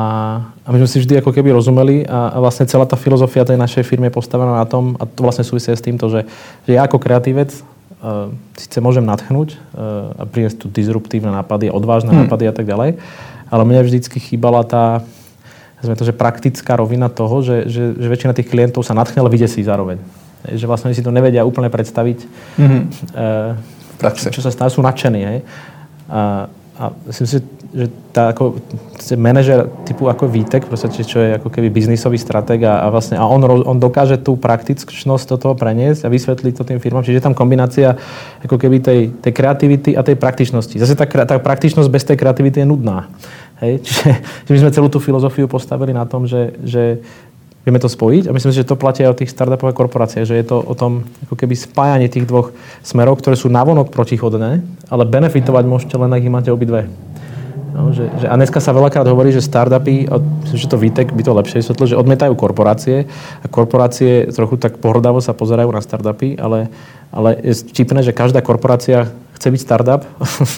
a 0.64 0.68
my 0.72 0.82
sme 0.82 0.88
si 0.90 0.98
vždy 1.04 1.22
ako 1.22 1.30
keby 1.30 1.54
rozumeli 1.54 2.08
a, 2.08 2.34
a 2.34 2.36
vlastne 2.42 2.66
celá 2.66 2.88
tá 2.88 2.98
filozofia 2.98 3.46
tej 3.46 3.60
našej 3.60 3.86
firmy 3.86 4.10
je 4.10 4.16
postavená 4.18 4.58
na 4.58 4.66
tom, 4.66 4.98
a 4.98 5.06
to 5.06 5.22
vlastne 5.22 5.46
súvisí 5.46 5.70
s 5.70 5.84
týmto, 5.84 6.10
že, 6.10 6.26
že 6.64 6.72
ja 6.74 6.88
ako 6.88 6.96
kreatívec 6.98 7.52
uh, 7.52 8.32
síce 8.56 8.80
môžem 8.80 9.04
nadchnúť 9.04 9.54
uh, 9.54 10.16
a 10.18 10.22
priniesť 10.24 10.64
tu 10.64 10.66
disruptívne 10.72 11.28
nápady, 11.36 11.68
odvážne 11.68 12.16
hmm. 12.16 12.20
nápady 12.26 12.44
a 12.48 12.54
tak 12.56 12.64
ďalej, 12.64 12.96
ale 13.52 13.62
mne 13.68 13.84
vždycky 13.84 14.18
chýbala 14.24 14.64
tá, 14.64 15.04
to, 15.84 16.00
že 16.08 16.16
praktická 16.16 16.80
rovina 16.80 17.12
toho, 17.12 17.44
že, 17.44 17.68
že, 17.68 17.92
že 17.92 18.08
väčšina 18.08 18.32
tých 18.32 18.48
klientov 18.48 18.88
sa 18.88 18.96
nadchne, 18.96 19.20
ale 19.20 19.36
si 19.44 19.60
zároveň. 19.60 20.00
Že 20.48 20.64
vlastne 20.64 20.96
si 20.96 21.04
to 21.04 21.12
nevedia 21.12 21.44
úplne 21.44 21.68
predstaviť, 21.68 22.18
mm-hmm. 22.56 22.82
uh, 23.20 23.52
čo, 24.16 24.32
čo 24.32 24.40
sa 24.40 24.48
stane, 24.48 24.72
sú 24.72 24.80
nadšení. 24.80 25.20
Hej? 25.28 25.38
A, 26.08 26.48
a 26.74 26.90
myslím 27.06 27.26
si, 27.30 27.38
že 27.74 27.86
tá 28.10 28.34
ako 28.34 28.58
manažer 29.14 29.70
typu 29.86 30.10
ako 30.10 30.26
Vítek, 30.26 30.66
čo 31.06 31.18
je 31.22 31.38
ako 31.38 31.46
keby 31.46 31.70
biznisový 31.70 32.18
strateg 32.18 32.66
a, 32.66 32.82
a 32.82 32.90
vlastne 32.90 33.14
a 33.14 33.26
on, 33.26 33.42
on 33.46 33.78
dokáže 33.78 34.18
tú 34.18 34.34
praktičnosť 34.34 35.26
do 35.30 35.36
toho 35.38 35.54
preniesť 35.54 36.06
a 36.06 36.10
vysvetliť 36.10 36.54
to 36.54 36.66
tým 36.66 36.82
firmám. 36.82 37.06
Čiže 37.06 37.22
je 37.22 37.26
tam 37.30 37.34
kombinácia 37.34 37.94
ako 38.42 38.58
keby 38.58 38.82
tej, 38.82 39.00
tej 39.22 39.32
kreativity 39.34 39.94
a 39.94 40.02
tej 40.02 40.18
praktičnosti. 40.18 40.74
Zase 40.74 40.98
tá, 40.98 41.06
tá 41.06 41.38
praktičnosť 41.38 41.90
bez 41.90 42.02
tej 42.02 42.18
kreativity 42.18 42.62
je 42.62 42.66
nudná. 42.66 43.06
Hej? 43.62 43.78
Čiže 43.86 44.08
že 44.46 44.50
my 44.50 44.58
sme 44.66 44.74
celú 44.74 44.88
tú 44.90 44.98
filozofiu 44.98 45.46
postavili 45.46 45.94
na 45.94 46.06
tom, 46.10 46.26
že, 46.26 46.58
že 46.66 46.98
vieme 47.64 47.80
to 47.80 47.88
spojiť 47.88 48.28
a 48.28 48.34
myslím 48.36 48.52
si, 48.52 48.60
že 48.60 48.68
to 48.68 48.76
platí 48.76 49.00
aj 49.02 49.16
o 49.16 49.18
tých 49.24 49.32
startupových 49.32 49.76
korporáciách, 49.76 50.28
že 50.28 50.36
je 50.36 50.46
to 50.46 50.60
o 50.60 50.74
tom 50.76 51.08
ako 51.24 51.34
keby 51.34 51.56
spájanie 51.56 52.12
tých 52.12 52.28
dvoch 52.28 52.52
smerov, 52.84 53.18
ktoré 53.18 53.40
sú 53.40 53.48
navonok 53.48 53.88
protichodné, 53.88 54.60
ale 54.92 55.02
benefitovať 55.08 55.64
môžete 55.64 55.96
len, 55.96 56.12
ak 56.12 56.22
ich 56.22 56.32
máte 56.32 56.52
obidve. 56.52 56.86
No, 57.74 57.90
že, 57.90 58.06
že, 58.22 58.30
a 58.30 58.38
dneska 58.38 58.62
sa 58.62 58.70
veľakrát 58.70 59.02
hovorí, 59.10 59.34
že 59.34 59.42
startupy, 59.42 60.06
a 60.06 60.22
myslím, 60.22 60.58
že 60.62 60.70
to 60.70 60.78
Vitek 60.78 61.10
by 61.10 61.22
to 61.26 61.34
lepšie 61.34 61.58
vysvetlil, 61.58 61.90
že 61.90 61.98
odmietajú 61.98 62.32
korporácie 62.38 63.10
a 63.42 63.46
korporácie 63.50 64.30
trochu 64.30 64.62
tak 64.62 64.78
pohrdavo 64.78 65.18
sa 65.18 65.34
pozerajú 65.34 65.74
na 65.74 65.82
startupy, 65.82 66.38
ale, 66.38 66.70
ale 67.10 67.34
je 67.42 67.66
vtipné, 67.66 68.06
že 68.06 68.14
každá 68.14 68.46
korporácia 68.46 69.10
chce 69.34 69.50
byť 69.50 69.60
startup 69.60 70.06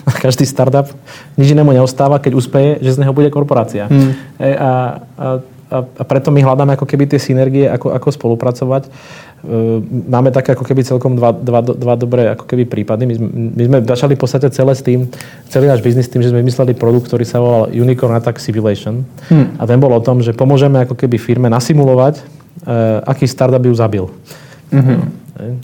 a 0.04 0.10
každý 0.28 0.44
startup 0.44 0.92
nič 1.40 1.56
inému 1.56 1.72
neostáva, 1.72 2.20
keď 2.20 2.36
uspeje, 2.36 2.84
že 2.84 3.00
z 3.00 3.00
neho 3.00 3.16
bude 3.16 3.32
korporácia. 3.32 3.88
Hmm. 3.88 4.12
E, 4.36 4.52
a, 4.52 5.00
a 5.16 5.26
a, 5.66 5.82
a 5.82 6.02
preto 6.06 6.30
my 6.30 6.40
hľadáme 6.42 6.78
ako 6.78 6.86
keby 6.86 7.10
tie 7.10 7.18
synergie, 7.18 7.66
ako, 7.66 7.90
ako 7.90 8.08
spolupracovať. 8.14 8.86
E, 8.86 8.90
máme 10.06 10.30
také 10.30 10.54
ako 10.54 10.62
keby 10.62 10.86
celkom 10.86 11.18
dva, 11.18 11.34
dva, 11.34 11.60
dva 11.62 11.94
dobré 11.98 12.30
ako 12.30 12.46
keby 12.46 12.70
prípady. 12.70 13.02
My 13.06 13.14
sme, 13.18 13.28
my 13.30 13.62
sme 13.66 13.78
začali 13.82 14.14
v 14.14 14.20
podstate 14.22 14.46
celé 14.54 14.72
s 14.78 14.82
tým, 14.86 15.10
celý 15.50 15.66
náš 15.66 15.82
biznis 15.82 16.06
tým, 16.06 16.22
že 16.22 16.30
sme 16.30 16.42
vymysleli 16.42 16.78
produkt, 16.78 17.10
ktorý 17.10 17.26
sa 17.26 17.42
volal 17.42 17.74
Unicorn 17.74 18.14
Attack 18.14 18.38
Simulation. 18.38 19.02
Hmm. 19.26 19.58
A 19.58 19.66
ten 19.66 19.82
bol 19.82 19.90
o 19.90 20.02
tom, 20.02 20.22
že 20.22 20.30
pomôžeme 20.30 20.86
ako 20.86 20.94
keby 20.94 21.18
firme 21.18 21.50
nasimulovať, 21.50 22.22
uh, 22.22 23.02
aký 23.02 23.26
startup 23.26 23.62
ju 23.62 23.74
zabil. 23.74 24.06
Mm-hmm. 24.66 24.98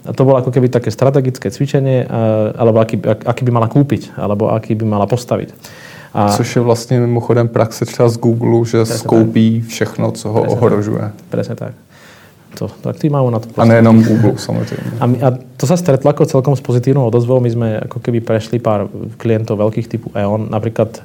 A 0.07 0.11
to 0.13 0.23
bolo 0.23 0.39
ako 0.39 0.53
keby 0.53 0.69
také 0.69 0.93
strategické 0.93 1.49
cvičenie, 1.49 2.05
alebo 2.55 2.79
aký, 2.79 3.01
aký 3.03 3.43
by 3.49 3.53
mala 3.57 3.67
kúpiť, 3.73 4.15
alebo 4.15 4.53
aký 4.53 4.77
by 4.77 4.85
mala 4.85 5.09
postaviť. 5.09 5.51
A... 6.15 6.29
Což 6.29 6.57
je 6.57 6.63
vlastně 6.63 7.01
mimochodem 7.01 7.49
praxe 7.49 7.85
třeba 7.85 8.09
z 8.09 8.17
Google, 8.17 8.67
že 8.67 8.79
Presne 8.79 8.99
skoupí 8.99 9.61
tak. 9.61 9.69
všechno, 9.69 10.13
co 10.13 10.29
ho 10.29 10.41
Presne 10.41 10.57
ohrožuje. 10.57 11.01
Tak. 11.01 11.13
Presne 11.31 11.55
tak. 11.55 11.75
To, 12.53 12.69
tak 12.69 13.01
tí 13.01 13.09
majú 13.09 13.33
na 13.33 13.41
to 13.41 13.49
A 13.57 13.65
nejenom 13.65 14.05
Google, 14.05 14.37
samozrejme. 14.37 15.01
A, 15.01 15.05
my, 15.09 15.17
a 15.25 15.29
to 15.57 15.65
sa 15.65 15.73
stretlo 15.73 16.13
ako 16.13 16.29
celkom 16.29 16.53
s 16.53 16.61
pozitívnou 16.61 17.09
odozvou. 17.09 17.41
My 17.41 17.49
sme 17.49 17.69
ako 17.81 17.97
keby 17.97 18.21
prešli 18.21 18.61
pár 18.61 18.93
klientov 19.17 19.57
veľkých 19.57 19.89
typu 19.89 20.13
E.ON. 20.13 20.53
Napríklad 20.53 21.01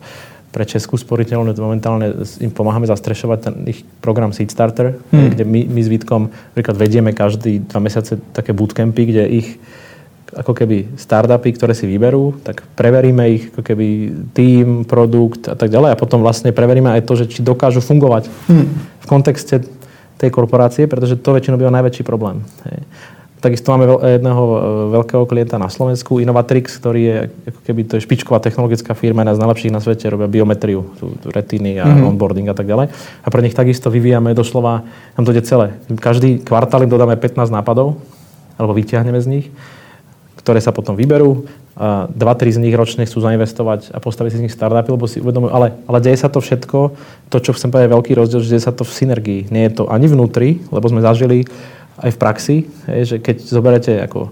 pre 0.51 0.67
Českú 0.67 0.99
sporiteľnú 0.99 1.55
momentálne 1.55 2.27
im 2.43 2.51
pomáhame 2.51 2.87
zastrešovať 2.91 3.39
ten 3.39 3.55
ich 3.63 3.87
program 4.03 4.35
Seed 4.35 4.51
Starter, 4.51 4.99
hmm. 5.11 5.29
kde 5.35 5.43
my, 5.47 5.71
my 5.71 5.81
s 5.83 5.87
Vítkom 5.87 6.27
napríklad 6.51 6.75
vedieme 6.75 7.11
každý 7.15 7.63
dva 7.63 7.79
mesiace 7.79 8.19
také 8.35 8.51
bootcampy, 8.51 9.01
kde 9.07 9.23
ich 9.27 9.47
ako 10.37 10.53
keby 10.53 10.93
startupy, 10.93 11.49
ktoré 11.57 11.73
si 11.73 11.89
vyberú, 11.89 12.37
tak 12.45 12.61
preveríme 12.77 13.25
ich 13.25 13.43
ako 13.49 13.61
keby 13.65 13.87
tým, 14.37 14.85
produkt 14.85 15.49
a 15.49 15.57
tak 15.57 15.73
ďalej 15.73 15.97
a 15.97 15.99
potom 15.99 16.21
vlastne 16.21 16.53
preveríme 16.53 16.93
aj 16.93 17.09
to, 17.09 17.13
že 17.17 17.25
či 17.25 17.39
dokážu 17.41 17.81
fungovať 17.81 18.29
hmm. 18.29 18.67
v 19.01 19.05
kontexte 19.09 19.65
tej 20.21 20.29
korporácie, 20.29 20.85
pretože 20.85 21.17
to 21.17 21.33
väčšinou 21.33 21.57
býva 21.57 21.73
najväčší 21.73 22.05
problém. 22.05 22.45
Hej. 22.69 22.85
Takisto 23.37 23.69
máme 23.69 23.85
jedného 23.85 24.43
e, 24.49 24.57
veľkého 24.97 25.29
klienta 25.29 25.61
na 25.61 25.69
Slovensku, 25.69 26.17
Innovatrix, 26.17 26.73
ktorý 26.81 27.01
je 27.05 27.17
ako 27.53 27.59
keby 27.69 27.81
to 27.85 27.93
je 27.97 28.05
špičková 28.09 28.41
technologická 28.41 28.97
firma, 28.97 29.21
jedna 29.21 29.37
z 29.37 29.41
najlepších 29.45 29.73
na 29.77 29.77
svete, 29.77 30.09
robia 30.09 30.25
biometriu, 30.25 30.81
tú, 30.97 31.13
tú 31.21 31.29
retiny 31.29 31.77
a 31.77 31.85
mm-hmm. 31.85 32.09
onboarding 32.17 32.49
a 32.49 32.57
tak 32.57 32.65
ďalej. 32.65 32.89
A 33.21 33.27
pre 33.29 33.45
nich 33.45 33.53
takisto 33.53 33.93
vyvíjame 33.93 34.33
doslova, 34.33 34.81
nám 35.13 35.23
to 35.29 35.37
ide 35.37 35.45
celé. 35.45 35.77
Každý 35.85 36.41
kvartál 36.41 36.81
im 36.81 36.89
dodáme 36.89 37.13
15 37.13 37.53
nápadov, 37.53 38.01
alebo 38.57 38.73
vyťahneme 38.73 39.21
z 39.21 39.27
nich 39.29 39.45
ktoré 40.47 40.63
sa 40.63 40.71
potom 40.71 40.95
vyberú. 40.95 41.43
Dva, 42.15 42.33
tri 42.39 42.55
z 42.55 42.63
nich 42.63 42.71
ročne 42.71 43.03
chcú 43.03 43.19
zainvestovať 43.19 43.91
a 43.91 43.99
postaviť 43.99 44.31
si 44.31 44.39
z 44.39 44.43
nich 44.47 44.55
startupy, 44.55 44.95
lebo 44.95 45.03
si 45.03 45.19
uvedomujú, 45.19 45.51
ale, 45.51 45.75
ale 45.83 45.99
deje 45.99 46.23
sa 46.23 46.31
to 46.31 46.39
všetko, 46.39 46.95
to, 47.27 47.37
čo 47.43 47.51
chcem 47.51 47.67
povedať, 47.67 47.91
je 47.91 47.95
veľký 47.99 48.11
rozdiel, 48.15 48.39
že 48.39 48.55
deje 48.55 48.63
sa 48.63 48.71
to 48.71 48.87
v 48.87 48.95
synergii. 48.95 49.51
Nie 49.51 49.67
je 49.67 49.83
to 49.83 49.91
ani 49.91 50.07
vnútri, 50.07 50.63
lebo 50.71 50.87
sme 50.87 51.03
zažili 51.03 51.43
aj 51.99 52.15
v 52.15 52.17
praxi, 52.17 52.55
že 52.87 53.19
keď 53.19 53.43
zoberete 53.43 53.99
ako 54.07 54.31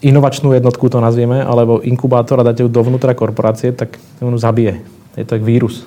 inovačnú 0.00 0.56
jednotku, 0.56 0.88
to 0.88 1.04
nazvieme, 1.04 1.44
alebo 1.44 1.84
inkubátor 1.84 2.40
a 2.40 2.46
dáte 2.48 2.64
ju 2.64 2.72
dovnútra 2.72 3.12
korporácie, 3.12 3.76
tak 3.76 4.00
ju 4.16 4.32
zabije. 4.40 4.80
Je 5.20 5.28
to 5.28 5.36
jak 5.36 5.44
vírus. 5.44 5.84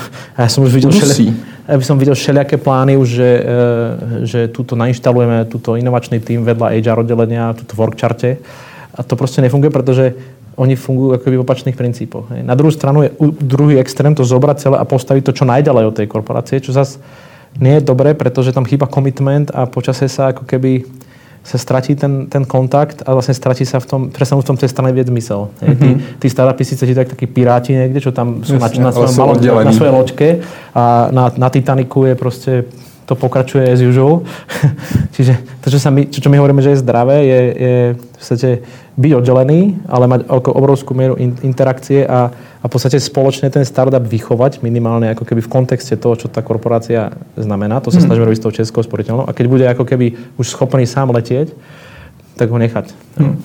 Ja 0.40 0.48
som 0.48 0.64
už 0.64 0.72
videl, 0.72 0.92
všeli, 0.92 1.32
ja 1.68 1.76
som 1.84 1.96
videl 2.00 2.16
všelijaké 2.16 2.56
plány 2.56 2.96
už, 2.96 3.08
že, 3.08 3.30
e, 3.40 3.42
že 4.24 4.40
túto 4.48 4.76
nainštalujeme 4.76 5.48
túto 5.48 5.76
inovačný 5.76 6.20
tým 6.20 6.44
vedľa 6.44 6.76
HR 6.80 7.04
oddelenia, 7.04 7.56
túto 7.56 7.76
workcharte. 7.76 8.40
A 8.96 9.00
to 9.04 9.14
proste 9.16 9.44
nefunguje, 9.44 9.68
pretože 9.68 10.16
oni 10.56 10.72
fungujú 10.72 11.20
ako 11.20 11.28
v 11.28 11.44
opačných 11.44 11.76
princípoch. 11.76 12.32
Hej. 12.32 12.40
Na 12.40 12.56
druhú 12.56 12.72
stranu 12.72 13.04
je 13.04 13.12
druhý 13.44 13.76
extrém 13.76 14.16
to 14.16 14.24
zobrať 14.24 14.56
celé 14.56 14.76
a 14.80 14.88
postaviť 14.88 15.22
to 15.28 15.36
čo 15.36 15.44
najďalej 15.44 15.84
od 15.84 15.96
tej 16.00 16.08
korporácie, 16.08 16.64
čo 16.64 16.72
zase 16.72 16.96
nie 17.60 17.80
je 17.80 17.88
dobré, 17.88 18.16
pretože 18.16 18.52
tam 18.52 18.64
chýba 18.64 18.88
komitment 18.88 19.52
a 19.52 19.68
počasie 19.68 20.08
sa 20.08 20.32
ako 20.32 20.48
keby 20.48 20.84
sa 21.46 21.62
stratí 21.62 21.94
ten, 21.94 22.26
ten 22.26 22.42
kontakt 22.42 23.06
a 23.06 23.14
vlastne 23.14 23.30
stratí 23.30 23.62
sa 23.62 23.78
v 23.78 23.86
tom, 23.86 24.00
prestanú 24.10 24.42
v 24.42 24.50
tom 24.50 24.58
tej 24.58 24.66
strane 24.66 24.90
vieť 24.90 25.14
zmysel. 25.14 25.46
Mm-hmm. 25.62 25.78
Tí, 25.78 25.90
tí 26.18 26.26
startupy 26.26 26.62
síce 26.66 26.82
tak 26.90 27.14
takí 27.14 27.30
piráti 27.30 27.70
niekde, 27.70 28.02
čo 28.02 28.10
tam 28.10 28.42
sú 28.42 28.58
Jasne, 28.58 28.82
na, 28.82 28.90
na, 28.90 28.92
svojom 28.92 29.14
malom, 29.14 29.36
na 29.38 29.70
svojej 29.70 29.94
loďke 29.94 30.28
a 30.74 31.06
na, 31.14 31.30
na 31.38 31.46
Titaniku 31.46 32.10
je 32.10 32.14
proste 32.18 32.52
to 33.06 33.14
pokračuje 33.14 33.62
as 33.72 33.80
usual. 33.80 34.26
Čiže 35.14 35.38
to, 35.62 35.70
čo, 35.70 35.78
sa 35.78 35.94
my, 35.94 36.10
čo, 36.10 36.18
čo 36.18 36.28
my 36.28 36.36
hovoríme, 36.42 36.58
že 36.62 36.74
je 36.74 36.82
zdravé, 36.82 37.16
je, 37.22 37.40
je 37.54 37.76
v 37.94 38.16
podstate 38.18 38.50
byť 38.96 39.12
oddelený, 39.12 39.60
ale 39.86 40.04
mať 40.10 40.20
obrovskú 40.30 40.96
mieru 40.96 41.14
in, 41.14 41.38
interakcie 41.46 42.02
a, 42.02 42.32
a 42.34 42.64
v 42.66 42.70
podstate 42.72 42.98
spoločne 42.98 43.46
ten 43.52 43.62
startup 43.62 44.02
vychovať 44.02 44.64
minimálne 44.66 45.14
ako 45.14 45.22
keby 45.22 45.40
v 45.44 45.52
kontexte 45.52 45.94
toho, 45.94 46.18
čo 46.18 46.26
tá 46.26 46.42
korporácia 46.42 47.14
znamená. 47.38 47.78
To 47.84 47.94
sa 47.94 48.02
hmm. 48.02 48.06
snažíme 48.10 48.26
robiť 48.26 48.40
s 48.40 48.44
tou 48.44 48.52
českou 48.52 48.82
sporiteľnou. 48.82 49.28
A 49.28 49.36
keď 49.36 49.46
bude 49.46 49.64
ako 49.70 49.84
keby 49.86 50.36
už 50.40 50.50
schopný 50.50 50.88
sám 50.88 51.14
letieť, 51.14 51.54
tak 52.34 52.50
ho 52.50 52.58
nechať. 52.58 52.90
Hmm. 53.16 53.38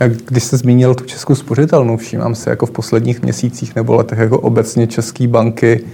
Jak 0.00 0.12
když 0.12 0.42
jste 0.44 0.56
zmínil 0.56 0.94
tu 0.94 1.04
českou 1.04 1.34
spořitelnu, 1.34 1.96
všímám 1.96 2.34
se 2.34 2.50
jako 2.50 2.66
v 2.66 2.70
posledních 2.70 3.22
měsících 3.22 3.74
nebo 3.74 3.94
letech 3.94 4.18
jako 4.18 4.40
obecně 4.40 4.86
české 4.86 5.26
banky 5.26 5.84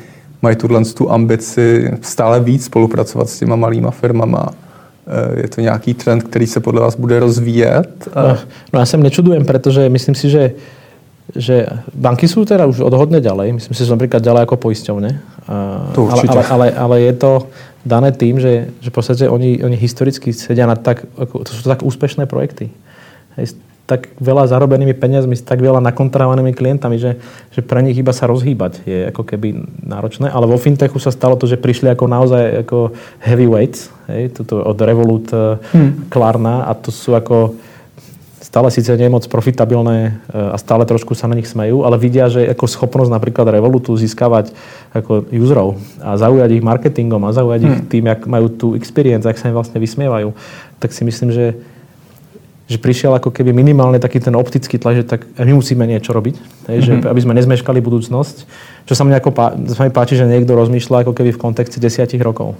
mají 0.44 0.56
tuhle 0.56 0.84
tu 0.84 1.08
ambici 1.08 1.88
stále 2.04 2.40
víc 2.40 2.68
spolupracovat 2.68 3.28
s 3.28 3.38
těma 3.40 3.56
malýma 3.56 3.90
firmama 3.90 4.52
Eh, 5.06 5.40
je 5.40 5.48
to 5.48 5.60
nějaký 5.60 5.94
trend, 5.94 6.22
který 6.22 6.46
se 6.46 6.60
podle 6.60 6.80
vás 6.80 6.96
bude 6.96 7.20
rozvíjet? 7.20 8.08
No, 8.16 8.36
no 8.72 8.76
ja 8.80 8.86
sa 8.88 8.96
nečudujem, 8.96 9.44
pretože 9.44 9.84
myslím 9.92 10.16
si, 10.16 10.32
že, 10.32 10.56
že 11.36 11.68
banky 11.92 12.24
sú 12.24 12.48
teda 12.48 12.64
už 12.64 12.80
odhodne 12.80 13.20
ďalej. 13.20 13.52
Myslím 13.52 13.74
si, 13.76 13.84
že 13.84 13.92
sú 13.92 14.00
napríklad 14.00 14.24
ďalej 14.24 14.48
ako 14.48 14.56
poisťovne. 14.64 15.10
To 15.92 16.08
ale, 16.08 16.22
ale, 16.24 16.42
ale, 16.48 16.66
ale 16.72 16.96
je 17.04 17.14
to 17.20 17.32
dané 17.84 18.16
tým, 18.16 18.40
že, 18.40 18.72
že 18.80 18.88
v 18.88 18.96
podstate 18.96 19.28
oni, 19.28 19.60
oni 19.60 19.76
historicky 19.76 20.32
sedia 20.32 20.64
na 20.64 20.72
tak, 20.72 21.04
ako, 21.20 21.44
to 21.44 21.52
sú 21.52 21.68
tak 21.68 21.84
úspešné 21.84 22.24
projekty. 22.24 22.72
Hej, 23.36 23.60
tak 23.84 24.16
veľa 24.16 24.48
zarobenými 24.48 24.96
peniazmi, 24.96 25.36
s 25.36 25.44
tak 25.44 25.60
veľa 25.60 25.84
nakontrahovanými 25.84 26.56
klientami, 26.56 26.96
že, 26.96 27.20
že 27.52 27.60
pre 27.60 27.84
nich 27.84 28.00
iba 28.00 28.16
sa 28.16 28.24
rozhýbať 28.24 28.80
je 28.88 29.12
ako 29.12 29.22
keby 29.28 29.60
náročné. 29.84 30.32
Ale 30.32 30.48
vo 30.48 30.56
fintechu 30.56 30.96
sa 30.96 31.12
stalo 31.12 31.36
to, 31.36 31.44
že 31.44 31.60
prišli 31.60 31.92
ako 31.92 32.08
naozaj 32.08 32.64
ako 32.64 32.96
heavyweights, 33.20 33.92
hej, 34.08 34.32
toto 34.32 34.64
od 34.64 34.78
Revolut, 34.80 35.28
eh, 35.36 35.60
hmm. 35.76 36.08
Klarna 36.08 36.64
a 36.64 36.72
to 36.72 36.88
sú 36.88 37.12
ako 37.12 37.60
stále 38.40 38.72
síce 38.72 38.88
nie 38.96 39.12
moc 39.12 39.28
profitabilné 39.28 39.96
eh, 40.08 40.12
a 40.32 40.56
stále 40.56 40.88
trošku 40.88 41.12
sa 41.12 41.28
na 41.28 41.36
nich 41.36 41.52
smejú, 41.52 41.84
ale 41.84 42.00
vidia, 42.00 42.32
že 42.32 42.48
ako 42.56 42.64
schopnosť 42.64 43.12
napríklad 43.12 43.52
Revolutu 43.52 43.92
získavať 44.00 44.56
ako 44.96 45.28
userov 45.28 45.76
a 46.00 46.16
zaujať 46.16 46.56
ich 46.56 46.64
marketingom 46.64 47.20
a 47.20 47.36
zaujať 47.36 47.60
hmm. 47.60 47.68
ich 47.68 47.78
tým, 47.92 48.04
jak 48.08 48.24
majú 48.24 48.48
tú 48.48 48.66
experience, 48.80 49.28
ak 49.28 49.36
sa 49.36 49.52
im 49.52 49.60
vlastne 49.60 49.76
vysmievajú, 49.76 50.32
tak 50.80 50.96
si 50.96 51.04
myslím, 51.04 51.36
že 51.36 51.73
že 52.64 52.80
prišiel 52.80 53.12
ako 53.12 53.28
keby 53.28 53.52
minimálne 53.52 54.00
taký 54.00 54.24
ten 54.24 54.32
optický 54.32 54.80
tlak, 54.80 54.96
že 54.96 55.04
tak 55.04 55.28
my 55.36 55.52
musíme 55.52 55.84
niečo 55.84 56.16
robiť, 56.16 56.36
hej, 56.72 56.78
že, 56.80 56.92
mm-hmm. 56.96 57.12
aby 57.12 57.20
sme 57.20 57.36
nezmeškali 57.36 57.84
budúcnosť. 57.84 58.36
Čo 58.88 58.94
sa 58.96 59.04
mne 59.04 59.20
ako 59.20 59.30
pá, 59.36 59.52
sa 59.52 59.84
mi 59.84 59.92
páči, 59.92 60.16
že 60.16 60.24
niekto 60.24 60.56
rozmýšľa 60.56 61.04
ako 61.04 61.12
keby 61.12 61.36
v 61.36 61.40
kontexte 61.40 61.76
desiatich 61.76 62.24
rokov. 62.24 62.56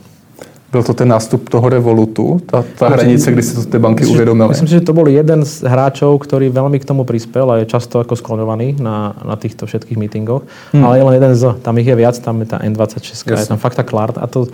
Byl 0.74 0.82
to 0.82 0.94
ten 0.94 1.08
nástup 1.08 1.48
toho 1.48 1.70
Revolutu, 1.70 2.42
tá, 2.50 2.66
tá 2.66 2.90
hranice, 2.90 3.30
kdy 3.30 3.42
si 3.46 3.54
to 3.54 3.62
tie 3.62 3.78
banky 3.78 4.04
uvedomili? 4.10 4.50
Myslím 4.50 4.66
si, 4.66 4.74
že 4.74 4.82
to 4.82 4.90
bol 4.90 5.06
jeden 5.06 5.46
z 5.46 5.62
hráčov, 5.62 6.18
ktorý 6.18 6.50
veľmi 6.50 6.82
k 6.82 6.84
tomu 6.84 7.06
prispel 7.06 7.46
a 7.46 7.62
je 7.62 7.70
často 7.70 8.02
ako 8.02 8.18
skloňovaný 8.18 8.82
na, 8.82 9.14
na 9.22 9.38
týchto 9.38 9.70
všetkých 9.70 9.94
mítingoch. 9.94 10.42
Hmm. 10.74 10.82
Ale 10.82 10.98
je 10.98 11.04
len 11.06 11.14
jeden 11.14 11.32
z, 11.38 11.42
tam 11.62 11.78
ich 11.78 11.86
je 11.86 11.94
viac, 11.94 12.18
tam 12.18 12.42
je 12.42 12.50
tá 12.50 12.58
N26, 12.58 13.06
yes. 13.06 13.46
je 13.46 13.54
tam 13.54 13.62
Fakta 13.62 13.86
Klart 13.86 14.18
a 14.18 14.26
to, 14.26 14.50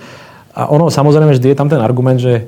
a 0.53 0.69
ono 0.69 0.93
samozrejme 0.93 1.33
vždy 1.33 1.55
je 1.55 1.57
tam 1.57 1.73
ten 1.73 1.81
argument, 1.81 2.21
že 2.21 2.45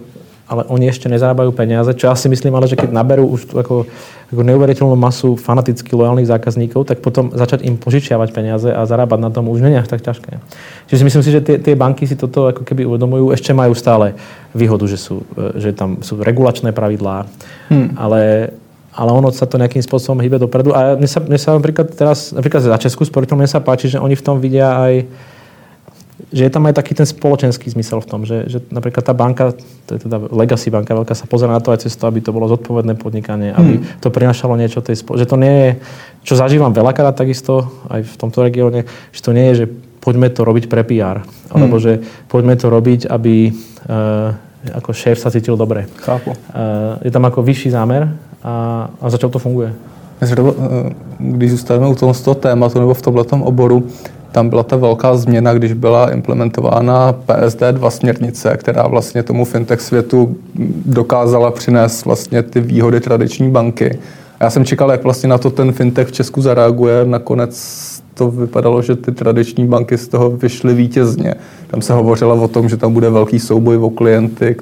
ale 0.50 0.66
oni 0.68 0.90
ešte 0.90 1.06
nezarábajú 1.06 1.54
peniaze, 1.54 1.94
čo 1.94 2.10
ja 2.10 2.14
si 2.18 2.26
myslím, 2.26 2.52
ale 2.58 2.66
že 2.66 2.74
keď 2.74 2.90
naberú 2.90 3.30
už 3.30 3.40
tú 3.48 3.54
ako, 3.62 3.86
ako 4.28 4.42
neuveriteľnú 4.42 4.98
masu 4.98 5.38
fanaticky 5.38 5.94
lojálnych 5.94 6.26
zákazníkov, 6.26 6.84
tak 6.84 6.98
potom 6.98 7.30
začať 7.30 7.62
im 7.62 7.78
požičiavať 7.78 8.28
peniaze 8.34 8.68
a 8.68 8.82
zarábať 8.82 9.18
na 9.22 9.30
tom 9.30 9.46
už 9.48 9.62
nie 9.62 9.78
je 9.78 9.86
tak 9.86 10.02
ťažké. 10.02 10.42
Čiže 10.90 10.98
si 10.98 11.06
myslím 11.06 11.22
si, 11.22 11.30
že 11.30 11.40
tie, 11.40 11.56
tie 11.62 11.74
banky 11.78 12.10
si 12.10 12.18
toto 12.18 12.50
ako 12.50 12.66
keby 12.66 12.82
uvedomujú, 12.84 13.30
ešte 13.30 13.54
majú 13.54 13.72
stále 13.72 14.18
výhodu, 14.50 14.84
že, 14.90 14.98
sú, 14.98 15.22
že 15.56 15.70
tam 15.72 16.02
sú 16.02 16.18
regulačné 16.18 16.74
pravidlá, 16.74 17.24
hmm. 17.70 17.96
ale, 17.96 18.52
ale 18.92 19.10
ono 19.14 19.30
sa 19.30 19.46
to 19.46 19.62
nejakým 19.62 19.80
spôsobom 19.80 20.18
hýbe 20.20 20.42
dopredu. 20.42 20.74
A 20.74 20.98
mne 20.98 21.06
sa, 21.06 21.22
mne 21.22 21.38
sa 21.38 21.54
napríklad 21.54 21.94
teraz, 21.94 22.34
napríklad 22.34 22.66
za 22.66 22.82
Českú 22.82 23.06
sporiteľ, 23.06 23.38
mne 23.38 23.48
sa 23.48 23.62
páči, 23.62 23.88
že 23.88 24.02
oni 24.02 24.18
v 24.18 24.26
tom 24.26 24.42
vidia 24.42 24.74
aj 24.74 25.06
že 26.32 26.48
je 26.48 26.52
tam 26.52 26.64
aj 26.64 26.74
taký 26.80 26.96
ten 26.96 27.04
spoločenský 27.04 27.68
zmysel 27.68 28.00
v 28.00 28.08
tom, 28.08 28.20
že, 28.24 28.48
že 28.48 28.58
napríklad 28.72 29.04
tá 29.04 29.12
banka, 29.12 29.52
to 29.84 29.90
je 29.94 30.08
teda 30.08 30.32
legacy 30.32 30.72
banka 30.72 30.96
veľká, 30.96 31.12
sa 31.12 31.28
pozera 31.28 31.52
na 31.52 31.60
to 31.60 31.76
aj 31.76 31.84
cez 31.84 31.92
to, 31.92 32.08
aby 32.08 32.24
to 32.24 32.32
bolo 32.32 32.48
zodpovedné 32.48 32.96
podnikanie, 32.96 33.52
aby 33.52 33.78
hmm. 33.78 34.00
to 34.00 34.08
prinašalo 34.08 34.56
niečo 34.56 34.80
tej 34.80 34.96
spolo- 34.96 35.20
že 35.20 35.28
to 35.28 35.36
nie 35.36 35.52
je, 35.52 35.70
čo 36.24 36.34
zažívam 36.40 36.72
veľakrát 36.72 37.12
takisto 37.12 37.68
aj 37.92 38.08
v 38.08 38.14
tomto 38.16 38.40
regióne, 38.40 38.88
že 39.12 39.20
to 39.20 39.36
nie 39.36 39.52
je, 39.52 39.54
že 39.54 39.66
poďme 40.00 40.32
to 40.32 40.42
robiť 40.42 40.66
pre 40.72 40.82
PR, 40.82 41.22
alebo 41.52 41.76
hmm. 41.78 41.84
že 41.84 41.92
poďme 42.26 42.56
to 42.56 42.66
robiť, 42.72 43.06
aby 43.06 43.52
uh, 43.52 44.34
ako 44.72 44.90
šéf 44.90 45.20
sa 45.20 45.30
cítil 45.30 45.54
dobre. 45.60 45.86
Chápu. 46.00 46.32
Uh, 46.32 46.98
je 47.04 47.10
tam 47.12 47.22
ako 47.28 47.44
vyšší 47.44 47.70
zámer 47.70 48.08
a, 48.42 48.88
a 48.88 49.06
začal 49.10 49.30
to 49.30 49.38
funguje. 49.38 49.74
Když 51.18 51.50
zůstaneme 51.50 51.88
u 51.88 51.94
toho 51.94 52.34
tématu 52.34 52.78
nebo 52.78 52.94
v 52.94 53.02
tomto 53.02 53.36
oboru, 53.36 53.86
tam 54.32 54.48
byla 54.48 54.62
ta 54.62 54.76
velká 54.76 55.16
změna, 55.16 55.54
když 55.54 55.72
byla 55.72 56.10
implementována 56.10 57.12
PSD 57.12 57.62
2 57.72 57.90
směrnice, 57.90 58.56
která 58.56 58.86
vlastně 58.86 59.22
tomu 59.22 59.44
fintech 59.44 59.80
světu 59.80 60.36
dokázala 60.86 61.50
přinést 61.50 62.04
vlastně 62.04 62.42
ty 62.42 62.60
výhody 62.60 63.00
tradiční 63.00 63.50
banky. 63.50 63.98
A 64.40 64.44
já 64.44 64.50
jsem 64.50 64.64
čekal, 64.64 64.90
jak 64.90 65.04
vlastně 65.04 65.28
na 65.28 65.38
to 65.38 65.50
ten 65.50 65.72
fintech 65.72 66.08
v 66.08 66.12
Česku 66.12 66.42
zareaguje. 66.42 67.04
Nakonec 67.04 67.82
to 68.14 68.30
vypadalo, 68.30 68.82
že 68.82 68.96
ty 68.96 69.12
tradiční 69.12 69.66
banky 69.66 69.98
z 69.98 70.08
toho 70.08 70.30
vyšly 70.30 70.74
vítězně. 70.74 71.34
Tam 71.66 71.82
se 71.82 71.92
hovořilo 71.92 72.42
o 72.42 72.48
tom, 72.48 72.68
že 72.68 72.76
tam 72.76 72.92
bude 72.92 73.10
velký 73.10 73.38
souboj 73.38 73.76
o 73.76 73.90
klienty, 73.90 74.56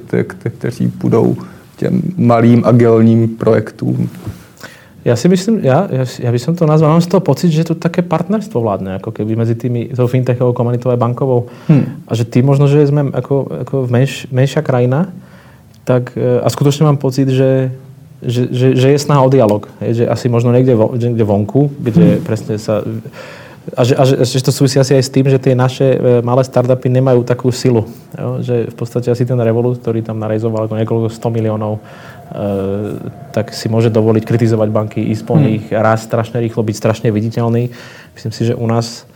kteří 0.58 0.88
půjdou 0.88 1.36
těm 1.76 2.02
malým 2.16 2.62
agilním 2.64 3.28
projektům. 3.28 4.08
Ja 5.00 5.16
si 5.16 5.32
myslím, 5.32 5.64
ja, 5.64 5.88
ja, 5.88 6.04
ja 6.04 6.28
by 6.28 6.40
som 6.40 6.52
to 6.52 6.68
nazval, 6.68 6.92
mám 6.92 7.00
z 7.00 7.08
toho 7.08 7.24
pocit, 7.24 7.48
že 7.48 7.64
tu 7.64 7.72
také 7.72 8.04
partnerstvo 8.04 8.60
vládne, 8.60 9.00
ako 9.00 9.16
keby 9.16 9.32
medzi 9.32 9.56
tými, 9.56 9.96
tou 9.96 10.04
fintechovou 10.04 10.52
komunitou 10.52 10.92
a 10.92 11.00
bankovou. 11.00 11.48
Hmm. 11.72 12.04
A 12.04 12.12
že 12.12 12.28
ty 12.28 12.44
možno, 12.44 12.68
že 12.68 12.84
sme 12.84 13.08
ako, 13.08 13.64
ako 13.64 13.74
menš, 13.88 14.28
menšia 14.28 14.60
krajina, 14.60 15.08
tak 15.88 16.12
e, 16.20 16.44
a 16.44 16.48
skutočne 16.52 16.84
mám 16.84 17.00
pocit, 17.00 17.32
že, 17.32 17.72
že, 18.20 18.52
že, 18.52 18.76
že 18.76 18.88
je 18.92 18.98
snaha 19.00 19.24
o 19.24 19.32
dialog. 19.32 19.72
Je, 19.80 20.04
že 20.04 20.04
asi 20.04 20.28
možno 20.28 20.52
niekde, 20.52 20.76
vo, 20.76 20.92
niekde 20.92 21.24
vonku, 21.24 21.72
kde 21.80 22.20
hmm. 22.20 22.24
presne 22.28 22.60
sa 22.60 22.84
a 23.76 23.84
že, 23.84 23.94
a 23.94 24.02
že, 24.08 24.14
že 24.24 24.40
to 24.40 24.52
súvisí 24.56 24.80
asi 24.80 24.96
aj 24.96 25.04
s 25.04 25.12
tým, 25.12 25.28
že 25.28 25.38
tie 25.38 25.52
naše 25.52 25.84
e, 25.84 25.98
malé 26.24 26.42
startupy 26.42 26.88
nemajú 26.88 27.22
takú 27.22 27.52
silu. 27.52 27.84
Jo? 28.16 28.40
Že 28.40 28.72
v 28.72 28.76
podstate 28.76 29.12
asi 29.12 29.28
ten 29.28 29.36
Revolut, 29.36 29.78
ktorý 29.78 30.00
tam 30.00 30.16
narejzoval 30.16 30.66
ako 30.66 30.74
niekoľko 30.80 31.08
100 31.12 31.36
miliónov, 31.36 31.78
tak 33.34 33.50
si 33.50 33.66
môže 33.66 33.90
dovoliť 33.90 34.22
kritizovať 34.22 34.68
banky, 34.70 35.00
ísť 35.10 35.24
po 35.26 35.34
hmm. 35.34 35.42
nich, 35.42 35.64
raz 35.74 36.06
strašne 36.06 36.38
rýchlo, 36.38 36.62
byť 36.62 36.76
strašne 36.78 37.08
viditeľný. 37.10 37.74
Myslím 38.14 38.32
si, 38.32 38.42
že 38.46 38.54
u 38.54 38.66
nás 38.70 39.10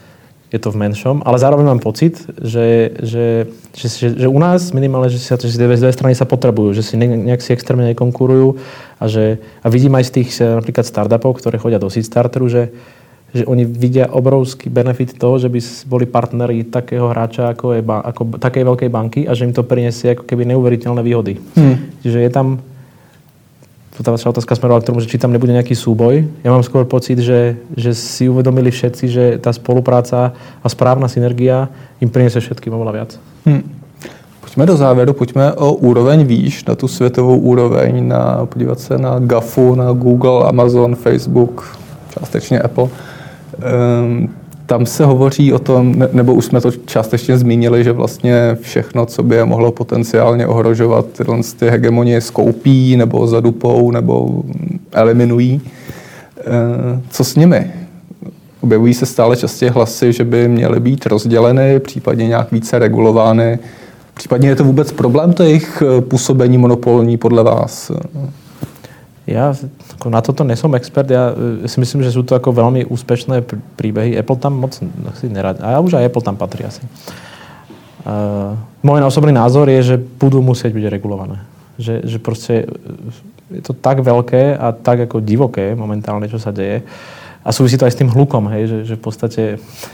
je 0.54 0.62
to 0.62 0.70
v 0.70 0.86
menšom, 0.86 1.26
ale 1.26 1.42
zároveň 1.42 1.66
mám 1.66 1.82
pocit, 1.82 2.14
že, 2.38 2.94
že, 3.02 3.50
že, 3.74 3.86
že, 3.90 4.06
že 4.14 4.26
u 4.30 4.38
nás 4.38 4.70
minimálne, 4.70 5.10
že, 5.10 5.18
sa, 5.18 5.34
že 5.34 5.50
dve, 5.50 5.74
dve 5.74 5.90
strany 5.90 6.14
sa 6.14 6.30
potrebujú, 6.30 6.78
že 6.78 6.86
si 6.86 6.94
ne, 6.94 7.10
nejak 7.10 7.42
si 7.42 7.50
extrémne 7.50 7.90
nekonkurujú 7.90 8.54
a, 9.02 9.04
že, 9.10 9.42
a 9.62 9.66
vidím 9.66 9.98
aj 9.98 10.04
z 10.06 10.12
tých 10.14 10.28
e, 10.38 10.62
napríklad 10.62 10.86
startupov, 10.86 11.42
ktoré 11.42 11.58
chodia 11.58 11.82
do 11.82 11.90
Seed 11.90 12.06
Starteru, 12.06 12.46
že, 12.46 12.70
že 13.34 13.42
oni 13.50 13.66
vidia 13.66 14.06
obrovský 14.06 14.70
benefit 14.70 15.18
toho, 15.18 15.42
že 15.42 15.50
by 15.50 15.58
boli 15.90 16.06
partneri 16.06 16.62
takého 16.70 17.10
hráča 17.10 17.50
ako, 17.50 17.74
je, 17.74 17.82
ako 17.82 18.22
takej 18.38 18.62
veľkej 18.62 18.90
banky 18.94 19.20
a 19.26 19.34
že 19.34 19.50
im 19.50 19.54
to 19.58 19.66
priniesie 19.66 20.14
ako 20.14 20.22
keby 20.22 20.46
neuveriteľné 20.54 21.02
výhody. 21.02 21.42
Hmm. 21.58 21.90
Čiže 22.06 22.22
je 22.22 22.30
tam 22.30 22.62
tá 24.02 24.10
vaša 24.10 24.34
otázka 24.34 24.58
smerovala 24.58 24.82
k 24.82 24.90
tomu, 24.90 24.98
že 24.98 25.06
či 25.06 25.22
tam 25.22 25.30
nebude 25.30 25.54
nejaký 25.54 25.78
súboj. 25.78 26.26
Ja 26.42 26.50
mám 26.50 26.66
skôr 26.66 26.82
pocit, 26.82 27.22
že, 27.22 27.62
že 27.78 27.94
si 27.94 28.26
uvedomili 28.26 28.74
všetci, 28.74 29.04
že 29.06 29.24
tá 29.38 29.54
spolupráca 29.54 30.34
a 30.34 30.66
správna 30.66 31.06
synergia 31.06 31.70
im 32.02 32.10
priniesie 32.10 32.42
všetkým 32.42 32.74
oveľa 32.74 32.92
viac. 32.92 33.10
Hmm. 33.46 33.62
Pojďme 34.40 34.66
do 34.66 34.76
závěru, 34.76 35.12
pojďme 35.12 35.52
o 35.52 35.72
úroveň 35.72 36.26
výš, 36.26 36.64
na 36.64 36.74
tu 36.74 36.88
světovou 36.88 37.38
úroveň, 37.38 38.08
na 38.08 38.46
podívat 38.46 38.80
se 38.80 38.98
na 38.98 39.18
GAFu, 39.18 39.74
na 39.74 39.92
Google, 39.92 40.48
Amazon, 40.48 40.94
Facebook, 40.94 41.78
částečně 42.10 42.60
Apple. 42.60 42.88
Ehm, 43.62 44.28
tam 44.66 44.86
se 44.86 45.04
hovoří 45.04 45.52
o 45.52 45.58
tom, 45.58 45.94
nebo 46.12 46.34
už 46.34 46.44
jsme 46.44 46.60
to 46.60 46.70
částečně 46.70 47.38
zmínili, 47.38 47.84
že 47.84 47.92
vlastně 47.92 48.56
všechno, 48.60 49.06
co 49.06 49.22
by 49.22 49.36
je 49.36 49.44
mohlo 49.44 49.72
potenciálně 49.72 50.46
ohrožovat, 50.46 51.06
tyhle 51.06 51.38
ty 51.58 51.70
hegemonie 51.70 52.20
skoupí, 52.20 52.96
nebo 52.96 53.26
zadupou, 53.26 53.90
nebo 53.90 54.42
eliminují. 54.92 55.60
Ehm, 56.46 57.02
co 57.10 57.24
s 57.24 57.36
nimi? 57.36 57.70
Objevují 58.60 58.94
se 58.94 59.06
stále 59.06 59.36
častěji 59.36 59.70
hlasy, 59.70 60.12
že 60.12 60.24
by 60.24 60.48
měly 60.48 60.80
být 60.80 61.06
rozděleny, 61.06 61.80
případně 61.80 62.28
nějak 62.28 62.52
více 62.52 62.78
regulovány. 62.78 63.58
Případně 64.14 64.48
je 64.48 64.56
to 64.56 64.64
vůbec 64.64 64.92
problém, 64.92 65.32
to 65.32 65.42
jejich 65.42 65.82
působení 66.00 66.58
monopolní 66.58 67.16
podle 67.16 67.42
vás? 67.42 67.92
Ja 69.24 69.56
ako 69.96 70.12
na 70.12 70.20
toto 70.20 70.44
nesom 70.44 70.76
expert, 70.76 71.08
ja 71.08 71.32
e, 71.32 71.64
si 71.64 71.80
myslím, 71.80 72.04
že 72.04 72.12
sú 72.12 72.20
to 72.28 72.36
ako 72.36 72.52
veľmi 72.52 72.84
úspešné 72.92 73.40
príbehy. 73.80 74.20
Apple 74.20 74.36
tam 74.36 74.60
moc 74.60 74.76
si 75.16 75.26
nerad. 75.32 75.64
A 75.64 75.80
už 75.80 75.96
aj 75.96 76.12
Apple 76.12 76.24
tam 76.24 76.36
patrí 76.36 76.68
asi. 76.68 76.84
Uh, 78.04 78.52
môj 78.84 79.00
osobný 79.00 79.32
názor 79.32 79.64
je, 79.64 79.80
že 79.80 79.96
budú 79.96 80.44
musieť 80.44 80.76
byť 80.76 80.92
regulované. 80.92 81.40
Že, 81.80 82.04
že 82.04 82.18
proste 82.20 82.54
e, 82.68 83.58
je 83.58 83.62
to 83.64 83.72
tak 83.72 84.04
veľké 84.04 84.60
a 84.60 84.76
tak 84.76 85.08
ako 85.08 85.24
divoké 85.24 85.72
momentálne, 85.72 86.28
čo 86.28 86.36
sa 86.36 86.52
deje. 86.52 86.84
A 87.44 87.52
súvisí 87.52 87.76
to 87.76 87.84
aj 87.84 87.92
s 87.92 88.00
tým 88.00 88.08
hlukom, 88.08 88.48
hej, 88.48 88.64
že, 88.66 88.78
že 88.88 88.94
v 88.96 89.02
podstate 89.04 89.42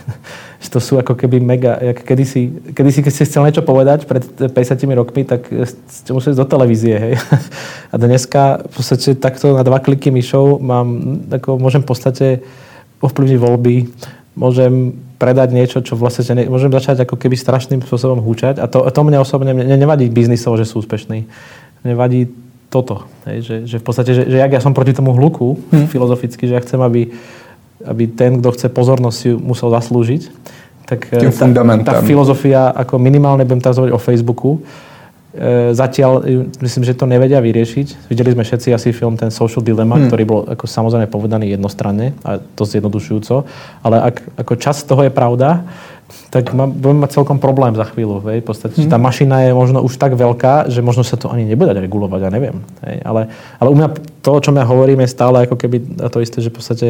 že 0.63 0.69
to 0.71 0.79
sú 0.79 0.95
ako 0.95 1.19
keby 1.19 1.43
mega, 1.43 1.75
jak 1.83 2.07
kedysi, 2.07 2.71
kedysi, 2.71 3.03
keď 3.03 3.11
ste 3.11 3.27
chcel 3.27 3.43
niečo 3.43 3.61
povedať 3.61 4.07
pred 4.07 4.23
50 4.23 4.55
rokmi, 4.95 5.27
tak 5.27 5.51
ste 5.67 6.15
museli 6.15 6.37
do 6.37 6.47
televízie, 6.47 6.95
hej. 6.95 7.13
A 7.93 7.95
dneska 7.99 8.63
v 8.71 8.73
podstate 8.79 9.19
takto 9.19 9.51
na 9.51 9.67
dva 9.67 9.83
kliky 9.83 10.09
myšou 10.15 10.63
mám, 10.63 10.87
ako 11.27 11.59
môžem 11.59 11.83
v 11.83 11.89
podstate 11.91 12.27
ovplyvniť 13.03 13.37
voľby, 13.41 13.75
môžem 14.39 14.95
predať 15.19 15.53
niečo, 15.53 15.83
čo 15.85 15.93
vlastne 15.99 16.25
ne, 16.33 16.49
môžem 16.49 16.73
začať 16.73 17.03
ako 17.03 17.19
keby 17.19 17.37
strašným 17.37 17.83
spôsobom 17.85 18.23
húčať 18.25 18.57
a 18.57 18.65
to, 18.65 18.81
to 18.89 19.01
mne 19.05 19.21
osobne 19.21 19.53
mne 19.53 19.77
nevadí 19.77 20.09
biznisovo, 20.09 20.57
že 20.57 20.65
sú 20.65 20.81
úspešní. 20.81 21.29
Mne 21.85 21.93
vadí 21.93 22.25
toto, 22.71 23.05
hej, 23.27 23.43
že, 23.43 23.55
že 23.67 23.77
v 23.77 23.85
podstate, 23.85 24.15
že, 24.15 24.23
že 24.31 24.37
jak 24.39 24.51
ja 24.55 24.63
som 24.63 24.71
proti 24.71 24.95
tomu 24.95 25.11
hluku 25.11 25.59
hmm. 25.69 25.91
filozoficky, 25.91 26.47
že 26.47 26.55
ja 26.55 26.63
chcem, 26.63 26.79
aby 26.79 27.11
aby 27.85 28.11
ten, 28.11 28.39
kto 28.39 28.49
chce 28.53 28.67
pozornosť, 28.69 29.15
si 29.17 29.29
musel 29.33 29.69
zaslúžiť. 29.71 30.21
Tak 30.85 30.99
e, 31.13 31.31
tá, 31.31 31.47
tá 31.87 31.93
filozofia, 32.03 32.75
ako 32.75 32.99
minimálne 32.99 33.47
budem 33.47 33.63
teraz 33.63 33.79
hovoriť 33.79 33.95
o 33.95 34.01
Facebooku, 34.01 34.49
e, 34.57 34.59
zatiaľ 35.71 36.25
myslím, 36.59 36.83
že 36.83 36.97
to 36.99 37.07
nevedia 37.07 37.39
vyriešiť. 37.39 38.11
Videli 38.11 38.35
sme 38.35 38.43
všetci 38.43 38.75
asi 38.75 38.91
film 38.91 39.15
ten 39.15 39.31
Social 39.31 39.63
Dilemma, 39.63 39.95
hmm. 39.95 40.05
ktorý 40.11 40.23
bol 40.27 40.39
ako 40.51 40.67
samozrejme 40.67 41.07
povedaný 41.07 41.55
jednostranne 41.55 42.11
a 42.27 42.43
dosť 42.43 42.83
jednodušujúco, 42.83 43.35
ale 43.87 43.95
ak 44.11 44.15
ako 44.43 44.53
časť 44.59 44.81
toho 44.91 45.07
je 45.07 45.13
pravda, 45.13 45.63
tak 46.31 46.51
má, 46.51 46.67
budeme 46.67 47.07
mať 47.07 47.15
celkom 47.15 47.39
problém 47.39 47.75
za 47.75 47.87
chvíľu. 47.87 48.23
Hej? 48.27 48.43
V 48.43 48.47
podstate, 48.51 48.75
hmm. 48.83 48.91
tá 48.91 48.97
mašina 48.99 49.47
je 49.47 49.51
možno 49.55 49.83
už 49.83 49.95
tak 49.95 50.15
veľká, 50.15 50.67
že 50.67 50.83
možno 50.83 51.07
sa 51.07 51.15
to 51.15 51.31
ani 51.31 51.47
nebude 51.47 51.71
dať 51.71 51.79
regulovať, 51.79 52.19
ja 52.19 52.31
neviem. 52.31 52.63
Hej? 52.83 52.95
Ale, 53.03 53.21
ale 53.59 53.67
u 53.71 53.75
mňa 53.75 53.87
to, 54.19 54.29
o 54.35 54.43
čom 54.43 54.55
ja 54.55 54.65
hovorím, 54.67 55.03
je 55.03 55.11
stále 55.11 55.47
ako 55.47 55.55
keby 55.55 56.07
to 56.11 56.19
isté, 56.19 56.43
že 56.43 56.51
v 56.51 56.55
podstate 56.55 56.87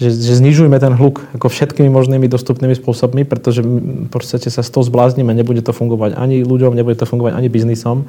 že, 0.00 0.08
že 0.08 0.32
znižujme 0.40 0.76
ten 0.80 0.94
hluk 0.96 1.20
ako 1.36 1.52
všetkými 1.52 1.90
možnými 1.92 2.26
dostupnými 2.26 2.72
spôsobmi, 2.76 3.28
pretože 3.28 3.60
v 3.62 4.08
podstate 4.08 4.48
sa 4.48 4.64
z 4.64 4.70
toho 4.72 4.84
zbláznime, 4.86 5.36
nebude 5.36 5.60
to 5.60 5.76
fungovať 5.76 6.16
ani 6.16 6.42
ľuďom, 6.42 6.72
nebude 6.72 6.96
to 6.96 7.04
fungovať 7.04 7.36
ani 7.36 7.48
biznisom. 7.52 8.08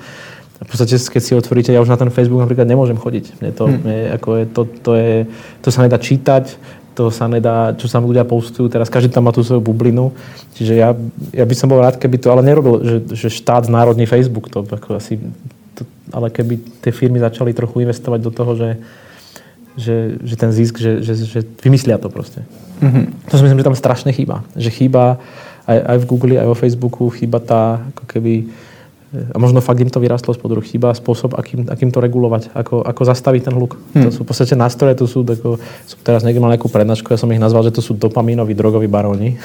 V 0.63 0.67
podstate, 0.69 0.95
keď 0.95 1.21
si 1.21 1.33
otvoríte, 1.35 1.69
ja 1.75 1.83
už 1.83 1.91
na 1.91 1.99
ten 1.99 2.07
Facebook 2.07 2.39
napríklad 2.39 2.63
nemôžem 2.63 2.95
chodiť. 2.95 3.41
Mne 3.43 3.51
to, 3.51 3.65
hmm. 3.67 3.79
mne, 3.83 3.97
ako 4.15 4.29
je, 4.39 4.45
to, 4.47 4.61
to, 4.79 4.91
je, 4.95 5.13
to 5.59 5.69
sa 5.75 5.79
nedá 5.83 5.97
čítať, 5.99 6.45
to 6.93 7.09
sa 7.09 7.25
nedá, 7.25 7.73
čo 7.75 7.89
sa 7.89 7.97
ľudia 7.99 8.23
postujú 8.23 8.69
teraz, 8.69 8.87
každý 8.87 9.09
tam 9.09 9.25
má 9.27 9.33
tú 9.33 9.41
svoju 9.41 9.59
bublinu. 9.59 10.13
Čiže 10.53 10.73
ja, 10.77 10.93
ja 11.33 11.45
by 11.45 11.55
som 11.57 11.67
bol 11.67 11.81
rád, 11.81 11.97
keby 11.97 12.21
to 12.21 12.29
ale 12.29 12.45
nerobil, 12.45 12.79
že, 12.85 12.97
že 13.11 13.27
štát 13.33 13.67
národný 13.67 14.05
Facebook, 14.05 14.47
to 14.47 14.61
ako 14.63 15.01
asi, 15.01 15.17
to, 15.73 15.83
ale 16.13 16.29
keby 16.29 16.61
tie 16.85 16.93
firmy 16.93 17.17
začali 17.17 17.51
trochu 17.51 17.83
investovať 17.83 18.19
do 18.21 18.31
toho, 18.31 18.51
že, 18.53 18.69
že, 19.77 20.21
že 20.21 20.35
ten 20.37 20.51
zisk, 20.53 20.77
že, 20.77 21.01
že, 21.01 21.13
že 21.17 21.39
vymyslia 21.61 21.97
to 21.97 22.09
proste. 22.09 22.45
Mm-hmm. 22.81 23.29
To 23.29 23.33
si 23.37 23.43
myslím, 23.43 23.59
že 23.61 23.67
tam 23.69 23.77
strašne 23.77 24.11
chýba. 24.13 24.45
Že 24.53 24.69
chýba 24.69 25.17
aj, 25.65 25.77
aj 25.79 25.97
v 26.03 26.07
Google, 26.09 26.35
aj 26.37 26.47
vo 26.49 26.57
Facebooku, 26.57 27.03
chýba 27.13 27.39
tá 27.39 27.81
ako 27.95 28.03
keby 28.05 28.33
a 29.13 29.37
možno 29.37 29.61
fakt 29.61 29.77
im 29.77 29.93
to 29.93 30.01
vyrastlo 30.01 30.33
z 30.33 30.41
podruh. 30.41 30.65
Chýba 30.65 30.89
spôsob, 30.97 31.37
akým, 31.37 31.69
akým 31.69 31.93
to 31.93 32.01
regulovať, 32.01 32.49
ako, 32.49 32.81
ako 32.81 33.01
zastaviť 33.05 33.41
ten 33.45 33.53
hluk. 33.53 33.77
Hmm. 33.93 34.09
To 34.09 34.09
sú 34.09 34.25
v 34.25 34.27
podstate 34.33 34.57
nástroje, 34.57 34.97
to 34.97 35.05
sú, 35.05 35.21
ako, 35.21 35.61
som 35.85 35.97
teraz 36.01 36.25
niekde 36.25 36.41
mal 36.41 36.49
nejakú 36.49 36.65
prednášku, 36.65 37.13
ja 37.13 37.21
som 37.21 37.29
ich 37.29 37.37
nazval, 37.37 37.61
že 37.69 37.77
to 37.77 37.85
sú 37.85 37.93
dopamínoví 37.93 38.57
drogoví 38.57 38.89
baróni. 38.89 39.37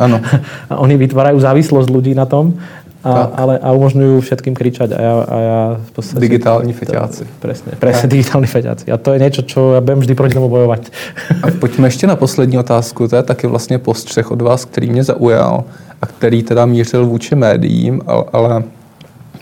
áno. 0.00 0.24
A 0.72 0.80
oni 0.80 0.96
vytvárajú 0.96 1.36
závislosť 1.36 1.88
ľudí 1.92 2.16
na 2.16 2.24
tom 2.24 2.56
a, 3.04 3.28
ale, 3.36 3.60
a 3.60 3.68
umožňujú 3.76 4.24
všetkým 4.24 4.56
kričať 4.56 4.96
a 4.96 4.98
ja, 5.00 5.14
a 5.20 5.36
ja 5.36 5.60
v 5.76 5.90
podstate... 5.92 6.24
Digitálni 6.24 6.72
feťáci. 6.72 7.28
Presne, 7.40 7.76
presne 7.76 8.08
digitálni 8.14 8.48
feťáci. 8.48 8.88
A 8.88 8.96
to 8.96 9.12
je 9.12 9.20
niečo, 9.20 9.44
čo 9.44 9.76
ja 9.76 9.84
budem 9.84 10.00
vždy 10.00 10.14
proti 10.16 10.34
tomu 10.34 10.48
bojovať. 10.48 10.88
A 11.44 11.52
pojďme 11.60 11.86
ještě 11.86 12.06
na 12.06 12.16
poslední 12.16 12.58
otázku. 12.58 13.08
To 13.08 13.16
je 13.16 13.22
taky 13.22 13.46
vlastně 13.46 13.78
postřeh 13.78 14.30
od 14.30 14.42
vás, 14.42 14.64
který 14.64 14.90
mě 14.90 15.04
zaujal 15.04 15.64
a 16.02 16.06
který 16.06 16.42
teda 16.42 16.66
mířil 16.66 17.06
vůči 17.06 17.34
médiím, 17.34 18.00
ale, 18.06 18.24
ale 18.32 18.62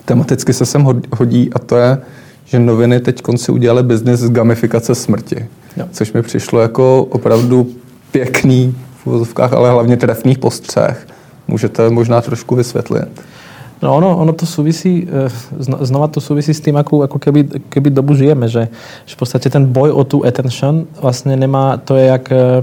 tematicky 0.05 0.53
se 0.53 0.67
sem 0.67 0.83
hodí 1.17 1.51
a 1.53 1.59
to 1.59 1.77
je, 1.77 1.99
že 2.45 2.59
noviny 2.59 3.01
teď 3.01 3.23
konci 3.23 3.53
udělali 3.53 3.83
biznis 3.83 4.21
z 4.21 4.31
gamifikace 4.31 4.95
smrti. 4.95 5.47
Jo. 5.77 5.87
Což 5.93 6.13
mi 6.13 6.23
přišlo 6.23 6.61
jako 6.61 7.05
opravdu 7.05 7.67
pěkný 8.11 8.75
v 9.03 9.07
uvozovkách, 9.07 9.53
ale 9.53 9.71
hlavně 9.71 9.97
trefných 9.97 10.39
postřeh. 10.39 11.07
Můžete 11.49 11.91
možná 11.91 12.21
trošku 12.21 12.55
vysvětlit? 12.57 13.09
No 13.83 13.99
ono, 13.99 14.14
ono 14.14 14.33
to 14.33 14.47
súvisí, 14.47 15.03
e, 15.03 15.26
znova 15.59 16.07
to 16.07 16.22
súvisí 16.22 16.55
s 16.55 16.62
tým, 16.62 16.78
akú, 16.78 17.03
ako 17.03 17.18
keby, 17.18 17.66
keby 17.66 17.91
dobu 17.91 18.14
žijeme, 18.14 18.47
že, 18.47 18.70
že 19.03 19.12
v 19.14 19.18
podstate 19.18 19.51
ten 19.51 19.66
boj 19.66 19.91
o 19.91 20.07
tú 20.07 20.22
attention 20.22 20.87
vlastne 21.03 21.35
nemá, 21.35 21.83
to 21.83 21.99
je 21.99 22.07
jak, 22.07 22.24
e, 22.30 22.62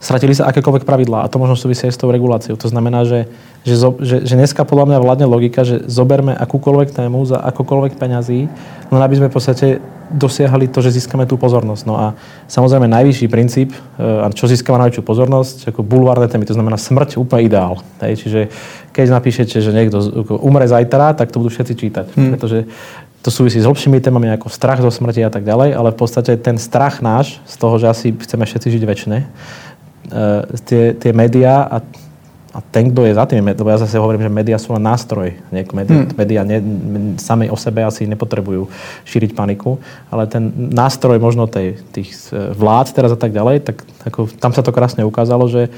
stratili 0.00 0.32
sa 0.32 0.48
akékoľvek 0.48 0.88
pravidlá 0.88 1.28
a 1.28 1.30
to 1.30 1.36
možno 1.36 1.60
súvisí 1.60 1.84
aj 1.84 1.92
s 1.92 2.00
tou 2.00 2.08
reguláciou. 2.08 2.56
To 2.56 2.68
znamená, 2.72 3.04
že, 3.04 3.28
že, 3.68 3.76
že, 4.00 4.16
že 4.24 4.34
dneska 4.34 4.64
podľa 4.64 4.96
mňa 4.96 4.98
vládne 5.04 5.26
logika, 5.28 5.60
že 5.60 5.84
zoberme 5.84 6.32
akúkoľvek 6.32 6.96
tému 6.96 7.20
za 7.28 7.36
akokoľvek 7.36 8.00
peňazí, 8.00 8.48
len 8.88 9.00
aby 9.04 9.14
sme 9.20 9.28
v 9.28 9.34
podstate 9.36 9.66
dosiahli 10.10 10.66
to, 10.66 10.82
že 10.82 10.98
získame 10.98 11.22
tú 11.28 11.38
pozornosť. 11.38 11.84
No 11.86 11.94
a 11.94 12.06
samozrejme 12.50 12.90
najvyšší 12.90 13.26
princíp, 13.30 13.70
e, 13.70 13.78
a 14.02 14.26
čo 14.34 14.50
získava 14.50 14.82
najväčšiu 14.82 15.06
pozornosť, 15.06 15.56
ako 15.70 15.86
bulvárne 15.86 16.26
témy, 16.26 16.48
to 16.48 16.56
znamená 16.56 16.74
smrť, 16.74 17.14
úplne 17.14 17.46
ideál. 17.46 17.78
Hej, 18.02 18.26
čiže 18.26 18.40
keď 18.90 19.06
napíšete, 19.14 19.62
že 19.62 19.70
niekto 19.70 20.02
umre 20.42 20.66
zajtra, 20.66 21.14
tak 21.14 21.30
to 21.30 21.38
budú 21.38 21.54
všetci 21.54 21.74
čítať. 21.78 22.06
Hmm. 22.18 22.34
Pretože 22.34 22.66
to 23.20 23.28
súvisí 23.28 23.60
s 23.60 23.68
hlbšími 23.68 24.00
témami 24.00 24.32
ako 24.32 24.48
strach 24.48 24.80
zo 24.80 24.88
smrti 24.88 25.20
a 25.20 25.30
tak 25.30 25.44
ďalej, 25.44 25.76
ale 25.76 25.92
v 25.92 25.98
podstate 26.00 26.40
ten 26.40 26.56
strach 26.56 27.04
náš 27.04 27.38
z 27.44 27.54
toho, 27.60 27.76
že 27.76 27.86
asi 27.86 28.06
chceme 28.16 28.48
všetci 28.48 28.68
žiť 28.80 28.82
väčšine, 28.82 29.18
tie, 30.66 30.94
tie 30.98 31.12
médiá 31.14 31.66
a, 31.66 31.78
a 32.50 32.58
ten, 32.74 32.90
kto 32.90 33.06
je 33.06 33.14
za 33.14 33.24
tým, 33.30 33.46
lebo 33.46 33.70
ja 33.70 33.78
zase 33.78 33.94
hovorím, 33.98 34.26
že 34.26 34.30
médiá 34.30 34.58
sú 34.58 34.74
len 34.74 34.82
nástroj. 34.82 35.38
Nie, 35.54 35.62
médiá, 35.70 35.98
hmm. 36.02 36.14
médiá 36.18 36.42
ne, 36.42 36.58
same 37.22 37.46
o 37.46 37.56
sebe 37.56 37.86
asi 37.86 38.10
nepotrebujú 38.10 38.66
šíriť 39.06 39.32
paniku, 39.38 39.78
ale 40.10 40.26
ten 40.26 40.50
nástroj 40.54 41.22
možno 41.22 41.46
tej, 41.46 41.78
tých 41.94 42.10
e, 42.34 42.50
vlád 42.54 42.90
teraz 42.90 43.14
a 43.14 43.18
tak 43.18 43.30
ďalej, 43.30 43.62
tak 43.62 43.76
ako, 44.06 44.26
tam 44.36 44.50
sa 44.50 44.66
to 44.66 44.74
krásne 44.74 45.06
ukázalo, 45.06 45.46
že 45.46 45.70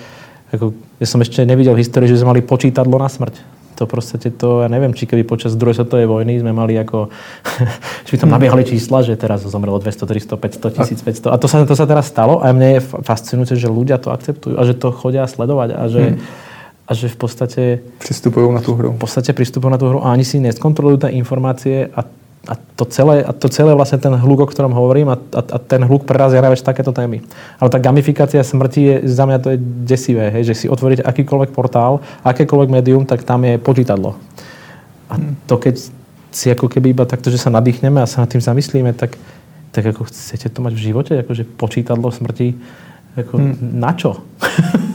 ako, 0.52 0.72
ja 1.00 1.06
som 1.08 1.20
ešte 1.20 1.44
nevidel 1.44 1.76
v 1.76 1.84
histórii, 1.84 2.08
že 2.08 2.20
sme 2.20 2.36
mali 2.36 2.42
počítadlo 2.44 2.96
na 2.96 3.08
smrť 3.08 3.61
to 3.82 3.90
proste 3.90 4.22
to, 4.38 4.62
ja 4.62 4.70
neviem, 4.70 4.94
či 4.94 5.10
keby 5.10 5.26
počas 5.26 5.58
druhej 5.58 5.82
svetovej 5.82 6.06
vojny 6.06 6.38
sme 6.38 6.54
mali 6.54 6.78
ako, 6.78 7.10
že 8.06 8.10
by 8.14 8.18
tam 8.22 8.30
nabiehali 8.30 8.62
čísla, 8.62 9.02
že 9.02 9.18
teraz 9.18 9.42
zomrelo 9.42 9.82
200, 9.82 10.06
300, 10.06 10.38
500, 10.38 11.02
1500. 11.02 11.34
A 11.34 11.36
to 11.42 11.50
sa, 11.50 11.66
to 11.66 11.74
sa 11.74 11.90
teraz 11.90 12.06
stalo 12.06 12.38
a 12.38 12.54
mne 12.54 12.78
je 12.78 12.80
fascinujúce, 13.02 13.58
že 13.58 13.66
ľudia 13.66 13.98
to 13.98 14.14
akceptujú 14.14 14.54
a 14.54 14.62
že 14.62 14.78
to 14.78 14.94
chodia 14.94 15.26
sledovať 15.26 15.74
a 15.74 15.82
že, 15.90 16.04
hmm. 16.14 16.18
a 16.86 16.90
že 16.94 17.06
v 17.10 17.16
podstate... 17.18 17.62
Pristupujú 17.98 18.46
na 18.54 18.62
tú 18.62 18.78
hru. 18.78 18.94
V 18.94 19.02
podstate 19.02 19.34
pristupujú 19.34 19.70
na 19.74 19.82
tú 19.82 19.90
hru 19.90 19.98
a 19.98 20.14
ani 20.14 20.22
si 20.22 20.38
neskontrolujú 20.38 21.10
tie 21.10 21.18
informácie 21.18 21.90
a 21.90 22.06
a 22.42 22.58
to 22.58 22.84
celé, 22.90 23.22
a 23.22 23.30
to 23.30 23.46
celé 23.46 23.70
vlastne 23.70 24.02
ten 24.02 24.10
hluk, 24.10 24.42
o 24.42 24.50
ktorom 24.50 24.74
hovorím 24.74 25.14
a, 25.14 25.16
a, 25.16 25.40
a 25.46 25.58
ten 25.62 25.78
hluk 25.86 26.02
prerazia 26.02 26.42
najväčšie 26.42 26.66
takéto 26.66 26.90
témy. 26.90 27.22
Ale 27.62 27.70
tá 27.70 27.78
gamifikácia 27.78 28.42
smrti 28.42 28.80
je, 28.82 28.94
za 29.06 29.22
mňa 29.30 29.38
to 29.38 29.48
je 29.54 29.58
desivé, 29.86 30.34
hej, 30.34 30.50
že 30.50 30.54
si 30.54 30.66
otvoríte 30.66 31.06
akýkoľvek 31.06 31.54
portál, 31.54 32.02
akékoľvek 32.26 32.70
médium, 32.74 33.06
tak 33.06 33.22
tam 33.22 33.46
je 33.46 33.62
počítadlo. 33.62 34.18
A 35.06 35.22
to 35.46 35.54
keď 35.54 35.78
si 36.34 36.46
ako 36.50 36.66
keby 36.66 36.96
iba 36.98 37.06
takto, 37.06 37.30
že 37.30 37.38
sa 37.38 37.52
nadýchneme 37.52 38.02
a 38.02 38.10
sa 38.10 38.26
nad 38.26 38.30
tým 38.32 38.42
zamyslíme, 38.42 38.90
tak, 38.98 39.14
tak 39.70 39.94
ako 39.94 40.10
chcete 40.10 40.50
to 40.50 40.58
mať 40.66 40.72
v 40.74 40.84
živote, 40.90 41.12
akože 41.22 41.46
počítadlo 41.54 42.10
smrti, 42.10 42.58
ako 43.22 43.38
hmm. 43.38 43.78
na 43.78 43.94
čo? 43.94 44.18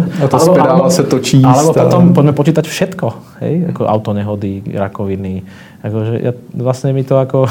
A 0.00 0.24
tá 0.30 0.38
spirála 0.40 0.88
sa 0.88 1.04
točí. 1.04 1.44
Alebo 1.44 1.76
potom 1.76 2.16
poďme 2.16 2.32
počítať 2.32 2.64
všetko. 2.64 3.06
Hej? 3.44 3.54
Ako 3.76 3.84
autonehody, 3.84 4.64
rakoviny. 4.72 5.44
Akože 5.82 6.14
ja, 6.22 6.32
vlastne 6.56 6.94
mi 6.94 7.02
to 7.02 7.18
ako... 7.18 7.44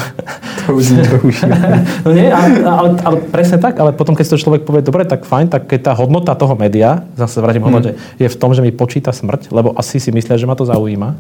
To 0.62 0.78
už 0.78 0.94
nie, 0.94 1.02
to 1.02 1.18
už 1.26 1.42
nie. 1.50 1.58
no 2.06 2.14
nie, 2.14 2.30
ale, 2.30 2.62
ale, 2.62 2.90
ale, 3.02 3.18
presne 3.34 3.58
tak, 3.58 3.82
ale 3.82 3.98
potom, 3.98 4.14
keď 4.14 4.30
si 4.30 4.34
to 4.38 4.44
človek 4.46 4.62
povie, 4.62 4.86
dobre, 4.86 5.10
tak 5.10 5.26
fajn, 5.26 5.50
tak 5.50 5.66
keď 5.66 5.90
tá 5.90 5.94
hodnota 5.98 6.38
toho 6.38 6.54
média, 6.54 7.02
zase 7.18 7.42
vrátim 7.42 7.66
hmm. 7.66 7.74
hodnote, 7.74 7.92
je 7.98 8.30
v 8.30 8.38
tom, 8.38 8.54
že 8.54 8.62
mi 8.62 8.70
počíta 8.70 9.10
smrť, 9.10 9.50
lebo 9.50 9.74
asi 9.74 9.98
si 9.98 10.14
myslia, 10.14 10.38
že 10.38 10.46
ma 10.46 10.54
to 10.54 10.70
zaujíma, 10.70 11.18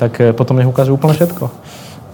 tak 0.00 0.16
eh, 0.24 0.32
potom 0.32 0.56
nech 0.56 0.64
ukáže 0.64 0.88
úplne 0.88 1.12
všetko. 1.12 1.52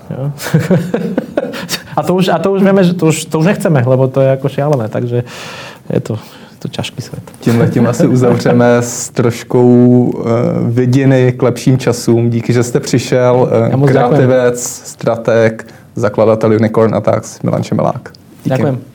a, 1.97 2.01
to 2.03 2.11
už, 2.19 2.29
a 2.29 2.39
to 2.43 2.53
už 2.53 2.61
vieme, 2.61 2.83
že 2.85 2.93
to 2.99 3.09
už, 3.09 3.31
to 3.31 3.39
už 3.39 3.47
nechceme, 3.55 3.81
lebo 3.87 4.11
to 4.11 4.21
je 4.21 4.35
ako 4.35 4.47
šialené, 4.51 4.91
takže 4.91 5.25
je 5.89 6.01
to, 6.03 6.19
to 6.65 6.69
ťažký 6.69 7.03
svet. 7.03 7.23
Tímhle 7.41 7.69
tím 7.69 7.87
asi 7.87 8.07
uzavřeme 8.17 8.77
s 8.81 9.11
troškou 9.11 9.67
uh, 10.15 10.25
vidiny 10.69 11.33
k 11.37 11.43
lepším 11.43 11.79
časům. 11.79 12.31
Díky, 12.31 12.53
že 12.53 12.63
jste 12.63 12.81
přišel. 12.81 13.51
Uh, 13.75 13.87
kreativec, 13.87 14.63
strateg, 14.85 15.67
zakladatel 15.95 16.53
Unicorn 16.53 16.95
Attacks, 16.95 17.43
Milan 17.43 17.63
Čemelák. 17.63 18.11
Díky. 18.45 18.49
Ďakujem. 18.49 18.94